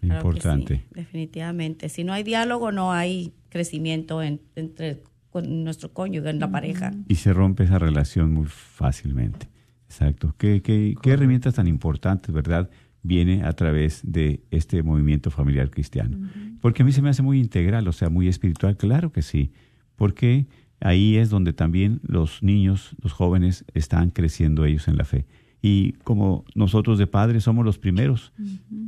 Claro 0.00 0.20
Importante. 0.20 0.76
sí, 0.76 0.82
definitivamente. 0.94 1.88
Si 1.88 2.04
no 2.04 2.12
hay 2.12 2.22
diálogo, 2.22 2.72
no 2.72 2.92
hay 2.92 3.32
crecimiento 3.48 4.22
en- 4.22 4.40
entre 4.56 5.02
con 5.30 5.64
nuestro 5.64 5.92
cónyuge, 5.92 6.28
en 6.30 6.40
la 6.40 6.50
pareja. 6.50 6.90
Y 7.08 7.14
se 7.14 7.32
rompe 7.32 7.64
esa 7.64 7.78
relación 7.78 8.32
muy 8.34 8.46
fácilmente. 8.46 9.48
Exacto. 9.86 10.34
¿Qué, 10.36 10.60
qué, 10.60 10.94
qué 11.02 11.10
herramientas 11.12 11.54
tan 11.54 11.66
importantes, 11.68 12.34
verdad? 12.34 12.68
Viene 13.02 13.42
a 13.44 13.52
través 13.52 14.00
de 14.04 14.44
este 14.50 14.82
movimiento 14.82 15.30
familiar 15.30 15.70
cristiano. 15.70 16.18
Porque 16.60 16.82
a 16.82 16.84
mí 16.84 16.92
se 16.92 17.02
me 17.02 17.08
hace 17.10 17.22
muy 17.22 17.40
integral, 17.40 17.88
o 17.88 17.92
sea, 17.92 18.10
muy 18.10 18.28
espiritual, 18.28 18.76
claro 18.76 19.12
que 19.12 19.22
sí. 19.22 19.52
Porque 19.96 20.46
ahí 20.80 21.16
es 21.16 21.30
donde 21.30 21.52
también 21.52 22.00
los 22.04 22.42
niños, 22.42 22.94
los 23.02 23.12
jóvenes, 23.12 23.64
están 23.74 24.10
creciendo 24.10 24.64
ellos 24.64 24.88
en 24.88 24.96
la 24.96 25.04
fe. 25.04 25.26
Y 25.60 25.92
como 26.04 26.44
nosotros 26.56 26.98
de 26.98 27.06
padres 27.06 27.44
somos 27.44 27.64
los 27.64 27.78
primeros, 27.78 28.32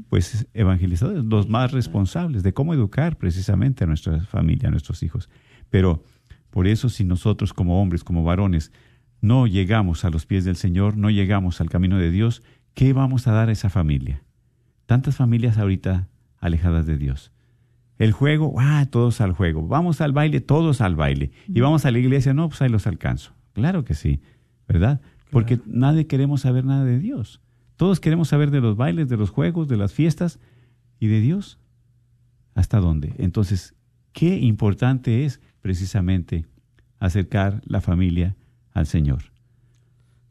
pues 0.08 0.48
evangelizadores, 0.54 1.24
los 1.24 1.48
más 1.48 1.70
responsables 1.70 2.42
de 2.42 2.52
cómo 2.52 2.74
educar 2.74 3.16
precisamente 3.16 3.84
a 3.84 3.86
nuestra 3.86 4.20
familia, 4.22 4.68
a 4.68 4.72
nuestros 4.72 5.04
hijos. 5.04 5.30
Pero 5.70 6.02
por 6.50 6.66
eso 6.66 6.88
si 6.88 7.04
nosotros 7.04 7.52
como 7.52 7.80
hombres, 7.80 8.02
como 8.02 8.24
varones, 8.24 8.72
no 9.20 9.46
llegamos 9.46 10.04
a 10.04 10.10
los 10.10 10.26
pies 10.26 10.44
del 10.44 10.56
Señor, 10.56 10.96
no 10.96 11.10
llegamos 11.10 11.60
al 11.60 11.70
camino 11.70 11.96
de 11.96 12.10
Dios, 12.10 12.42
¿qué 12.74 12.92
vamos 12.92 13.26
a 13.26 13.32
dar 13.32 13.48
a 13.48 13.52
esa 13.52 13.70
familia? 13.70 14.22
Tantas 14.86 15.16
familias 15.16 15.58
ahorita 15.58 16.08
alejadas 16.38 16.86
de 16.86 16.98
Dios. 16.98 17.32
El 17.98 18.12
juego, 18.12 18.54
ah, 18.58 18.86
todos 18.90 19.20
al 19.20 19.32
juego. 19.32 19.66
Vamos 19.66 20.00
al 20.00 20.12
baile, 20.12 20.40
todos 20.40 20.80
al 20.80 20.96
baile. 20.96 21.30
Y 21.48 21.60
vamos 21.60 21.86
a 21.86 21.90
la 21.90 21.98
iglesia, 21.98 22.34
no, 22.34 22.48
pues 22.48 22.60
ahí 22.60 22.68
los 22.68 22.86
alcanzo. 22.86 23.32
Claro 23.52 23.84
que 23.84 23.94
sí, 23.94 24.20
¿verdad? 24.68 25.00
Porque 25.30 25.60
nadie 25.66 26.06
queremos 26.06 26.42
saber 26.42 26.64
nada 26.64 26.84
de 26.84 26.98
Dios. 26.98 27.40
Todos 27.76 28.00
queremos 28.00 28.28
saber 28.28 28.50
de 28.50 28.60
los 28.60 28.76
bailes, 28.76 29.08
de 29.08 29.16
los 29.16 29.30
juegos, 29.30 29.68
de 29.68 29.76
las 29.76 29.92
fiestas 29.92 30.40
y 30.98 31.06
de 31.06 31.20
Dios. 31.20 31.58
¿Hasta 32.54 32.78
dónde? 32.78 33.14
Entonces, 33.18 33.74
qué 34.12 34.38
importante 34.38 35.24
es 35.24 35.40
precisamente 35.60 36.46
acercar 36.98 37.62
la 37.64 37.80
familia 37.80 38.36
al 38.72 38.86
Señor. 38.86 39.33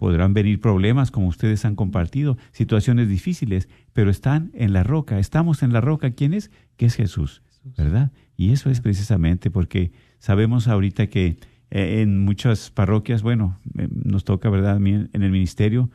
Podrán 0.04 0.34
venir 0.34 0.60
problemas 0.60 1.12
como 1.12 1.30
ustedes 1.30 1.64
han 1.64 1.78
compartido, 1.78 2.38
situaciones 2.52 3.08
difíciles, 3.08 3.70
pero 3.94 4.12
están 4.12 4.52
en 4.54 4.74
la 4.74 4.84
roca, 4.84 5.18
estamos 5.18 5.64
en 5.64 5.72
la 5.72 5.80
roca. 5.80 6.12
¿Quién 6.12 6.34
es? 6.34 6.52
Que 6.76 6.88
es 6.88 6.96
Jesús, 6.96 7.42
¿verdad? 7.78 8.12
Y 8.36 8.52
eso 8.52 8.70
es 8.70 8.82
precisamente 8.82 9.50
porque 9.50 9.94
sabemos 10.20 10.68
ahorita 10.68 11.08
que 11.08 11.38
eh, 11.72 12.02
en 12.02 12.20
muchas 12.20 12.70
parroquias, 12.70 13.22
bueno, 13.22 13.62
eh, 13.78 13.88
nos 13.94 14.26
toca, 14.26 14.50
¿verdad? 14.50 14.76
A 14.76 14.80
mí 14.80 14.92
En 14.92 15.10
en 15.14 15.24
el 15.24 15.32
ministerio, 15.32 15.90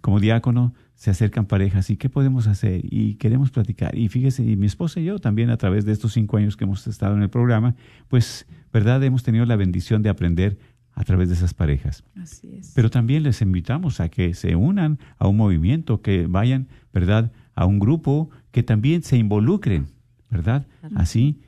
como 0.00 0.18
diácono, 0.18 0.74
se 0.96 1.12
acercan 1.12 1.46
parejas 1.46 1.88
y 1.90 1.96
qué 1.96 2.08
podemos 2.08 2.48
hacer 2.48 2.80
y 2.82 3.14
queremos 3.14 3.52
platicar. 3.52 3.96
Y 3.96 4.08
fíjese, 4.08 4.42
y 4.42 4.56
mi 4.56 4.66
esposa 4.66 4.98
y 4.98 5.04
yo 5.04 5.20
también 5.20 5.50
a 5.50 5.56
través 5.56 5.84
de 5.84 5.92
estos 5.92 6.14
cinco 6.14 6.36
años 6.36 6.56
que 6.56 6.64
hemos 6.64 6.84
estado 6.88 7.14
en 7.14 7.22
el 7.22 7.30
programa, 7.30 7.76
pues, 8.08 8.48
¿verdad? 8.72 9.04
Hemos 9.04 9.22
tenido 9.22 9.44
la 9.44 9.54
bendición 9.54 10.02
de 10.02 10.08
aprender 10.08 10.58
a 10.96 11.04
través 11.04 11.28
de 11.28 11.34
esas 11.34 11.54
parejas. 11.54 12.02
Así 12.20 12.56
es. 12.56 12.72
Pero 12.74 12.90
también 12.90 13.22
les 13.22 13.42
invitamos 13.42 14.00
a 14.00 14.08
que 14.08 14.34
se 14.34 14.56
unan 14.56 14.98
a 15.18 15.28
un 15.28 15.36
movimiento, 15.36 16.00
que 16.00 16.26
vayan, 16.26 16.68
¿verdad?, 16.92 17.32
a 17.54 17.66
un 17.66 17.78
grupo, 17.78 18.30
que 18.50 18.62
también 18.62 19.02
se 19.02 19.18
involucren, 19.18 19.88
¿verdad? 20.30 20.66
Así, 20.94 21.42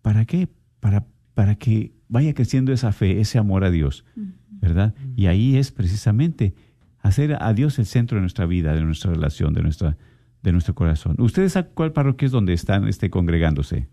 ¿para 0.00 0.24
qué? 0.24 0.48
Para, 0.80 1.06
para 1.34 1.56
que 1.56 1.92
vaya 2.08 2.32
creciendo 2.32 2.72
esa 2.72 2.92
fe, 2.92 3.20
ese 3.20 3.38
amor 3.38 3.64
a 3.64 3.70
Dios, 3.70 4.04
¿verdad? 4.48 4.94
Y 5.16 5.26
ahí 5.26 5.56
es 5.56 5.72
precisamente 5.72 6.54
hacer 7.00 7.36
a 7.40 7.52
Dios 7.52 7.78
el 7.80 7.86
centro 7.86 8.16
de 8.16 8.22
nuestra 8.22 8.46
vida, 8.46 8.72
de 8.74 8.82
nuestra 8.82 9.10
relación, 9.10 9.52
de, 9.52 9.62
nuestra, 9.62 9.96
de 10.42 10.52
nuestro 10.52 10.74
corazón. 10.74 11.16
¿Ustedes 11.18 11.56
a 11.56 11.64
cuál 11.64 11.92
parroquia 11.92 12.26
es 12.26 12.32
donde 12.32 12.52
están 12.52 12.86
este, 12.86 13.10
congregándose? 13.10 13.88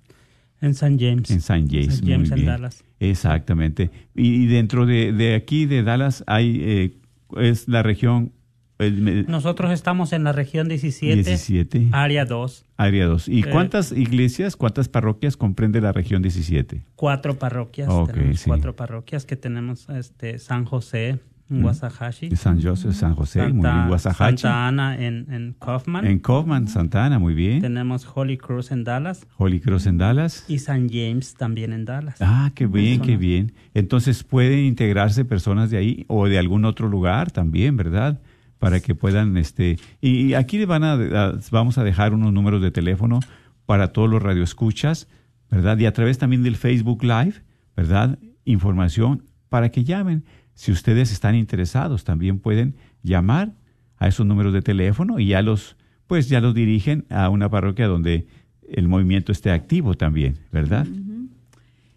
En 0.62 0.74
San 0.74 1.00
James. 1.00 1.30
En 1.32 1.38
St. 1.38 1.66
James, 1.70 1.88
St. 1.96 2.12
James 2.12 2.32
en. 2.32 2.46
Dallas. 2.46 2.84
Exactamente. 3.00 3.92
Y, 4.16 4.44
y 4.44 4.48
dentro 4.48 4.86
de, 4.86 5.12
de 5.14 5.36
aquí, 5.36 5.66
de 5.66 5.84
Dallas, 5.84 6.24
hay 6.28 6.60
eh, 6.62 6.98
es 7.38 7.68
la 7.68 7.84
región 7.84 8.32
el- 8.78 9.26
Nosotros 9.28 9.72
estamos 9.72 10.14
en 10.14 10.24
la 10.24 10.32
región 10.32 10.70
17, 10.70 11.16
17, 11.24 11.88
área 11.92 12.24
2, 12.26 12.66
área 12.78 13.06
2. 13.08 13.28
¿Y 13.28 13.42
Eh, 13.42 13.46
cuántas 13.52 13.92
iglesias, 13.92 14.56
cuántas 14.56 14.88
parroquias 14.88 15.36
comprende 15.36 15.82
la 15.82 15.92
región 15.92 16.22
17? 16.22 16.86
cuatro 16.96 17.38
parroquias. 17.38 17.90
Ok, 17.90 18.14
tenemos 18.14 18.40
sí. 18.40 18.48
cuatro 18.50 18.76
parroquias 18.78 19.26
que 19.26 19.36
tenemos 19.36 19.90
este 19.90 20.40
San 20.40 20.64
José, 20.64 21.20
en 21.50 21.64
Wasahashi, 21.66 22.36
San 22.36 22.62
José, 22.62 22.94
San 22.94 23.16
José, 23.16 23.40
muy 23.44 23.52
bien, 23.54 23.64
Santa, 23.64 23.90
Wasahachi. 23.92 24.38
Santa 24.38 24.68
Ana 24.68 24.98
en, 24.98 25.26
en 25.32 25.56
Kaufman. 25.60 26.06
En 26.06 26.20
Kaufman, 26.20 26.68
Santa 26.68 27.06
Ana, 27.06 27.18
muy 27.20 27.34
bien. 27.34 27.62
Tenemos 27.62 28.08
Holy 28.14 28.38
Cross 28.38 28.72
en 28.72 28.84
Dallas 28.84 29.26
Holy 29.38 29.60
Cross 29.60 29.88
en 29.88 29.98
Dallas. 29.98 30.46
y 30.48 30.60
San 30.60 30.90
James 30.90 31.34
también 31.36 31.74
en 31.74 31.86
Dallas. 31.86 32.18
Ah, 32.22 32.52
qué 32.54 32.68
bien, 32.68 33.02
qué 33.02 33.18
bien. 33.18 33.54
Entonces 33.74 34.24
pueden 34.24 34.60
integrarse 34.66 35.26
personas 35.26 35.70
de 35.72 35.78
ahí 35.78 36.06
o 36.08 36.28
de 36.28 36.38
algún 36.38 36.66
otro 36.66 36.88
lugar 36.88 37.32
también, 37.32 37.76
¿verdad? 37.78 38.22
Para 38.60 38.80
que 38.82 38.94
puedan, 38.94 39.38
este, 39.38 39.78
y 40.02 40.34
aquí 40.34 40.58
le 40.58 40.66
van 40.66 40.84
a, 40.84 40.94
a- 40.94 41.40
vamos 41.50 41.78
a 41.78 41.84
dejar 41.84 42.14
unos 42.14 42.34
números 42.34 42.62
de 42.62 42.72
teléfono 42.72 43.22
para 43.66 43.94
todos 43.94 44.10
los 44.10 44.22
radioescuchas, 44.22 45.08
¿verdad? 45.50 45.78
Y 45.80 45.86
a 45.86 45.94
través 45.94 46.18
también 46.18 46.44
del 46.44 46.58
Facebook 46.58 47.04
Live, 47.04 47.36
¿verdad? 47.78 48.20
Información 48.46 49.24
para 49.48 49.70
que 49.70 49.84
llamen. 49.84 50.26
Si 50.60 50.74
ustedes 50.74 51.14
están 51.14 51.36
interesados, 51.36 52.04
también 52.04 52.38
pueden 52.40 52.76
llamar 53.02 53.54
a 53.98 54.10
esos 54.10 54.26
números 54.26 54.52
de 54.52 54.62
teléfono 54.62 55.18
y 55.18 55.28
ya 55.28 55.42
los, 55.42 55.78
pues 56.06 56.28
ya 56.28 56.42
los 56.42 56.54
dirigen 56.54 57.06
a 57.10 57.30
una 57.30 57.48
parroquia 57.50 57.88
donde 57.88 58.28
el 58.70 58.90
movimiento 58.90 59.32
esté 59.32 59.52
activo 59.52 59.94
también, 59.94 60.38
¿verdad? 60.52 60.86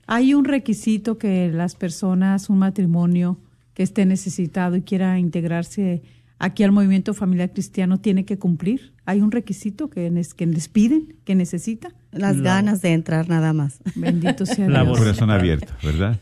Hay 0.07 0.35
un 0.35 0.45
requisito 0.45 1.19
que 1.19 1.51
las 1.51 1.75
personas, 1.75 2.51
un 2.51 2.59
matrimonio 2.61 3.37
que 3.75 3.83
esté 3.83 4.07
necesitado 4.07 4.77
y 4.77 4.83
quiera 4.83 5.19
integrarse 5.19 6.03
aquí 6.39 6.63
al 6.63 6.71
movimiento 6.71 7.15
familiar 7.15 7.53
cristiano 7.53 7.99
tiene 7.99 8.25
que 8.25 8.39
cumplir. 8.39 8.93
Hay 9.07 9.23
un 9.23 9.33
requisito 9.33 9.91
que, 9.91 10.09
les- 10.09 10.35
que 10.35 10.47
les 10.47 10.69
piden, 10.69 11.17
que 11.25 11.35
necesita. 11.35 11.89
Las 12.13 12.37
No. 12.37 12.43
ganas 12.45 12.83
de 12.83 12.93
entrar 12.93 13.29
nada 13.29 13.53
más. 13.53 13.81
Bendito 13.95 14.45
sea 14.47 14.69
La 14.69 14.81
Dios. 14.81 14.91
voz. 14.91 14.99
corazón 14.99 15.31
abierto, 15.31 15.73
¿verdad? 15.83 16.19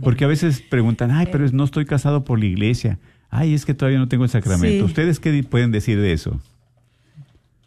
Porque 0.00 0.24
a 0.24 0.28
veces 0.28 0.62
preguntan, 0.62 1.10
ay, 1.10 1.26
pero 1.32 1.46
no 1.50 1.64
estoy 1.64 1.84
casado 1.84 2.24
por 2.24 2.38
la 2.38 2.46
iglesia. 2.46 2.98
Ay, 3.28 3.52
es 3.54 3.64
que 3.66 3.74
todavía 3.74 3.98
no 3.98 4.08
tengo 4.08 4.24
el 4.24 4.30
sacramento. 4.30 4.76
Sí. 4.78 4.82
¿Ustedes 4.82 5.18
qué 5.18 5.42
pueden 5.42 5.72
decir 5.72 5.98
de 6.00 6.12
eso? 6.12 6.40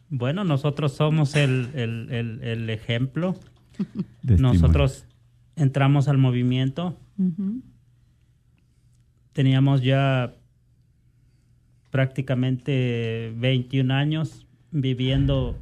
Bueno, 0.10 0.44
nosotros 0.44 0.94
somos 0.96 1.36
el, 1.36 1.70
el- 1.74 2.08
el- 2.12 2.44
el 2.44 2.70
ejemplo. 2.70 3.38
Nosotros 4.24 5.06
entramos 5.58 6.08
al 6.08 6.18
movimiento. 6.18 6.98
Teníamos 9.34 9.82
ya 9.82 10.34
prácticamente 11.92 13.34
21 13.38 13.92
años 13.92 14.46
viviendo, 14.72 15.58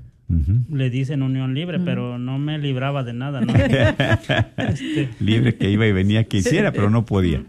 Le 0.69 0.89
dicen 0.89 1.21
unión 1.23 1.53
libre, 1.53 1.79
pero 1.79 2.17
no 2.19 2.37
me 2.39 2.57
libraba 2.59 3.03
de 3.03 3.13
nada, 3.13 3.41
¿no? 3.41 3.53
Este, 4.57 5.09
Libre 5.19 5.55
que 5.55 5.69
iba 5.69 5.85
y 5.87 5.91
venía 5.91 6.23
que 6.27 6.37
hiciera, 6.37 6.71
pero 6.71 6.89
no 6.89 7.05
podía. 7.05 7.43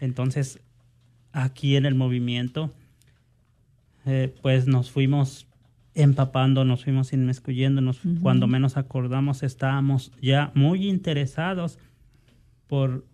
Entonces, 0.00 0.60
aquí 1.32 1.76
en 1.76 1.86
el 1.86 1.94
movimiento, 1.94 2.72
eh, 4.04 4.34
pues 4.42 4.66
nos 4.66 4.90
fuimos 4.90 5.46
empapando, 5.94 6.64
nos 6.64 6.84
fuimos 6.84 7.12
inmiscuyendo, 7.12 7.80
nos- 7.80 8.00
cuando 8.20 8.46
menos 8.46 8.76
acordamos 8.76 9.42
estábamos 9.42 10.12
ya 10.20 10.50
muy 10.54 10.88
interesados 10.88 11.78
por 12.66 13.04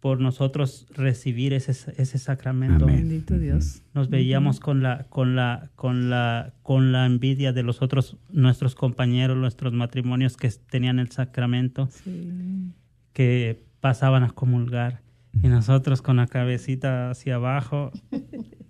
por 0.00 0.20
nosotros 0.20 0.86
recibir 0.94 1.52
ese, 1.52 1.72
ese 2.00 2.18
sacramento. 2.18 2.84
Amén. 2.84 2.98
Bendito 3.08 3.38
Dios. 3.38 3.82
Nos 3.94 4.08
veíamos 4.10 4.60
con 4.60 4.82
la, 4.82 5.06
con 5.08 5.34
la, 5.34 5.70
con 5.74 6.08
la, 6.08 6.54
con 6.62 6.92
la 6.92 7.04
envidia 7.06 7.52
de 7.52 7.62
los 7.64 7.82
otros, 7.82 8.16
nuestros 8.30 8.74
compañeros, 8.76 9.36
nuestros 9.36 9.72
matrimonios 9.72 10.36
que 10.36 10.48
tenían 10.70 10.98
el 11.00 11.10
sacramento, 11.10 11.88
Sí. 11.90 12.72
que 13.12 13.64
pasaban 13.80 14.22
a 14.22 14.30
comulgar. 14.30 15.00
Y 15.42 15.48
nosotros 15.48 16.00
con 16.00 16.16
la 16.16 16.26
cabecita 16.26 17.10
hacia 17.10 17.34
abajo, 17.36 17.90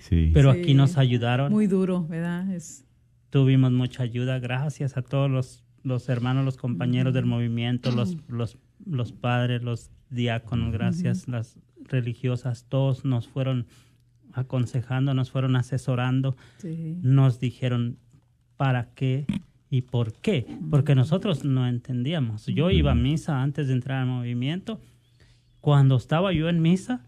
Sí. 0.00 0.30
pero 0.34 0.52
Sí. 0.52 0.60
aquí 0.60 0.74
nos 0.74 0.98
ayudaron. 0.98 1.50
Muy 1.52 1.66
duro, 1.66 2.06
¿verdad? 2.06 2.50
Es, 2.52 2.82
Tuvimos 3.30 3.72
mucha 3.72 4.04
ayuda, 4.04 4.38
gracias 4.38 4.96
a 4.96 5.02
todos 5.02 5.28
los, 5.28 5.63
los 5.84 6.08
hermanos, 6.08 6.44
los 6.44 6.56
compañeros 6.56 7.14
del 7.14 7.26
movimiento, 7.26 7.92
los, 7.92 8.16
los, 8.26 8.58
los 8.84 9.12
padres, 9.12 9.62
los 9.62 9.90
diáconos, 10.10 10.72
gracias, 10.72 11.28
las 11.28 11.58
religiosas, 11.84 12.64
todos 12.68 13.04
nos 13.04 13.28
fueron 13.28 13.66
aconsejando, 14.32 15.14
nos 15.14 15.30
fueron 15.30 15.54
asesorando, 15.56 16.36
sí. 16.58 16.98
nos 17.02 17.38
dijeron 17.38 17.98
para 18.56 18.94
qué 18.94 19.26
y 19.70 19.82
por 19.82 20.12
qué, 20.14 20.46
porque 20.70 20.94
nosotros 20.94 21.44
no 21.44 21.66
entendíamos. 21.66 22.46
Yo 22.46 22.70
iba 22.70 22.92
a 22.92 22.96
misa 22.96 23.42
antes 23.42 23.68
de 23.68 23.74
entrar 23.74 24.02
al 24.02 24.08
movimiento. 24.08 24.80
Cuando 25.60 25.96
estaba 25.96 26.32
yo 26.32 26.48
en 26.48 26.62
misa, 26.62 27.04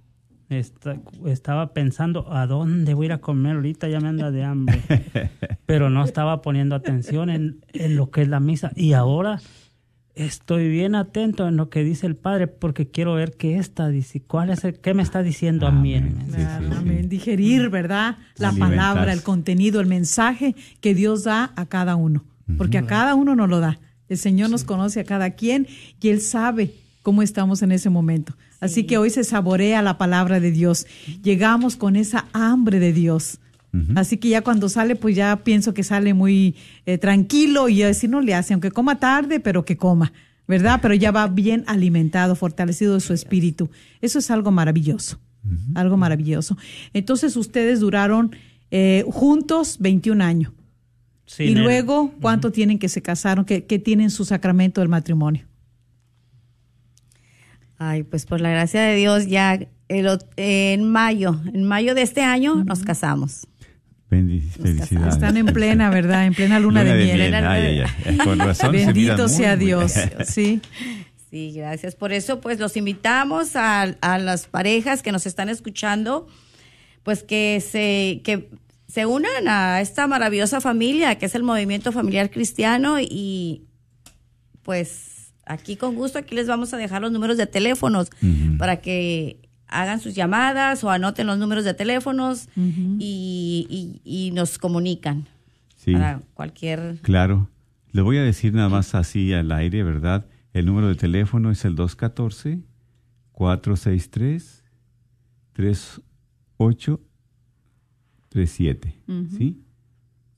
esta- 0.49 0.97
estaba 1.26 1.72
pensando 1.72 2.32
a 2.32 2.47
dónde 2.47 2.94
voy 2.94 3.05
a 3.05 3.09
ir 3.09 3.12
a 3.12 3.18
comer 3.18 3.57
ahorita, 3.57 3.88
ya 3.88 4.01
me 4.01 4.09
anda 4.09 4.30
de 4.30 4.44
hambre. 4.44 4.80
Pero 5.66 5.90
no 5.90 6.05
estaba 6.05 6.42
poniendo 6.42 6.74
atención 6.74 7.30
en, 7.30 7.64
en 7.72 7.97
lo 7.97 8.11
que 8.11 8.22
es 8.22 8.28
la 8.28 8.40
misa. 8.40 8.70
Y 8.76 8.92
ahora 8.92 9.40
estoy 10.14 10.68
bien 10.70 10.94
atento 10.94 11.47
en 11.47 11.57
lo 11.57 11.68
que 11.68 11.84
dice 11.84 12.07
el 12.07 12.16
Padre 12.16 12.47
porque 12.47 12.88
quiero 12.88 13.14
ver 13.14 13.32
qué 13.36 13.59
está 13.59 13.90
dici- 13.90 14.22
cuál 14.26 14.51
es 14.51 14.64
el, 14.64 14.78
qué 14.78 14.94
me 14.94 15.03
está 15.03 15.22
diciendo 15.22 15.66
a 15.66 15.72
mí. 15.72 15.94
Amén. 15.97 16.26
Sí. 16.30 17.07
Digerir, 17.09 17.68
¿verdad? 17.68 18.16
La 18.36 18.49
Alimentarse. 18.49 18.76
palabra, 18.78 19.12
el 19.12 19.22
contenido, 19.22 19.80
el 19.80 19.86
mensaje 19.86 20.55
que 20.80 20.94
Dios 20.94 21.24
da 21.24 21.53
a 21.57 21.66
cada 21.66 21.97
uno. 21.97 22.24
Porque 22.57 22.78
a 22.78 22.86
cada 22.86 23.16
uno 23.16 23.34
nos 23.34 23.49
lo 23.49 23.59
da. 23.59 23.80
El 24.09 24.18
Señor 24.18 24.51
nos 24.51 24.62
conoce 24.62 25.01
a 25.01 25.05
cada 25.05 25.30
quien 25.32 25.66
y 26.01 26.09
Él 26.11 26.20
sabe 26.20 26.72
cómo 27.03 27.22
estamos 27.22 27.61
en 27.62 27.72
ese 27.72 27.90
momento. 27.90 28.34
Así 28.61 28.84
que 28.84 28.98
hoy 28.98 29.11
se 29.11 29.24
saborea 29.24 29.82
la 29.82 29.98
palabra 29.98 30.40
de 30.40 30.50
Dios. 30.50 30.86
Llegamos 31.22 31.76
con 31.76 31.96
esa 31.96 32.26
hambre 32.32 32.78
de 32.78 32.92
Dios. 32.92 33.38
Así 33.94 34.16
que 34.16 34.30
ya 34.30 34.40
cuando 34.40 34.70
sale, 34.70 34.96
pues 34.96 35.14
ya 35.14 35.44
pienso 35.44 35.74
que 35.74 35.82
sale 35.82 36.14
muy 36.14 36.54
eh, 36.86 36.96
tranquilo 36.96 37.68
y 37.68 37.82
así 37.82 38.09
no 38.09 38.22
le 38.22 38.34
hace, 38.34 38.54
aunque 38.54 38.70
coma 38.70 38.98
tarde, 38.98 39.38
pero 39.38 39.66
que 39.66 39.76
coma, 39.76 40.14
¿verdad? 40.48 40.78
Pero 40.80 40.94
ya 40.94 41.11
va 41.11 41.26
bien 41.26 41.62
alimentado, 41.66 42.34
fortalecido 42.36 42.94
de 42.94 43.00
su 43.00 43.12
espíritu. 43.12 43.68
Eso 44.00 44.18
es 44.18 44.30
algo 44.30 44.50
maravilloso, 44.50 45.20
algo 45.74 45.98
maravilloso. 45.98 46.57
Entonces 46.94 47.36
ustedes 47.36 47.80
duraron 47.80 48.34
eh, 48.70 49.04
juntos 49.11 49.76
21 49.78 50.24
años. 50.24 50.52
Sí, 51.26 51.44
y 51.44 51.54
luego, 51.54 52.14
¿cuánto 52.22 52.52
tienen 52.52 52.78
que 52.78 52.88
se 52.88 53.02
casaron, 53.02 53.44
que, 53.44 53.66
que 53.66 53.78
tienen 53.78 54.11
su 54.11 54.24
sacramento 54.24 54.80
del 54.80 54.88
matrimonio? 54.88 55.44
Ay, 57.79 58.03
pues 58.05 58.27
por 58.27 58.41
la 58.41 58.51
gracia 58.51 58.81
de 58.83 58.97
Dios 58.97 59.27
ya 59.27 59.59
el 59.89 60.18
en 60.37 60.85
mayo, 60.91 61.41
en 61.53 61.64
mayo 61.64 61.95
de 61.95 62.03
este 62.03 62.22
año 62.22 62.64
nos 62.64 62.83
casamos. 62.83 63.47
Bendi- 64.11 64.41
felicidades. 64.41 65.14
Están 65.14 65.37
en 65.37 65.47
plena, 65.47 65.91
¿verdad? 65.91 66.27
En 66.27 66.35
plena 66.35 66.59
luna, 66.61 66.85
de, 66.85 66.95
miel. 66.95 67.35
Ay, 67.35 67.81
ay, 67.81 67.91
ay. 68.07 68.16
Con 68.18 68.39
razón 68.39 68.72
se 68.72 68.93
miran 68.93 68.95
Bendito 68.95 69.29
sea 69.29 69.57
muy 69.57 69.64
Dios. 69.66 69.95
Sí. 70.27 70.61
Sí, 71.31 71.53
gracias. 71.53 71.97
Por 71.97 72.12
eso, 72.12 72.41
pues 72.41 72.59
los 72.61 72.77
invitamos 72.77 73.57
a, 73.57 73.83
a 73.83 74.18
las 74.18 74.47
parejas 74.47 75.03
que 75.03 75.11
nos 75.12 75.27
están 75.27 75.49
escuchando, 75.49 76.29
pues 77.03 77.24
que 77.24 77.61
se, 77.61 78.22
que 78.24 78.49
se 78.89 79.07
unan 79.07 79.49
a 79.49 79.81
esta 79.81 80.07
maravillosa 80.07 80.61
familia 80.61 81.16
que 81.18 81.27
es 81.27 81.35
el 81.35 81.43
movimiento 81.43 81.91
familiar 81.91 82.31
cristiano 82.31 82.99
y 83.01 83.64
pues 84.62 85.16
aquí 85.47 85.76
con 85.76 85.94
gusto, 85.94 86.18
aquí 86.18 86.34
les 86.34 86.47
vamos 86.49 86.74
a 86.74 86.76
dejar 86.76 87.01
los 87.03 87.12
números 87.12 87.36
de 87.38 87.47
teléfonos 87.47 88.11
Ujú. 88.22 88.59
para 88.59 88.80
que 88.82 89.40
hagan 89.68 89.99
sus 90.01 90.14
llamadas 90.14 90.84
o 90.84 90.90
anoten 90.90 91.26
los 91.26 91.38
números 91.38 91.64
de 91.64 91.74
teléfonos 91.74 92.49
y, 92.57 93.66
y- 93.68 94.01
y 94.05 94.30
nos 94.32 94.59
comunican 94.59 95.26
Sí, 95.76 95.92
para 95.92 96.20
cualquier... 96.34 96.99
claro. 97.03 97.49
Le 97.92 98.03
voy 98.03 98.18
a 98.18 98.22
decir 98.22 98.53
nada 98.53 98.68
más 98.68 98.94
así 98.94 99.32
al 99.32 99.51
aire, 99.53 99.82
¿verdad? 99.82 100.26
El 100.53 100.66
número 100.66 100.88
de 100.88 100.94
teléfono 100.97 101.51
es 101.51 101.64
el 101.64 101.74
214-463-3837. 108.30 108.94
¿Sí? 109.36 109.62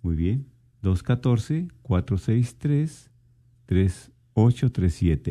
Muy 0.03 0.15
bien. 0.17 0.47
214-463-3837. 0.83 3.09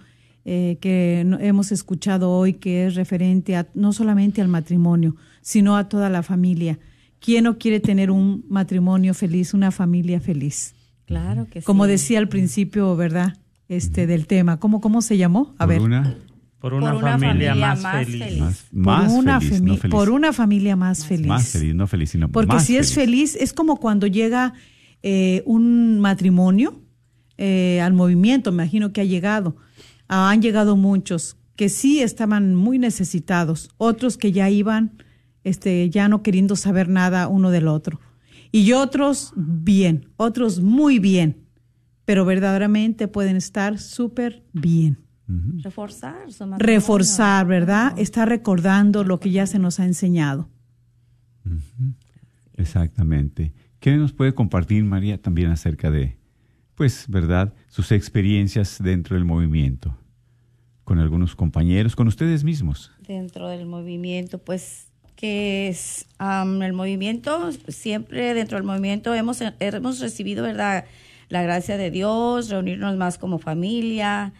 eh, 0.47 0.79
que 0.81 1.21
hemos 1.41 1.73
escuchado 1.73 2.31
hoy, 2.31 2.55
que 2.55 2.87
es 2.87 2.95
referente 2.95 3.55
a, 3.55 3.69
no 3.75 3.93
solamente 3.93 4.41
al 4.41 4.49
matrimonio, 4.49 5.15
sino 5.43 5.77
a 5.77 5.87
toda 5.91 6.09
la 6.09 6.23
familia. 6.23 6.79
¿Quién 7.21 7.45
no 7.45 7.59
quiere 7.59 7.81
tener 7.81 8.11
un 8.11 8.47
matrimonio 8.49 9.13
feliz, 9.13 9.53
una 9.53 9.71
familia 9.71 10.21
feliz? 10.21 10.75
Claro 11.05 11.49
que 11.51 11.61
sí. 11.61 11.67
Como 11.67 11.87
decía 11.87 12.19
al 12.19 12.29
principio, 12.29 12.97
¿verdad? 12.97 13.37
Este 13.69 14.07
del 14.07 14.27
tema. 14.27 14.59
¿Cómo, 14.59 14.81
cómo 14.81 15.03
se 15.03 15.19
llamó? 15.19 15.55
A 15.59 15.67
Por 15.67 15.69
ver. 15.69 15.83
una 15.83 16.17
por 16.61 16.73
una, 16.73 16.93
Por 16.93 17.03
una 17.03 17.19
familia, 17.19 17.51
familia 17.51 17.55
más, 17.55 17.83
más 17.83 18.07
feliz. 18.07 18.25
feliz. 18.25 18.41
más, 18.41 18.65
por 18.71 18.83
más 18.83 19.13
una 19.13 19.41
feliz, 19.43 19.61
no 19.61 19.77
feliz. 19.77 19.91
por 19.95 20.09
una 20.09 20.33
familia 20.33 20.77
más 20.77 21.05
feliz. 21.05 21.27
Más 21.27 21.49
feliz, 21.51 21.75
no 21.75 21.87
feliz, 21.87 22.11
sino 22.11 22.31
Porque 22.31 22.55
más 22.55 22.65
si 22.65 22.79
es 22.79 22.95
feliz, 22.95 23.37
es 23.37 23.53
como 23.53 23.77
cuando 23.77 24.07
llega 24.07 24.55
eh, 25.07 25.43
un 25.45 26.01
matrimonio 26.01 26.81
eh, 27.37 27.79
al 27.83 27.93
movimiento, 27.93 28.53
me 28.53 28.63
imagino 28.63 28.91
que 28.95 29.03
ha 29.03 29.05
llegado. 29.05 29.55
Ah, 30.09 30.31
han 30.31 30.41
llegado 30.41 30.77
muchos 30.77 31.37
que 31.57 31.69
sí 31.69 32.01
estaban 32.01 32.55
muy 32.55 32.79
necesitados, 32.79 33.69
otros 33.77 34.17
que 34.17 34.33
ya 34.33 34.49
iban 34.49 34.97
este, 35.45 35.91
ya 35.91 36.09
no 36.09 36.23
queriendo 36.23 36.57
saber 36.57 36.89
nada 36.89 37.29
uno 37.29 37.51
del 37.51 37.69
otro. 37.69 38.01
Y 38.51 38.73
otros 38.73 39.35
bien, 39.37 40.09
otros 40.17 40.61
muy 40.61 40.99
bien, 40.99 41.45
pero 42.07 42.25
verdaderamente 42.25 43.07
pueden 43.07 43.37
estar 43.37 43.79
súper 43.79 44.43
bien. 44.55 45.05
Reforzar 45.63 46.33
su 46.33 46.47
matrimonio. 46.47 46.65
Reforzar, 46.65 47.47
¿verdad? 47.47 47.93
Está 47.99 48.25
recordando 48.25 49.05
lo 49.05 49.21
que 49.21 49.31
ya 49.31 49.47
se 49.47 49.59
nos 49.59 49.81
ha 49.81 49.85
enseñado. 49.85 50.49
Exactamente. 52.57 53.53
¿Qué 53.85 53.99
nos 53.99 54.15
puede 54.15 54.33
compartir 54.33 54.83
María 54.83 55.21
también 55.21 55.51
acerca 55.51 55.91
de, 55.91 56.17
pues, 56.75 57.05
verdad, 57.07 57.53
sus 57.69 57.93
experiencias 57.93 58.79
dentro 58.83 59.15
del 59.15 59.27
movimiento? 59.27 59.95
Con 60.85 61.01
algunos 61.01 61.37
compañeros, 61.37 61.95
con 61.95 62.09
ustedes 62.09 62.45
mismos. 62.45 62.93
dentro 63.07 63.47
del 63.47 63.67
movimiento, 63.67 64.39
pues 64.39 64.87
que 65.17 65.69
es 65.69 66.07
el 66.19 66.73
movimiento, 66.73 67.51
siempre 67.69 68.33
dentro 68.33 68.57
del 68.57 68.65
movimiento 68.65 69.13
hemos, 69.13 69.43
hemos 69.61 70.01
recibido, 70.01 70.45
¿verdad? 70.45 70.87
La 71.29 71.43
gracia 71.43 71.77
de 71.77 71.91
Dios, 71.91 72.49
reunirnos 72.49 72.97
más 72.97 73.19
como 73.19 73.39
familia, 73.39 74.33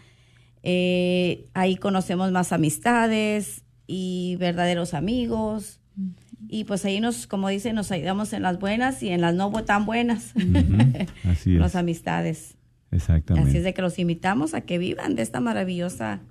eh, 0.63 1.45
ahí 1.53 1.75
conocemos 1.75 2.31
más 2.31 2.51
amistades 2.51 3.63
y 3.85 4.37
verdaderos 4.39 4.95
amigos. 4.95 5.81
Y 6.49 6.63
pues 6.65 6.85
ahí 6.85 6.99
nos, 6.99 7.27
como 7.27 7.49
dicen, 7.49 7.75
nos 7.75 7.91
ayudamos 7.91 8.33
en 8.33 8.41
las 8.43 8.59
buenas 8.59 9.01
y 9.03 9.09
en 9.09 9.21
las 9.21 9.33
no 9.35 9.51
tan 9.63 9.85
buenas, 9.85 10.33
Así 11.23 11.53
es. 11.55 11.59
las 11.59 11.75
amistades. 11.75 12.55
Exactamente. 12.91 13.49
Así 13.49 13.57
es 13.57 13.63
de 13.63 13.73
que 13.73 13.81
los 13.81 13.97
invitamos 13.99 14.53
a 14.53 14.61
que 14.61 14.77
vivan 14.77 15.15
de 15.15 15.21
esta 15.23 15.39
maravillosa 15.41 16.21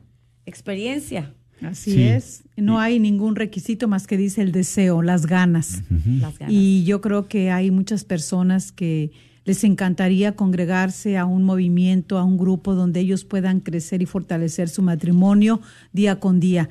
experiencia. 0.46 1.32
Así 1.62 1.92
Sí. 1.92 2.02
es. 2.02 2.44
No 2.56 2.80
hay 2.80 2.98
ningún 2.98 3.36
requisito 3.36 3.88
más 3.88 4.06
que 4.06 4.16
dice 4.16 4.42
el 4.42 4.52
deseo, 4.52 5.02
las 5.02 5.26
ganas. 5.26 5.82
Las 6.20 6.38
ganas. 6.38 6.52
Y 6.54 6.84
yo 6.84 7.00
creo 7.00 7.28
que 7.28 7.50
hay 7.50 7.70
muchas 7.70 8.04
personas 8.04 8.72
que 8.72 9.12
les 9.44 9.62
encantaría 9.64 10.32
congregarse 10.36 11.16
a 11.18 11.26
un 11.26 11.42
movimiento, 11.44 12.18
a 12.18 12.24
un 12.24 12.38
grupo 12.38 12.74
donde 12.74 13.00
ellos 13.00 13.24
puedan 13.24 13.60
crecer 13.60 14.02
y 14.02 14.06
fortalecer 14.06 14.68
su 14.68 14.82
matrimonio 14.82 15.60
día 15.92 16.18
con 16.18 16.40
día. 16.40 16.68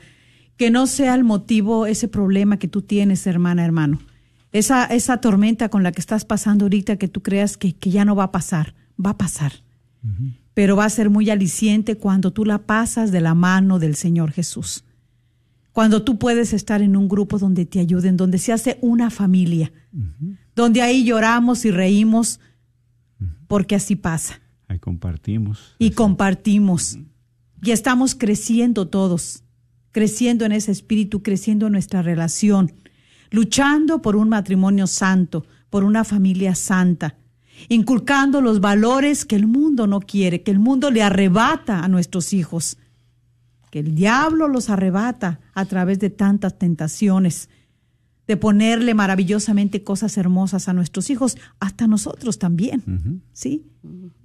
Que 0.57 0.71
no 0.71 0.87
sea 0.87 1.15
el 1.15 1.23
motivo 1.23 1.85
ese 1.85 2.07
problema 2.07 2.57
que 2.57 2.67
tú 2.67 2.81
tienes, 2.81 3.25
hermana, 3.27 3.65
hermano. 3.65 3.99
Esa, 4.51 4.85
esa 4.85 5.17
tormenta 5.17 5.69
con 5.69 5.81
la 5.81 5.91
que 5.91 5.99
estás 5.99 6.25
pasando 6.25 6.65
ahorita 6.65 6.97
que 6.97 7.07
tú 7.07 7.23
creas 7.23 7.57
que, 7.57 7.73
que 7.73 7.89
ya 7.89 8.05
no 8.05 8.15
va 8.15 8.25
a 8.25 8.31
pasar, 8.31 8.75
va 9.03 9.11
a 9.11 9.17
pasar. 9.17 9.53
Pero 10.53 10.75
va 10.75 10.85
a 10.85 10.89
ser 10.89 11.09
muy 11.09 11.29
aliciente 11.29 11.97
cuando 11.97 12.31
tú 12.31 12.45
la 12.45 12.59
pasas 12.59 13.11
de 13.11 13.21
la 13.21 13.33
mano 13.33 13.79
del 13.79 13.95
Señor 13.95 14.31
Jesús. 14.31 14.83
Cuando 15.71 16.03
tú 16.03 16.19
puedes 16.19 16.53
estar 16.53 16.83
en 16.83 16.95
un 16.95 17.07
grupo 17.07 17.39
donde 17.39 17.65
te 17.65 17.79
ayuden, 17.79 18.15
donde 18.15 18.37
se 18.37 18.53
hace 18.53 18.77
una 18.81 19.09
familia, 19.09 19.71
donde 20.55 20.83
ahí 20.83 21.03
lloramos 21.03 21.65
y 21.65 21.71
reímos, 21.71 22.39
porque 23.47 23.75
así 23.75 23.95
pasa. 23.95 24.39
Ahí 24.67 24.77
compartimos. 24.77 25.75
Y 25.79 25.91
compartimos. 25.91 26.99
Y 27.63 27.71
estamos 27.71 28.13
creciendo 28.13 28.87
todos, 28.87 29.43
creciendo 29.93 30.43
en 30.43 30.51
ese 30.51 30.73
espíritu, 30.73 31.23
creciendo 31.23 31.67
en 31.67 31.71
nuestra 31.71 32.01
relación, 32.01 32.73
luchando 33.31 34.01
por 34.01 34.17
un 34.17 34.27
matrimonio 34.27 34.87
santo, 34.87 35.45
por 35.69 35.85
una 35.85 36.03
familia 36.03 36.55
santa, 36.55 37.15
inculcando 37.69 38.41
los 38.41 38.59
valores 38.59 39.23
que 39.23 39.37
el 39.37 39.47
mundo 39.47 39.87
no 39.87 40.01
quiere, 40.01 40.41
que 40.41 40.51
el 40.51 40.59
mundo 40.59 40.91
le 40.91 41.03
arrebata 41.03 41.79
a 41.79 41.87
nuestros 41.87 42.33
hijos, 42.33 42.77
que 43.71 43.79
el 43.79 43.95
diablo 43.95 44.47
los 44.47 44.69
arrebata 44.69 45.39
a 45.53 45.65
través 45.65 45.99
de 45.99 46.09
tantas 46.09 46.59
tentaciones, 46.59 47.49
de 48.27 48.37
ponerle 48.37 48.93
maravillosamente 48.93 49.83
cosas 49.83 50.17
hermosas 50.17 50.69
a 50.69 50.73
nuestros 50.73 51.09
hijos, 51.09 51.37
hasta 51.59 51.87
nosotros 51.87 52.39
también, 52.39 53.21
¿sí? 53.33 53.65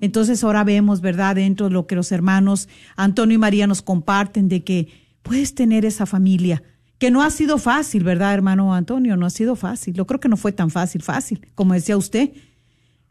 Entonces 0.00 0.44
ahora 0.44 0.64
vemos, 0.64 1.00
¿verdad?, 1.00 1.34
dentro 1.34 1.66
de 1.66 1.72
lo 1.72 1.86
que 1.86 1.96
los 1.96 2.12
hermanos 2.12 2.68
Antonio 2.96 3.34
y 3.34 3.38
María 3.38 3.66
nos 3.66 3.82
comparten 3.82 4.48
de 4.48 4.64
que 4.64 5.07
puedes 5.22 5.54
tener 5.54 5.84
esa 5.84 6.06
familia, 6.06 6.62
que 6.98 7.10
no 7.10 7.22
ha 7.22 7.30
sido 7.30 7.58
fácil, 7.58 8.02
¿verdad, 8.02 8.34
hermano 8.34 8.74
Antonio? 8.74 9.16
No 9.16 9.26
ha 9.26 9.30
sido 9.30 9.54
fácil. 9.54 9.94
Yo 9.94 10.06
creo 10.06 10.18
que 10.18 10.28
no 10.28 10.36
fue 10.36 10.52
tan 10.52 10.70
fácil, 10.70 11.02
fácil, 11.02 11.46
como 11.54 11.74
decía 11.74 11.96
usted. 11.96 12.32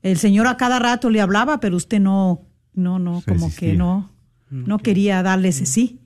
El 0.02 0.18
Señor 0.18 0.48
a 0.48 0.58
cada 0.58 0.78
rato 0.80 1.10
le 1.10 1.22
hablaba, 1.22 1.60
pero 1.60 1.78
usted 1.78 2.00
no, 2.00 2.42
no, 2.74 3.00
no, 3.00 3.24
como 3.26 3.54
que 3.56 3.76
no, 3.76 4.12
no 4.50 4.78
quería 4.80 5.24
darle 5.24 5.50
ese 5.50 5.66
sí. 5.66 6.02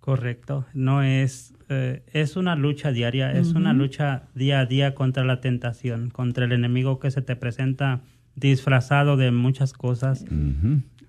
Correcto. 0.00 0.66
No 0.74 1.02
es, 1.02 1.54
eh, 1.68 2.02
es 2.12 2.36
una 2.36 2.56
lucha 2.56 2.90
diaria, 2.90 3.32
es 3.32 3.52
una 3.54 3.72
lucha 3.72 4.24
día 4.34 4.58
a 4.58 4.66
día 4.66 4.94
contra 4.94 5.24
la 5.24 5.40
tentación, 5.40 6.10
contra 6.10 6.44
el 6.44 6.52
enemigo 6.52 6.98
que 6.98 7.12
se 7.12 7.22
te 7.22 7.36
presenta 7.36 8.00
disfrazado 8.34 9.16
de 9.16 9.30
muchas 9.30 9.72
cosas 9.72 10.24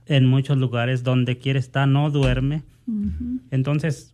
en 0.06 0.26
muchos 0.26 0.58
lugares 0.58 1.04
donde 1.04 1.38
quiere 1.40 1.60
estar, 1.60 1.88
no 1.88 2.12
duerme. 2.12 2.62
Entonces, 3.52 4.14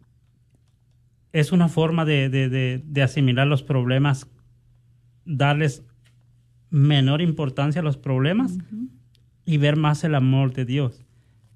es 1.32 1.52
una 1.52 1.68
forma 1.68 2.06
de, 2.06 2.30
de, 2.30 2.82
de, 2.84 3.02
asimilar 3.02 3.48
los 3.48 3.64
problemas, 3.64 4.28
darles 5.26 5.84
menor 6.70 7.22
importancia 7.22 7.82
a 7.82 7.84
los 7.84 7.98
problemas 7.98 8.58
y 9.46 9.58
ver 9.58 9.76
más 9.76 10.04
el 10.04 10.16
amor 10.16 10.54
de 10.54 10.66
Dios. 10.66 11.06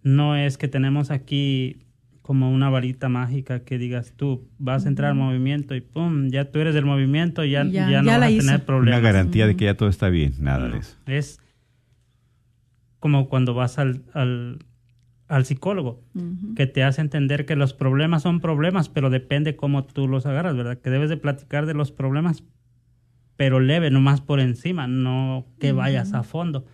No 0.02 0.36
es 0.36 0.58
que 0.58 0.68
tenemos 0.68 1.12
aquí 1.12 1.78
como 2.22 2.52
una 2.52 2.70
varita 2.70 3.10
mágica 3.10 3.64
que 3.64 3.78
digas 3.78 4.14
tú 4.16 4.48
vas 4.58 4.86
a 4.86 4.88
entrar 4.88 5.12
al 5.12 5.18
movimiento 5.18 5.76
y 5.76 5.82
pum, 5.82 6.30
ya 6.30 6.50
tú 6.52 6.60
eres 6.60 6.74
del 6.74 6.86
movimiento, 6.86 7.44
ya, 7.44 7.66
ya, 7.66 8.02
no 8.02 8.12
vas 8.12 8.22
a 8.22 8.28
tener 8.28 8.66
problemas. 8.66 9.00
Una 9.00 9.12
garantía 9.12 9.46
de 9.46 9.56
que 9.56 9.66
ya 9.66 9.76
todo 9.76 9.90
está 9.90 10.10
bien, 10.10 10.34
nada 10.40 10.70
de 10.70 10.78
eso. 10.78 10.98
Es 11.06 11.40
como 13.00 13.28
cuando 13.28 13.54
vas 13.54 13.78
al, 13.80 14.04
al, 14.14 14.60
al 15.34 15.46
psicólogo, 15.46 16.00
que 16.56 16.68
te 16.68 16.84
hace 16.84 17.02
entender 17.02 17.48
que 17.48 17.56
los 17.56 17.74
problemas 17.74 18.22
son 18.22 18.40
problemas, 18.40 18.88
pero 18.88 19.10
depende 19.10 19.56
cómo 19.56 19.84
tú 19.84 20.08
los 20.08 20.28
agarras, 20.28 20.56
¿verdad? 20.56 20.78
Que 20.78 20.92
debes 20.92 21.10
de 21.10 21.18
platicar 21.18 21.66
de 21.66 21.74
los 21.74 21.92
problemas, 21.92 22.44
pero 23.36 23.60
leve, 23.60 23.90
nomás 23.90 24.22
por 24.22 24.40
encima, 24.40 24.86
no 24.86 25.48
que 25.60 25.72
vayas 25.72 26.14
a 26.14 26.22
fondo. 26.22 26.68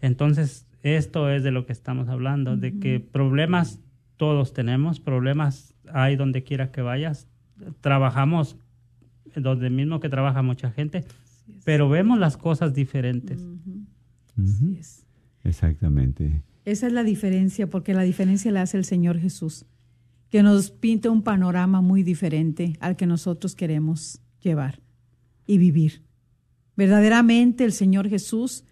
Entonces, 0.00 0.66
esto 0.82 1.30
es 1.30 1.44
de 1.44 1.52
lo 1.52 1.66
que 1.66 1.72
estamos 1.72 2.08
hablando, 2.08 2.56
de 2.56 2.80
que 2.80 2.98
problemas 2.98 3.78
todos 4.16 4.54
tenemos, 4.54 4.98
problemas 4.98 5.76
hay 5.92 6.16
donde 6.16 6.42
quiera 6.42 6.72
que 6.72 6.82
vayas, 6.82 7.28
trabajamos 7.80 8.56
donde 9.36 9.70
mismo 9.70 10.00
que 10.00 10.08
trabaja 10.08 10.42
mucha 10.42 10.72
gente, 10.72 11.04
pero 11.64 11.88
vemos 11.88 12.18
las 12.18 12.36
cosas 12.36 12.74
diferentes. 12.74 13.46
Exactamente. 15.44 16.42
Esa 16.64 16.86
es 16.86 16.92
la 16.92 17.04
diferencia, 17.04 17.68
porque 17.68 17.94
la 17.94 18.02
diferencia 18.02 18.52
la 18.52 18.62
hace 18.62 18.76
el 18.76 18.84
Señor 18.84 19.18
Jesús, 19.18 19.66
que 20.28 20.42
nos 20.42 20.70
pinta 20.70 21.10
un 21.10 21.22
panorama 21.22 21.80
muy 21.80 22.02
diferente 22.02 22.76
al 22.80 22.96
que 22.96 23.06
nosotros 23.06 23.54
queremos 23.54 24.20
llevar 24.40 24.80
y 25.46 25.58
vivir. 25.58 26.02
Verdaderamente 26.76 27.64
el 27.64 27.72
Señor 27.72 28.08
Jesús 28.08 28.64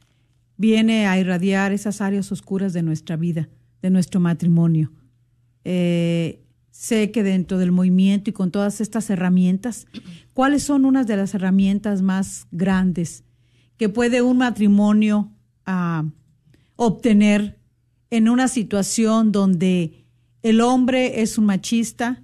viene 0.57 1.07
a 1.07 1.19
irradiar 1.19 1.73
esas 1.73 2.01
áreas 2.01 2.31
oscuras 2.31 2.73
de 2.73 2.83
nuestra 2.83 3.17
vida, 3.17 3.49
de 3.83 3.91
nuestro 3.91 4.21
matrimonio. 4.21 4.93
Eh, 5.65 6.45
sé 6.71 7.11
que 7.11 7.23
dentro 7.23 7.59
del 7.59 7.73
movimiento 7.73 8.31
y 8.31 8.33
con 8.33 8.51
todas 8.51 8.81
estas 8.81 9.11
herramientas, 9.11 9.87
¿cuáles 10.35 10.63
son 10.63 10.85
unas 10.85 11.07
de 11.07 11.17
las 11.17 11.35
herramientas 11.35 12.03
más 12.03 12.47
grandes 12.51 13.25
que 13.77 13.89
puede 13.89 14.23
un 14.23 14.39
matrimonio 14.39 15.33
ah, 15.67 16.05
obtener 16.77 17.58
en 18.11 18.29
una 18.29 18.49
situación 18.49 19.33
donde 19.33 20.05
el 20.43 20.61
hombre 20.61 21.23
es 21.23 21.39
un 21.39 21.47
machista, 21.47 22.23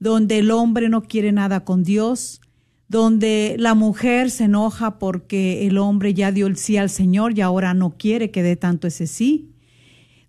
donde 0.00 0.38
el 0.38 0.50
hombre 0.50 0.88
no 0.88 1.02
quiere 1.02 1.32
nada 1.32 1.64
con 1.64 1.82
Dios, 1.82 2.40
donde 2.88 3.56
la 3.58 3.74
mujer 3.74 4.30
se 4.30 4.44
enoja 4.44 4.98
porque 4.98 5.66
el 5.66 5.76
hombre 5.76 6.14
ya 6.14 6.32
dio 6.32 6.46
el 6.46 6.56
sí 6.56 6.76
al 6.76 6.88
Señor 6.88 7.36
y 7.36 7.42
ahora 7.42 7.74
no 7.74 7.96
quiere 7.98 8.30
que 8.30 8.42
dé 8.42 8.56
tanto 8.56 8.86
ese 8.86 9.06
sí, 9.06 9.52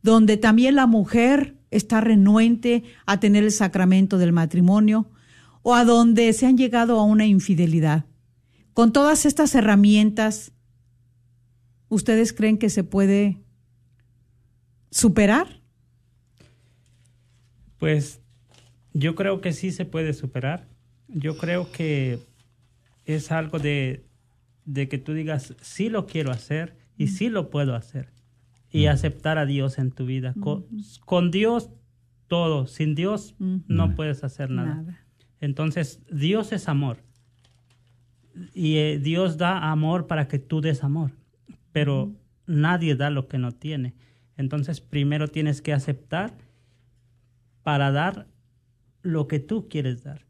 donde 0.01 0.37
también 0.37 0.75
la 0.75 0.87
mujer 0.87 1.55
está 1.71 2.01
renuente 2.01 2.83
a 3.05 3.19
tener 3.19 3.43
el 3.43 3.51
sacramento 3.51 4.17
del 4.17 4.33
matrimonio 4.33 5.09
o 5.61 5.75
a 5.75 5.85
donde 5.85 6.33
se 6.33 6.47
han 6.47 6.57
llegado 6.57 6.99
a 6.99 7.03
una 7.03 7.25
infidelidad. 7.25 8.05
Con 8.73 8.91
todas 8.91 9.25
estas 9.25 9.55
herramientas, 9.55 10.51
¿ustedes 11.89 12.33
creen 12.33 12.57
que 12.57 12.69
se 12.69 12.83
puede 12.83 13.37
superar? 14.91 15.61
Pues 17.77 18.21
yo 18.93 19.15
creo 19.15 19.41
que 19.41 19.53
sí 19.53 19.71
se 19.71 19.85
puede 19.85 20.13
superar. 20.13 20.67
Yo 21.07 21.37
creo 21.37 21.71
que 21.71 22.19
es 23.05 23.31
algo 23.31 23.59
de, 23.59 24.05
de 24.65 24.87
que 24.87 24.97
tú 24.97 25.13
digas, 25.13 25.55
sí 25.61 25.89
lo 25.89 26.05
quiero 26.05 26.31
hacer 26.31 26.77
y 26.97 27.07
sí 27.07 27.29
lo 27.29 27.49
puedo 27.49 27.75
hacer. 27.75 28.11
Y 28.71 28.85
aceptar 28.85 29.39
a 29.39 29.47
Dios 29.47 29.79
en 29.79 29.89
tu 29.91 30.05
vida. 30.05 30.35
Con, 31.05 31.31
Dios 31.31 31.71
todo. 32.27 32.67
Sin 32.67 32.93
Dios 32.93 33.35
no 33.39 33.95
puedes 33.95 34.23
hacer 34.23 34.51
nada. 34.51 34.99
Entonces, 35.41 36.03
Dios 36.11 36.51
es 36.51 36.67
amor. 36.67 36.97
Y 38.53 38.77
eh, 38.77 38.99
Dios 38.99 39.37
da 39.37 39.71
amor 39.71 40.05
para 40.05 40.27
que 40.27 40.37
tú 40.37 40.61
des 40.61 40.83
amor. 40.83 41.11
Pero 41.71 42.13
nadie 42.45 42.95
da 42.95 43.09
lo 43.09 43.27
que 43.27 43.39
no 43.39 43.53
tiene. 43.53 43.95
Entonces, 44.39 44.79
primero 44.79 45.27
tienes 45.27 45.61
que 45.61 45.73
aceptar 45.73 46.33
para 47.61 47.91
dar 47.91 48.27
lo 49.01 49.27
que 49.27 49.39
tú 49.39 49.67
quieres 49.67 50.01
dar. 50.03 50.25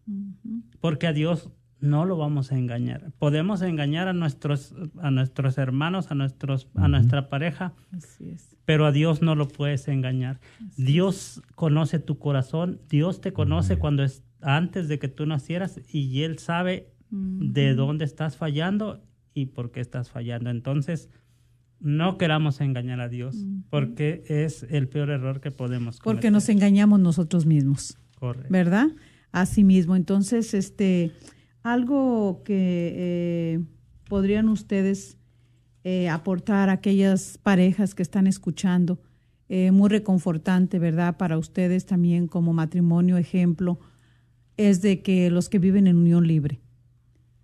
Porque 0.81 1.05
a 1.05 1.13
Dios 1.13 1.51
no 1.79 2.05
lo 2.05 2.17
vamos 2.17 2.51
a 2.51 2.57
engañar. 2.57 3.11
Podemos 3.19 3.61
engañar 3.61 4.07
a 4.07 4.13
nuestros, 4.13 4.73
a 4.99 5.11
nuestros 5.11 5.59
hermanos, 5.59 6.09
a, 6.09 6.15
nuestros, 6.15 6.67
a 6.73 6.87
nuestra 6.87 7.29
pareja, 7.29 7.73
pero 8.65 8.87
a 8.87 8.91
Dios 8.91 9.21
no 9.21 9.35
lo 9.35 9.47
puedes 9.47 9.87
engañar. 9.87 10.39
Dios 10.75 11.43
conoce 11.53 11.99
tu 11.99 12.17
corazón, 12.17 12.81
Dios 12.89 13.21
te 13.21 13.31
conoce 13.31 13.77
cuando 13.77 14.03
es 14.03 14.23
antes 14.41 14.87
de 14.87 14.97
que 14.97 15.07
tú 15.07 15.27
nacieras 15.27 15.81
y 15.87 16.23
Él 16.23 16.39
sabe 16.39 16.91
de 17.11 17.75
dónde 17.75 18.05
estás 18.05 18.37
fallando 18.37 19.03
y 19.35 19.47
por 19.47 19.71
qué 19.71 19.81
estás 19.81 20.09
fallando. 20.09 20.49
Entonces, 20.49 21.09
no 21.79 22.17
queramos 22.17 22.61
engañar 22.61 22.99
a 22.99 23.07
Dios, 23.07 23.35
porque 23.69 24.23
es 24.27 24.63
el 24.69 24.87
peor 24.87 25.09
error 25.09 25.39
que 25.39 25.51
podemos 25.51 25.99
cometer. 25.99 26.03
Porque 26.03 26.31
nos 26.31 26.49
engañamos 26.49 26.99
nosotros 26.99 27.45
mismos. 27.45 27.97
Correcto. 28.19 28.49
¿Verdad? 28.49 28.87
Así 29.31 29.63
mismo. 29.63 29.95
Entonces, 29.95 30.53
este, 30.53 31.13
algo 31.63 32.41
que 32.43 32.93
eh, 32.95 33.59
podrían 34.07 34.49
ustedes 34.49 35.17
eh, 35.83 36.09
aportar 36.09 36.69
a 36.69 36.73
aquellas 36.73 37.37
parejas 37.37 37.95
que 37.95 38.03
están 38.03 38.27
escuchando, 38.27 39.01
eh, 39.47 39.71
muy 39.71 39.89
reconfortante, 39.89 40.79
¿verdad? 40.79 41.17
Para 41.17 41.37
ustedes 41.37 41.85
también 41.85 42.27
como 42.27 42.53
matrimonio 42.53 43.17
ejemplo, 43.17 43.79
es 44.57 44.81
de 44.81 45.01
que 45.01 45.29
los 45.31 45.47
que 45.47 45.59
viven 45.59 45.87
en 45.87 45.95
unión 45.95 46.27
libre, 46.27 46.59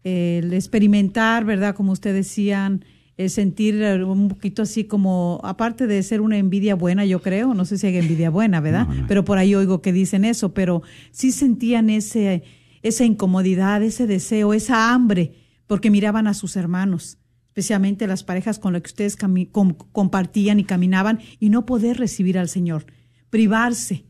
el 0.03 0.53
experimentar, 0.53 1.45
¿verdad? 1.45 1.73
Como 1.73 1.93
ustedes 1.93 2.27
decían, 2.27 2.83
eh, 3.17 3.29
sentir 3.29 3.75
un 4.05 4.27
poquito 4.27 4.61
así 4.61 4.83
como, 4.83 5.39
aparte 5.43 5.87
de 5.87 6.03
ser 6.03 6.21
una 6.21 6.37
envidia 6.37 6.75
buena, 6.75 7.05
yo 7.05 7.21
creo, 7.21 7.53
no 7.53 7.63
sé 7.65 7.77
si 7.77 7.87
hay 7.87 7.97
envidia 7.97 8.29
buena, 8.29 8.59
¿verdad? 8.59 8.87
No, 8.87 8.93
no. 8.93 9.07
Pero 9.07 9.23
por 9.23 9.37
ahí 9.37 9.55
oigo 9.55 9.81
que 9.81 9.93
dicen 9.93 10.25
eso, 10.25 10.53
pero 10.53 10.81
sí 11.11 11.31
sentían 11.31 11.89
ese, 11.89 12.43
esa 12.81 13.05
incomodidad, 13.05 13.81
ese 13.83 14.05
deseo, 14.07 14.53
esa 14.53 14.93
hambre, 14.93 15.33
porque 15.67 15.89
miraban 15.89 16.27
a 16.27 16.33
sus 16.33 16.55
hermanos, 16.57 17.17
especialmente 17.47 18.05
las 18.05 18.23
parejas 18.23 18.59
con 18.59 18.73
las 18.73 18.81
que 18.81 18.87
ustedes 18.89 19.15
com- 19.51 19.75
compartían 19.93 20.59
y 20.59 20.65
caminaban, 20.65 21.19
y 21.39 21.49
no 21.49 21.65
poder 21.65 21.97
recibir 21.97 22.37
al 22.37 22.49
Señor, 22.49 22.85
privarse. 23.29 24.05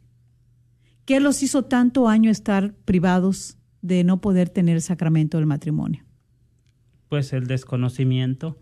¿Qué 1.06 1.20
los 1.20 1.44
hizo 1.44 1.66
tanto 1.66 2.08
año 2.10 2.32
estar 2.32 2.74
privados 2.86 3.60
de 3.84 4.04
no 4.04 4.20
poder 4.20 4.50
tener 4.50 4.78
el 4.78 4.82
sacramento 4.82 5.38
del 5.38 5.46
matrimonio? 5.46 6.04
Pues 7.08 7.32
el 7.34 7.46
desconocimiento, 7.46 8.58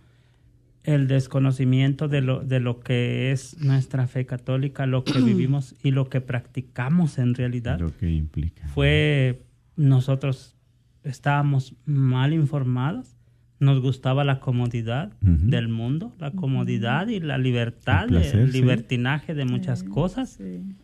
el 0.83 1.07
desconocimiento 1.07 2.07
de 2.07 2.21
lo, 2.21 2.41
de 2.41 2.59
lo 2.59 2.79
que 2.79 3.31
es 3.31 3.57
nuestra 3.59 4.07
fe 4.07 4.25
católica, 4.25 4.85
lo 4.85 5.03
que 5.03 5.19
vivimos 5.21 5.75
y 5.83 5.91
lo 5.91 6.09
que 6.09 6.21
practicamos 6.21 7.17
en 7.17 7.33
realidad. 7.33 7.79
Lo 7.79 7.95
que 7.95 8.11
implica. 8.11 8.67
Fue, 8.67 9.43
nosotros 9.75 10.55
estábamos 11.03 11.75
mal 11.85 12.33
informados, 12.33 13.15
nos 13.59 13.81
gustaba 13.81 14.25
la 14.25 14.39
comodidad 14.39 15.13
del 15.21 15.69
mundo, 15.69 16.13
la 16.19 16.31
comodidad 16.31 17.07
y 17.07 17.21
la 17.21 17.37
libertad, 17.37 18.03
El 18.03 18.09
placer, 18.09 18.39
el 18.41 18.51
sí. 18.51 18.59
libertinaje 18.59 19.33
de 19.33 19.45
muchas 19.45 19.83
cosas 19.83 20.37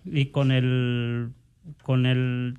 y 0.05 0.27
con 0.27 0.51
el 0.51 1.31
con 1.83 2.05
el 2.05 2.57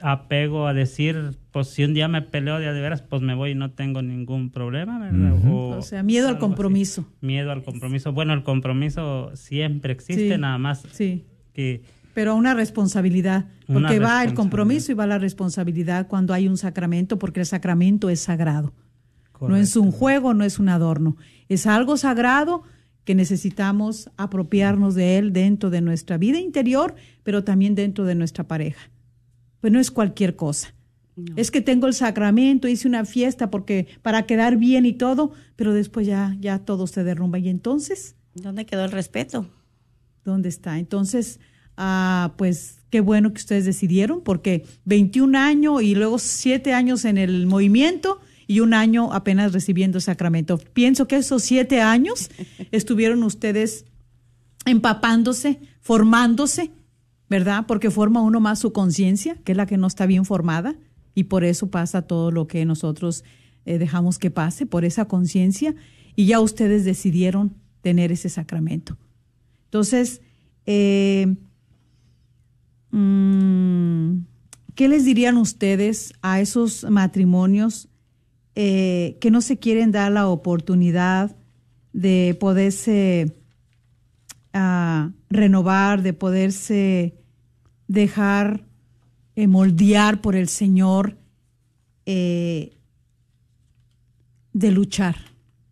apego 0.00 0.66
a 0.66 0.74
decir 0.74 1.36
pues 1.50 1.68
si 1.68 1.84
un 1.84 1.94
día 1.94 2.08
me 2.08 2.22
peleo 2.22 2.58
de 2.58 2.68
a 2.68 2.72
de 2.72 2.80
veras 2.80 3.02
pues 3.02 3.20
me 3.22 3.34
voy 3.34 3.50
y 3.50 3.54
no 3.54 3.70
tengo 3.72 4.00
ningún 4.02 4.50
problema 4.50 4.98
¿verdad? 4.98 5.32
O 5.44 5.82
sea, 5.82 6.02
miedo 6.02 6.28
al 6.28 6.34
así. 6.34 6.40
compromiso. 6.40 7.06
miedo 7.20 7.50
al 7.50 7.62
compromiso 7.64 8.12
bueno 8.12 8.32
el 8.34 8.42
compromiso 8.44 9.30
siempre 9.34 9.92
existe 9.92 10.34
Sí. 10.34 10.38
nada 10.40 10.58
más 10.58 10.82
Sí. 10.92 11.24
que 11.52 11.82
Pero 12.14 12.34
una 12.36 12.54
responsabilidad, 12.54 13.46
Una 13.68 13.88
porque 13.88 13.98
va 14.00 14.24
el 14.24 14.34
compromiso 14.34 14.90
y 14.92 14.94
va 14.96 15.06
la 15.06 15.18
responsabilidad 15.18 16.08
cuando 16.08 16.34
hay 16.34 16.48
un 16.48 16.56
sacramento, 16.56 17.16
porque 17.18 17.40
el 17.40 17.46
sacramento 17.46 18.10
es 18.10 18.18
sagrado. 18.20 18.72
No 19.40 19.54
es 19.54 19.76
un 19.76 19.92
juego, 19.92 20.34
no 20.34 20.42
es 20.42 20.58
un 20.58 20.68
adorno. 20.68 21.16
Es 21.48 21.68
algo 21.68 21.96
sagrado 21.96 22.64
que 23.04 23.14
necesitamos 23.14 24.10
apropiarnos 24.16 24.96
de 24.96 25.16
él 25.18 25.32
dentro 25.32 25.70
de 25.70 25.80
nuestra 25.80 26.18
vida 26.18 26.40
interior, 26.40 26.96
pero 27.22 27.44
también 27.44 27.76
dentro 27.76 28.04
de 28.04 28.16
nuestra 28.16 28.48
pareja. 28.48 28.90
Pues 29.60 29.72
no 29.72 29.80
es 29.80 29.90
cualquier 29.90 30.36
cosa. 30.36 30.74
Es 31.34 31.50
que 31.50 31.60
tengo 31.60 31.88
el 31.88 31.94
sacramento, 31.94 32.68
hice 32.68 32.86
una 32.86 33.04
fiesta 33.04 33.50
porque 33.50 33.88
para 34.02 34.24
quedar 34.24 34.56
bien 34.56 34.86
y 34.86 34.92
todo, 34.92 35.32
pero 35.56 35.74
después 35.74 36.06
ya 36.06 36.36
ya 36.38 36.60
todo 36.60 36.86
se 36.86 37.02
derrumba 37.02 37.40
y 37.40 37.48
entonces 37.48 38.14
¿Dónde 38.42 38.66
quedó 38.66 38.84
el 38.84 38.92
respeto? 38.92 39.46
¿Dónde 40.24 40.48
está? 40.48 40.78
Entonces, 40.78 41.40
ah, 41.76 42.34
pues 42.36 42.80
qué 42.90 43.00
bueno 43.00 43.32
que 43.32 43.38
ustedes 43.38 43.64
decidieron, 43.64 44.22
porque 44.22 44.64
21 44.84 45.38
años 45.38 45.82
y 45.82 45.94
luego 45.94 46.18
7 46.18 46.72
años 46.72 47.04
en 47.04 47.18
el 47.18 47.46
movimiento 47.46 48.20
y 48.46 48.60
un 48.60 48.74
año 48.74 49.12
apenas 49.12 49.52
recibiendo 49.52 50.00
sacramento. 50.00 50.58
Pienso 50.72 51.08
que 51.08 51.16
esos 51.16 51.42
7 51.42 51.80
años 51.80 52.30
estuvieron 52.70 53.22
ustedes 53.22 53.84
empapándose, 54.64 55.60
formándose, 55.80 56.70
¿verdad? 57.28 57.66
Porque 57.66 57.90
forma 57.90 58.22
uno 58.22 58.40
más 58.40 58.58
su 58.58 58.72
conciencia, 58.72 59.36
que 59.44 59.52
es 59.52 59.58
la 59.58 59.66
que 59.66 59.76
no 59.76 59.86
está 59.86 60.06
bien 60.06 60.24
formada, 60.24 60.76
y 61.14 61.24
por 61.24 61.44
eso 61.44 61.70
pasa 61.70 62.02
todo 62.02 62.30
lo 62.30 62.46
que 62.46 62.64
nosotros 62.64 63.24
eh, 63.64 63.78
dejamos 63.78 64.18
que 64.18 64.30
pase, 64.30 64.66
por 64.66 64.84
esa 64.84 65.06
conciencia, 65.06 65.74
y 66.14 66.26
ya 66.26 66.40
ustedes 66.40 66.84
decidieron 66.84 67.54
tener 67.82 68.12
ese 68.12 68.28
sacramento. 68.28 68.96
Entonces, 69.64 70.22
eh, 70.66 71.36
mm, 72.90 74.18
¿qué 74.74 74.88
les 74.88 75.04
dirían 75.04 75.36
ustedes 75.36 76.14
a 76.22 76.40
esos 76.40 76.84
matrimonios 76.90 77.88
eh, 78.54 79.18
que 79.20 79.30
no 79.30 79.40
se 79.40 79.58
quieren 79.58 79.92
dar 79.92 80.10
la 80.10 80.28
oportunidad 80.28 81.36
de 81.92 82.36
poderse 82.40 83.36
ah, 84.52 85.12
renovar, 85.30 86.02
de 86.02 86.12
poderse 86.12 87.17
dejar 87.88 88.64
eh, 89.34 89.46
moldear 89.46 90.20
por 90.20 90.36
el 90.36 90.48
Señor, 90.48 91.18
eh, 92.06 92.78
de 94.52 94.70
luchar? 94.70 95.16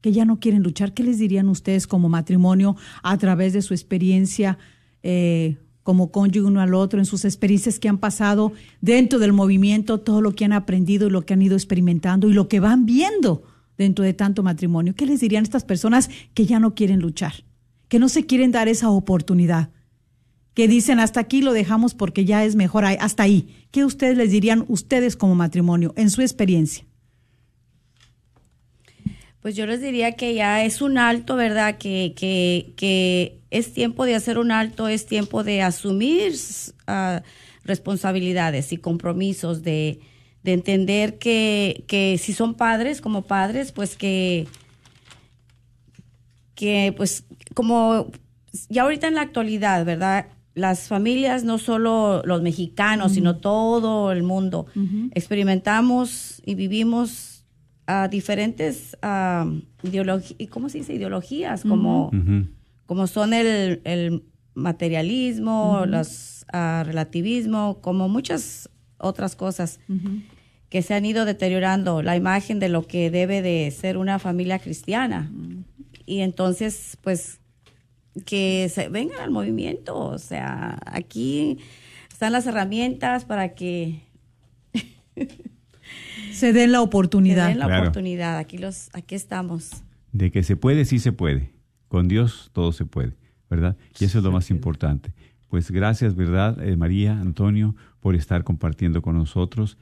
que 0.07 0.13
ya 0.13 0.25
no 0.25 0.39
quieren 0.39 0.63
luchar, 0.63 0.95
¿qué 0.95 1.03
les 1.03 1.19
dirían 1.19 1.49
ustedes 1.49 1.89
como 1.89 2.09
matrimonio 2.09 2.77
a 3.03 3.19
través 3.19 3.53
de 3.53 3.61
su 3.61 3.75
experiencia 3.75 4.57
eh, 5.03 5.57
como 5.83 6.13
cónyuge 6.13 6.47
uno 6.47 6.61
al 6.61 6.75
otro, 6.75 7.01
en 7.01 7.07
sus 7.07 7.25
experiencias 7.25 7.81
que 7.81 7.89
han 7.89 7.99
pasado 7.99 8.53
dentro 8.81 9.19
del 9.19 9.33
movimiento, 9.33 9.99
todo 9.99 10.21
lo 10.21 10.33
que 10.33 10.45
han 10.45 10.53
aprendido 10.53 11.09
y 11.09 11.11
lo 11.11 11.27
que 11.27 11.35
han 11.35 11.43
ido 11.43 11.57
experimentando 11.57 12.29
y 12.29 12.35
lo 12.35 12.47
que 12.47 12.61
van 12.61 12.87
viendo 12.87 13.43
dentro 13.77 14.05
de 14.05 14.15
tanto 14.15 14.45
matrimonio? 14.45 14.95
¿Qué 14.95 15.07
les 15.07 15.19
dirían 15.19 15.43
estas 15.43 15.65
personas 15.65 16.09
que 16.35 16.47
ya 16.47 16.61
no 16.61 16.77
quieren 16.77 17.01
luchar, 17.01 17.43
que 17.89 17.99
no 17.99 18.09
se 18.09 18.27
quieren 18.27 18.53
dar 18.53 18.69
esa 18.69 18.91
oportunidad? 18.91 19.71
Que 20.57 20.69
dicen 20.69 21.01
hasta 21.01 21.21
aquí 21.21 21.43
lo 21.43 21.53
dejamos 21.53 21.93
porque 21.93 22.25
ya 22.25 22.43
es 22.43 22.57
mejor 22.57 22.87
hasta 22.87 23.23
ahí. 23.23 23.67
¿Qué 23.73 23.85
ustedes 23.85 24.17
les 24.17 24.31
dirían 24.31 24.65
ustedes 24.69 25.15
como 25.15 25.35
matrimonio 25.35 25.93
en 25.99 26.09
su 26.09 26.23
experiencia? 26.23 26.87
Pues 29.43 29.55
yo 29.55 29.67
les 29.67 29.83
diría 29.83 30.13
que 30.13 30.33
ya 30.33 30.65
es 30.65 30.81
un 30.81 30.97
alto, 30.97 31.37
¿verdad? 31.37 31.77
Que, 31.77 32.15
que, 32.17 32.73
que 32.75 33.39
es 33.51 33.75
tiempo 33.75 34.07
de 34.07 34.15
hacer 34.15 34.39
un 34.39 34.51
alto, 34.51 34.89
es 34.89 35.05
tiempo 35.05 35.45
de 35.45 35.61
asumir 35.61 36.35
ah, 36.87 37.23
responsabilidades 37.65 38.73
y 38.73 38.79
compromisos, 38.79 39.63
de, 39.63 40.01
de 40.43 40.55
entender 40.55 41.19
que, 41.19 41.85
que 41.87 42.17
si 42.17 42.33
son 42.33 42.55
padres, 42.55 43.03
como 43.03 43.27
padres, 43.27 43.73
pues 43.73 43.95
que, 43.95 44.49
que 46.55 46.95
pues 46.97 47.25
como 47.53 48.11
ya 48.71 48.85
ahorita 48.85 49.07
en 49.07 49.17
la 49.17 49.21
actualidad, 49.21 49.85
¿verdad? 49.85 50.29
Las 50.57 50.89
familias, 50.89 51.45
no 51.45 51.59
solo 51.59 52.23
los 52.25 52.41
mexicanos, 52.41 53.13
sino 53.13 53.37
todo 53.37 54.11
el 54.11 54.23
mundo, 54.23 54.67
experimentamos 55.13 56.43
y 56.45 56.55
vivimos 56.55 57.45
a 57.87 58.09
diferentes 58.09 58.97
ideologías, 59.83 60.51
¿cómo 60.51 60.69
se 60.69 60.79
dice? 60.79 60.95
Ideologías, 60.95 61.63
como, 61.63 62.11
como 62.87 63.07
son 63.07 63.35
el, 63.35 63.83
el 63.85 64.23
materialismo, 64.55 65.85
los 65.87 66.47
ah, 66.53 66.83
relativismo, 66.85 67.81
como 67.83 68.09
muchas 68.09 68.71
otras 68.99 69.37
cosas 69.37 69.79
que 70.69 70.83
se 70.83 70.95
han 70.95 71.05
ido 71.05 71.25
deteriorando 71.25 72.03
la 72.03 72.17
imagen 72.17 72.59
de 72.59 72.69
lo 72.69 72.87
que 72.87 73.11
debe 73.11 73.43
de 73.43 73.71
ser 73.71 73.99
una 73.99 74.19
familia 74.19 74.59
cristiana. 74.59 75.31
Y 76.07 76.21
entonces, 76.21 76.97
pues, 77.03 77.41
que 78.25 78.69
se 78.73 78.89
vengan 78.89 79.21
al 79.21 79.31
movimiento, 79.31 79.97
o 79.99 80.19
sea, 80.19 80.79
aquí 80.87 81.59
están 82.11 82.33
las 82.33 82.47
herramientas 82.47 83.25
para 83.25 83.55
que 83.55 84.03
Se 86.33 86.53
den 86.53 86.73
la 86.73 86.79
se 86.79 86.85
oportunidad. 86.85 87.49
den 87.49 87.59
la 87.59 87.67
Claro. 87.67 87.83
oportunidad. 87.85 88.39
Aquí 88.39 88.59
los, 88.59 88.91
aquí 88.93 89.15
estamos. 89.15 89.83
De 90.13 90.31
que 90.31 90.43
se 90.43 90.57
puede, 90.57 90.85
sí 90.85 90.99
se 90.99 91.13
puede. 91.13 91.51
Con 91.89 92.09
Dios 92.09 92.51
todo 92.53 92.73
se 92.73 92.85
puede, 92.85 93.15
¿verdad? 93.49 93.77
Y 93.99 94.05
eso 94.05 94.19
es 94.19 94.25
lo 94.25 94.33
más 94.33 94.51
importante. 94.51 95.13
Pues 95.49 95.71
gracias, 95.71 96.15
¿verdad, 96.17 96.63
eh, 96.63 96.77
María, 96.77 97.13
Antonio, 97.21 97.77
por 98.01 98.15
estar 98.17 98.45
compartiendo 98.45 99.01
con 99.03 99.17
nosotros 99.17 99.79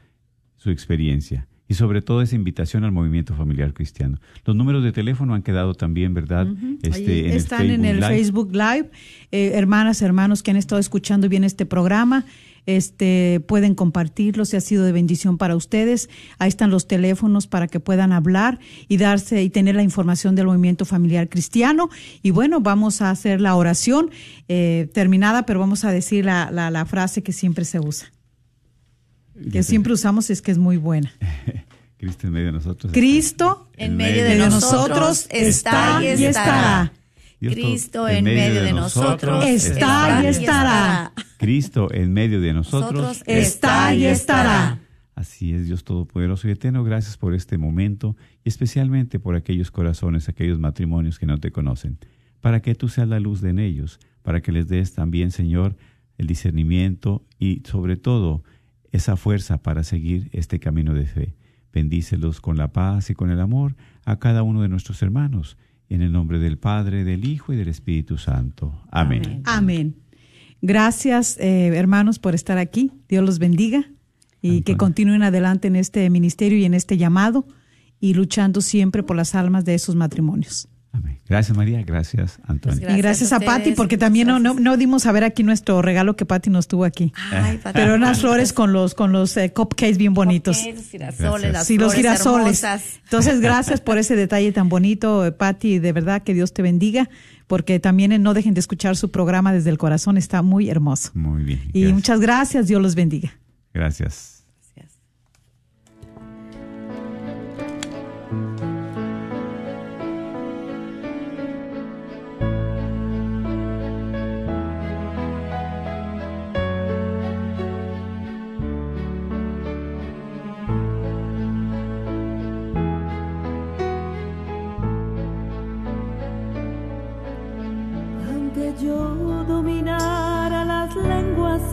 su 0.57 0.71
experiencia 0.71 1.49
y 1.69 1.75
sobre 1.75 2.03
todo 2.03 2.23
esa 2.23 2.37
invitación 2.37 2.85
al 2.85 2.93
movimiento 2.93 3.35
familiar 3.35 3.73
cristiano. 3.73 4.19
Los 4.45 4.55
números 4.55 4.85
de 4.85 4.93
teléfono 4.93 5.35
han 5.35 5.43
quedado 5.43 5.75
también, 5.75 6.15
¿verdad? 6.15 6.47
Este, 6.83 7.27
el 7.31 7.33
están 7.33 7.71
en 7.71 7.85
el 7.85 8.01
Live. 8.01 8.09
Facebook 8.09 8.51
Live. 8.53 8.91
Eh, 9.33 9.53
hermanas, 9.55 10.03
hermanos 10.03 10.43
que 10.43 10.51
han 10.51 10.57
estado 10.57 10.81
escuchando 10.81 11.29
bien 11.29 11.45
este 11.45 11.65
programa, 11.67 12.27
este, 12.67 13.41
pueden 13.47 13.75
compartirlo 13.75 14.45
si 14.45 14.57
ha 14.57 14.61
sido 14.61 14.85
de 14.85 14.93
bendición 14.93 15.39
para 15.39 15.57
ustedes. 15.57 16.09
Ahí 16.39 16.49
están 16.49 16.71
los 16.71 16.87
teléfonos 16.87 17.47
para 17.47 17.69
que 17.69 17.81
puedan 17.81 18.13
hablar 18.13 18.59
y 18.89 18.97
darse 18.97 19.43
y 19.43 19.51
tener 19.51 19.75
la 19.75 19.83
información 19.83 20.35
del 20.35 20.47
movimiento 20.47 20.85
familiar 20.85 21.29
cristiano. 21.29 21.91
Y 22.23 22.31
bueno, 22.31 22.61
vamos 22.61 23.03
a 23.03 23.11
hacer 23.11 23.41
la 23.41 23.55
oración 23.57 24.11
eh, 24.49 24.89
terminada, 24.93 25.47
pero 25.47 25.61
vamos 25.61 25.85
a 25.85 25.93
decir 25.93 26.25
la, 26.25 26.51
la, 26.51 26.71
la 26.71 26.85
frase 26.87 27.23
que 27.23 27.33
siempre 27.33 27.65
se 27.65 27.81
usa, 27.81 28.13
que 29.51 29.63
siempre 29.63 29.93
usamos 29.93 30.31
es 30.31 30.43
que 30.43 30.51
es 30.51 30.59
muy 30.59 30.77
buena. 30.77 31.13
Cristo 31.99 32.27
en 32.27 32.33
medio 32.33 32.47
de 32.47 32.53
nosotros. 32.53 32.93
Cristo 32.93 33.69
En 33.77 33.97
medio 33.97 34.25
de 34.25 34.37
nosotros 34.37 35.27
está 35.31 36.03
y 36.03 36.25
estará. 36.25 36.93
Cristo 37.41 38.09
en 38.09 38.25
medio 38.25 38.63
de 38.63 38.73
nosotros 38.73 39.45
está 39.47 40.23
y 40.23 40.27
estará. 40.27 41.13
Cristo 41.39 41.89
en 41.93 42.13
medio 42.13 42.41
de 42.41 42.53
nosotros 42.53 42.93
Nosotros 42.93 43.23
está 43.27 43.95
y 43.95 44.05
estará. 44.05 44.81
Así 45.15 45.55
es, 45.55 45.67
Dios 45.67 45.85
Todopoderoso 45.85 46.49
y 46.49 46.51
Eterno, 46.51 46.83
gracias 46.83 47.17
por 47.17 47.35
este 47.35 47.57
momento 47.57 48.17
y 48.45 48.49
especialmente 48.49 49.21
por 49.21 49.37
aquellos 49.37 49.71
corazones, 49.71 50.29
aquellos 50.29 50.59
matrimonios 50.59 51.19
que 51.19 51.27
no 51.27 51.39
te 51.39 51.53
conocen, 51.53 51.99
para 52.41 52.61
que 52.61 52.75
tú 52.75 52.89
seas 52.89 53.09
la 53.09 53.21
luz 53.21 53.41
de 53.41 53.51
en 53.51 53.61
ellos, 53.61 54.01
para 54.23 54.43
que 54.43 54.51
les 54.51 54.69
des 54.69 54.93
también, 54.93 55.31
Señor, 55.31 55.77
el 56.19 56.27
discernimiento 56.27 57.25
y 57.39 57.63
sobre 57.65 57.97
todo 57.97 58.43
esa 58.95 59.17
fuerza 59.17 59.59
para 59.59 59.83
seguir 59.83 60.29
este 60.33 60.61
camino 60.61 60.95
de 60.95 61.07
fe. 61.07 61.35
Bendícelos 61.73 62.41
con 62.41 62.57
la 62.57 62.73
paz 62.73 63.11
y 63.11 63.15
con 63.15 63.29
el 63.29 63.41
amor 63.41 63.75
a 64.05 64.21
cada 64.21 64.45
uno 64.45 64.63
de 64.63 64.69
nuestros 64.69 65.03
hermanos. 65.03 65.57
En 65.89 66.01
el 66.01 66.13
nombre 66.13 66.39
del 66.39 66.59
Padre, 66.59 67.03
del 67.03 67.25
Hijo 67.25 67.53
y 67.53 67.57
del 67.57 67.67
Espíritu 67.67 68.19
Santo. 68.19 68.73
Amén. 68.93 69.43
Amén. 69.47 69.97
Gracias, 70.63 71.37
eh, 71.41 71.67
hermanos, 71.75 72.21
por 72.21 72.37
estar 72.37 72.57
aquí. 72.57 72.93
Dios 73.09 73.25
los 73.25 73.41
bendiga 73.41 73.85
y 74.41 74.63
que 74.63 74.77
continúen 74.77 75.25
adelante 75.25 75.67
en 75.67 75.75
este 75.75 76.09
ministerio 76.09 76.57
y 76.57 76.65
en 76.65 76.75
este 76.75 76.97
llamado 76.97 77.49
y 77.99 78.15
luchando 78.15 78.61
siempre 78.61 79.03
por 79.03 79.17
las 79.17 79.35
almas 79.35 79.65
de 79.65 79.75
esos 79.75 79.97
matrimonios. 79.97 80.69
Amén. 80.95 81.19
Gracias 81.29 81.57
María, 81.57 81.83
gracias 81.83 82.39
Antonio. 82.47 82.81
Pues 82.83 82.95
y 82.95 82.99
gracias 82.99 83.33
a, 83.33 83.41
Patti 83.41 83.73
porque 83.73 83.99
también 83.99 84.29
no, 84.29 84.39
no, 84.39 84.77
dimos 84.77 85.07
a 85.07 85.13
ver 85.13 85.25
aquí 85.25 85.43
nuestro 85.43 85.83
regalo 85.83 86.15
que 86.15 86.25
Patti 86.25 86.51
nos 86.51 86.69
tuvo 86.69 86.85
aquí. 86.85 87.13
Ay, 87.33 87.59
Pero 87.73 87.97
unas 87.97 88.21
flores 88.21 88.53
con 88.53 88.73
los 88.73 88.95
con 88.95 89.11
los 89.11 89.37
eh, 89.37 89.53
cupcakes 89.53 89.99
bien 89.99 90.15
bonitos. 90.15 90.59
Girasoles, 90.91 91.53
las 91.53 91.67
sí, 91.67 91.79
los 91.79 91.95
girasoles. 91.95 92.65
Entonces, 93.03 93.41
gracias 93.41 93.81
por 93.81 93.99
ese 93.99 94.15
detalle 94.15 94.53
tan 94.53 94.69
bonito, 94.69 95.27
eh, 95.27 95.33
Patti, 95.33 95.81
de 95.81 95.93
verdad 95.93 96.23
que 96.23 96.33
Dios 96.33 96.53
te 96.53 96.63
bendiga 96.63 97.11
porque 97.49 97.81
también 97.81 98.23
no 98.23 98.33
dejen 98.33 98.55
de 98.55 98.61
escuchar 98.61 98.97
su 98.97 99.11
programa 99.11 99.53
desde 99.53 99.71
el 99.71 99.79
corazón, 99.79 100.17
está 100.17 100.43
muy 100.43 100.71
hermoso. 100.71 101.11
Muy 101.15 101.43
bien. 101.43 101.61
Y 101.73 101.93
muchas 101.93 102.21
gracias, 102.21 102.69
Dios 102.69 102.81
los 102.81 102.95
bendiga. 102.95 103.33
Gracias. 103.73 104.34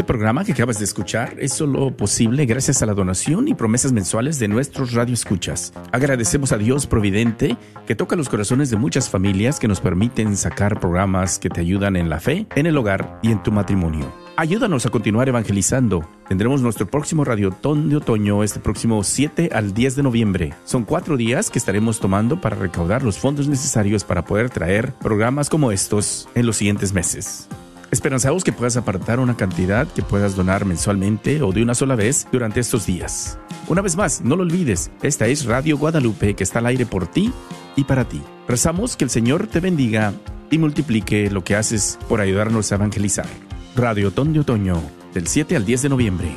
Este 0.00 0.14
programa 0.14 0.46
que 0.46 0.52
acabas 0.52 0.78
de 0.78 0.86
escuchar 0.86 1.34
es 1.38 1.52
solo 1.52 1.94
posible 1.94 2.46
gracias 2.46 2.80
a 2.80 2.86
la 2.86 2.94
donación 2.94 3.48
y 3.48 3.54
promesas 3.54 3.92
mensuales 3.92 4.38
de 4.38 4.48
nuestros 4.48 4.94
radioescuchas. 4.94 5.74
Agradecemos 5.92 6.52
a 6.52 6.56
Dios 6.56 6.86
Providente 6.86 7.58
que 7.86 7.94
toca 7.94 8.16
los 8.16 8.30
corazones 8.30 8.70
de 8.70 8.78
muchas 8.78 9.10
familias 9.10 9.60
que 9.60 9.68
nos 9.68 9.82
permiten 9.82 10.38
sacar 10.38 10.80
programas 10.80 11.38
que 11.38 11.50
te 11.50 11.60
ayudan 11.60 11.96
en 11.96 12.08
la 12.08 12.18
fe, 12.18 12.46
en 12.56 12.64
el 12.64 12.78
hogar 12.78 13.18
y 13.20 13.30
en 13.30 13.42
tu 13.42 13.52
matrimonio. 13.52 14.10
Ayúdanos 14.38 14.86
a 14.86 14.88
continuar 14.88 15.28
evangelizando. 15.28 16.08
Tendremos 16.30 16.62
nuestro 16.62 16.86
próximo 16.86 17.22
Radiotón 17.22 17.90
de 17.90 17.96
Otoño 17.96 18.42
este 18.42 18.58
próximo 18.58 19.04
7 19.04 19.50
al 19.52 19.74
10 19.74 19.96
de 19.96 20.02
noviembre. 20.02 20.54
Son 20.64 20.84
cuatro 20.84 21.18
días 21.18 21.50
que 21.50 21.58
estaremos 21.58 22.00
tomando 22.00 22.40
para 22.40 22.56
recaudar 22.56 23.02
los 23.02 23.18
fondos 23.18 23.48
necesarios 23.48 24.04
para 24.04 24.24
poder 24.24 24.48
traer 24.48 24.94
programas 24.94 25.50
como 25.50 25.72
estos 25.72 26.26
en 26.34 26.46
los 26.46 26.56
siguientes 26.56 26.94
meses. 26.94 27.50
Esperanzamos 27.90 28.44
que 28.44 28.52
puedas 28.52 28.76
apartar 28.76 29.18
una 29.18 29.36
cantidad 29.36 29.88
que 29.88 30.02
puedas 30.02 30.36
donar 30.36 30.64
mensualmente 30.64 31.42
o 31.42 31.50
de 31.50 31.62
una 31.62 31.74
sola 31.74 31.96
vez 31.96 32.28
durante 32.30 32.60
estos 32.60 32.86
días. 32.86 33.36
Una 33.66 33.82
vez 33.82 33.96
más, 33.96 34.20
no 34.20 34.36
lo 34.36 34.42
olvides, 34.42 34.92
esta 35.02 35.26
es 35.26 35.44
Radio 35.44 35.76
Guadalupe 35.76 36.34
que 36.34 36.44
está 36.44 36.60
al 36.60 36.66
aire 36.66 36.86
por 36.86 37.08
ti 37.08 37.32
y 37.74 37.84
para 37.84 38.04
ti. 38.04 38.22
Rezamos 38.46 38.96
que 38.96 39.04
el 39.04 39.10
Señor 39.10 39.48
te 39.48 39.58
bendiga 39.58 40.12
y 40.52 40.58
multiplique 40.58 41.30
lo 41.30 41.42
que 41.42 41.56
haces 41.56 41.98
por 42.08 42.20
ayudarnos 42.20 42.70
a 42.70 42.76
evangelizar. 42.76 43.26
Radio 43.74 44.12
Ton 44.12 44.32
de 44.32 44.40
Otoño, 44.40 44.80
del 45.12 45.26
7 45.26 45.56
al 45.56 45.64
10 45.64 45.82
de 45.82 45.88
noviembre. 45.88 46.28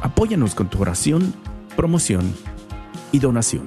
Apóyanos 0.00 0.54
con 0.54 0.70
tu 0.70 0.80
oración, 0.80 1.34
promoción 1.76 2.32
y 3.10 3.18
donación. 3.18 3.66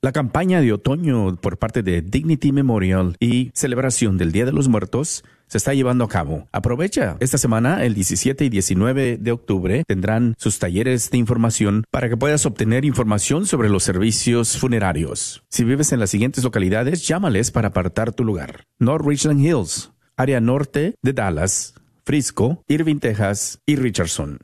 La 0.00 0.12
campaña 0.12 0.60
de 0.60 0.72
otoño 0.72 1.34
por 1.36 1.58
parte 1.58 1.82
de 1.82 2.02
Dignity 2.02 2.52
Memorial 2.52 3.16
y 3.18 3.50
celebración 3.52 4.16
del 4.16 4.30
Día 4.30 4.44
de 4.44 4.52
los 4.52 4.68
Muertos 4.68 5.24
se 5.48 5.58
está 5.58 5.74
llevando 5.74 6.04
a 6.04 6.08
cabo. 6.08 6.48
Aprovecha 6.52 7.16
esta 7.20 7.38
semana, 7.38 7.84
el 7.84 7.94
17 7.94 8.44
y 8.44 8.48
19 8.48 9.18
de 9.18 9.32
octubre, 9.32 9.82
tendrán 9.86 10.34
sus 10.38 10.58
talleres 10.58 11.10
de 11.10 11.18
información 11.18 11.84
para 11.90 12.08
que 12.08 12.16
puedas 12.16 12.46
obtener 12.46 12.84
información 12.84 13.46
sobre 13.46 13.68
los 13.68 13.82
servicios 13.82 14.56
funerarios. 14.58 15.42
Si 15.48 15.64
vives 15.64 15.92
en 15.92 16.00
las 16.00 16.10
siguientes 16.10 16.44
localidades, 16.44 17.06
llámales 17.06 17.50
para 17.50 17.68
apartar 17.68 18.12
tu 18.12 18.24
lugar. 18.24 18.64
North 18.78 19.04
Richland 19.04 19.40
Hills, 19.40 19.90
área 20.16 20.40
norte 20.40 20.94
de 21.02 21.12
Dallas, 21.12 21.74
Frisco, 22.04 22.62
Irving, 22.68 23.00
Texas 23.00 23.60
y 23.66 23.76
Richardson. 23.76 24.38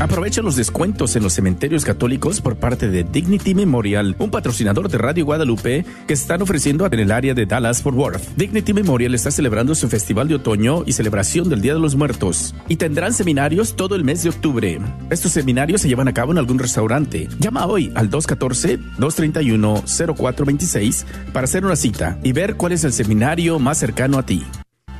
Aprovecha 0.00 0.40
los 0.40 0.56
descuentos 0.56 1.14
en 1.14 1.22
los 1.22 1.34
cementerios 1.34 1.84
católicos 1.84 2.40
por 2.40 2.56
parte 2.56 2.88
de 2.88 3.04
Dignity 3.04 3.54
Memorial, 3.54 4.16
un 4.18 4.30
patrocinador 4.30 4.88
de 4.88 4.96
Radio 4.96 5.26
Guadalupe 5.26 5.84
que 6.06 6.14
están 6.14 6.40
ofreciendo 6.40 6.86
en 6.86 6.98
el 6.98 7.12
área 7.12 7.34
de 7.34 7.44
Dallas 7.44 7.82
Fort 7.82 7.98
Worth. 7.98 8.34
Dignity 8.34 8.72
Memorial 8.72 9.14
está 9.14 9.30
celebrando 9.30 9.74
su 9.74 9.90
festival 9.90 10.28
de 10.28 10.36
otoño 10.36 10.84
y 10.86 10.92
celebración 10.92 11.50
del 11.50 11.60
Día 11.60 11.74
de 11.74 11.80
los 11.80 11.96
Muertos 11.96 12.54
y 12.66 12.76
tendrán 12.76 13.12
seminarios 13.12 13.76
todo 13.76 13.94
el 13.94 14.04
mes 14.04 14.22
de 14.22 14.30
octubre. 14.30 14.80
Estos 15.10 15.32
seminarios 15.32 15.82
se 15.82 15.88
llevan 15.88 16.08
a 16.08 16.14
cabo 16.14 16.32
en 16.32 16.38
algún 16.38 16.58
restaurante. 16.58 17.28
Llama 17.38 17.66
hoy 17.66 17.92
al 17.94 18.08
214-231-0426 18.10 21.04
para 21.32 21.44
hacer 21.44 21.66
una 21.66 21.76
cita 21.76 22.18
y 22.22 22.32
ver 22.32 22.54
cuál 22.54 22.72
es 22.72 22.84
el 22.84 22.94
seminario 22.94 23.58
más 23.58 23.76
cercano 23.76 24.18
a 24.18 24.24
ti. 24.24 24.46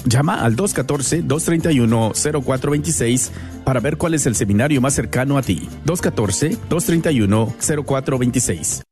Llama 0.05 0.41
al 0.41 0.55
214-231-0426 0.55 3.29
para 3.63 3.79
ver 3.79 3.97
cuál 3.97 4.15
es 4.15 4.25
el 4.25 4.35
seminario 4.35 4.81
más 4.81 4.93
cercano 4.93 5.37
a 5.37 5.41
ti. 5.41 5.69
214-231-0426. 5.85 8.83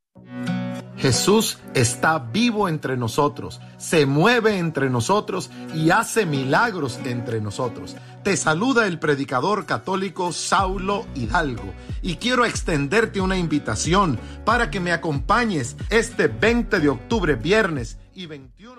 Jesús 0.99 1.59
está 1.75 2.19
vivo 2.19 2.67
entre 2.67 2.97
nosotros, 2.97 3.61
se 3.77 4.05
mueve 4.05 4.57
entre 4.57 4.89
nosotros 4.89 5.49
y 5.73 5.91
hace 5.91 6.25
milagros 6.25 6.99
entre 7.05 7.39
nosotros. 7.39 7.95
Te 8.21 8.35
saluda 8.35 8.85
el 8.85 8.99
predicador 8.99 9.65
católico 9.65 10.33
Saulo 10.33 11.05
Hidalgo 11.15 11.73
y 12.01 12.17
quiero 12.17 12.45
extenderte 12.45 13.21
una 13.21 13.37
invitación 13.37 14.19
para 14.43 14.69
que 14.69 14.81
me 14.81 14.91
acompañes 14.91 15.77
este 15.89 16.27
20 16.27 16.81
de 16.81 16.89
octubre, 16.89 17.35
viernes 17.35 17.97
y 18.13 18.25
21 18.25 18.78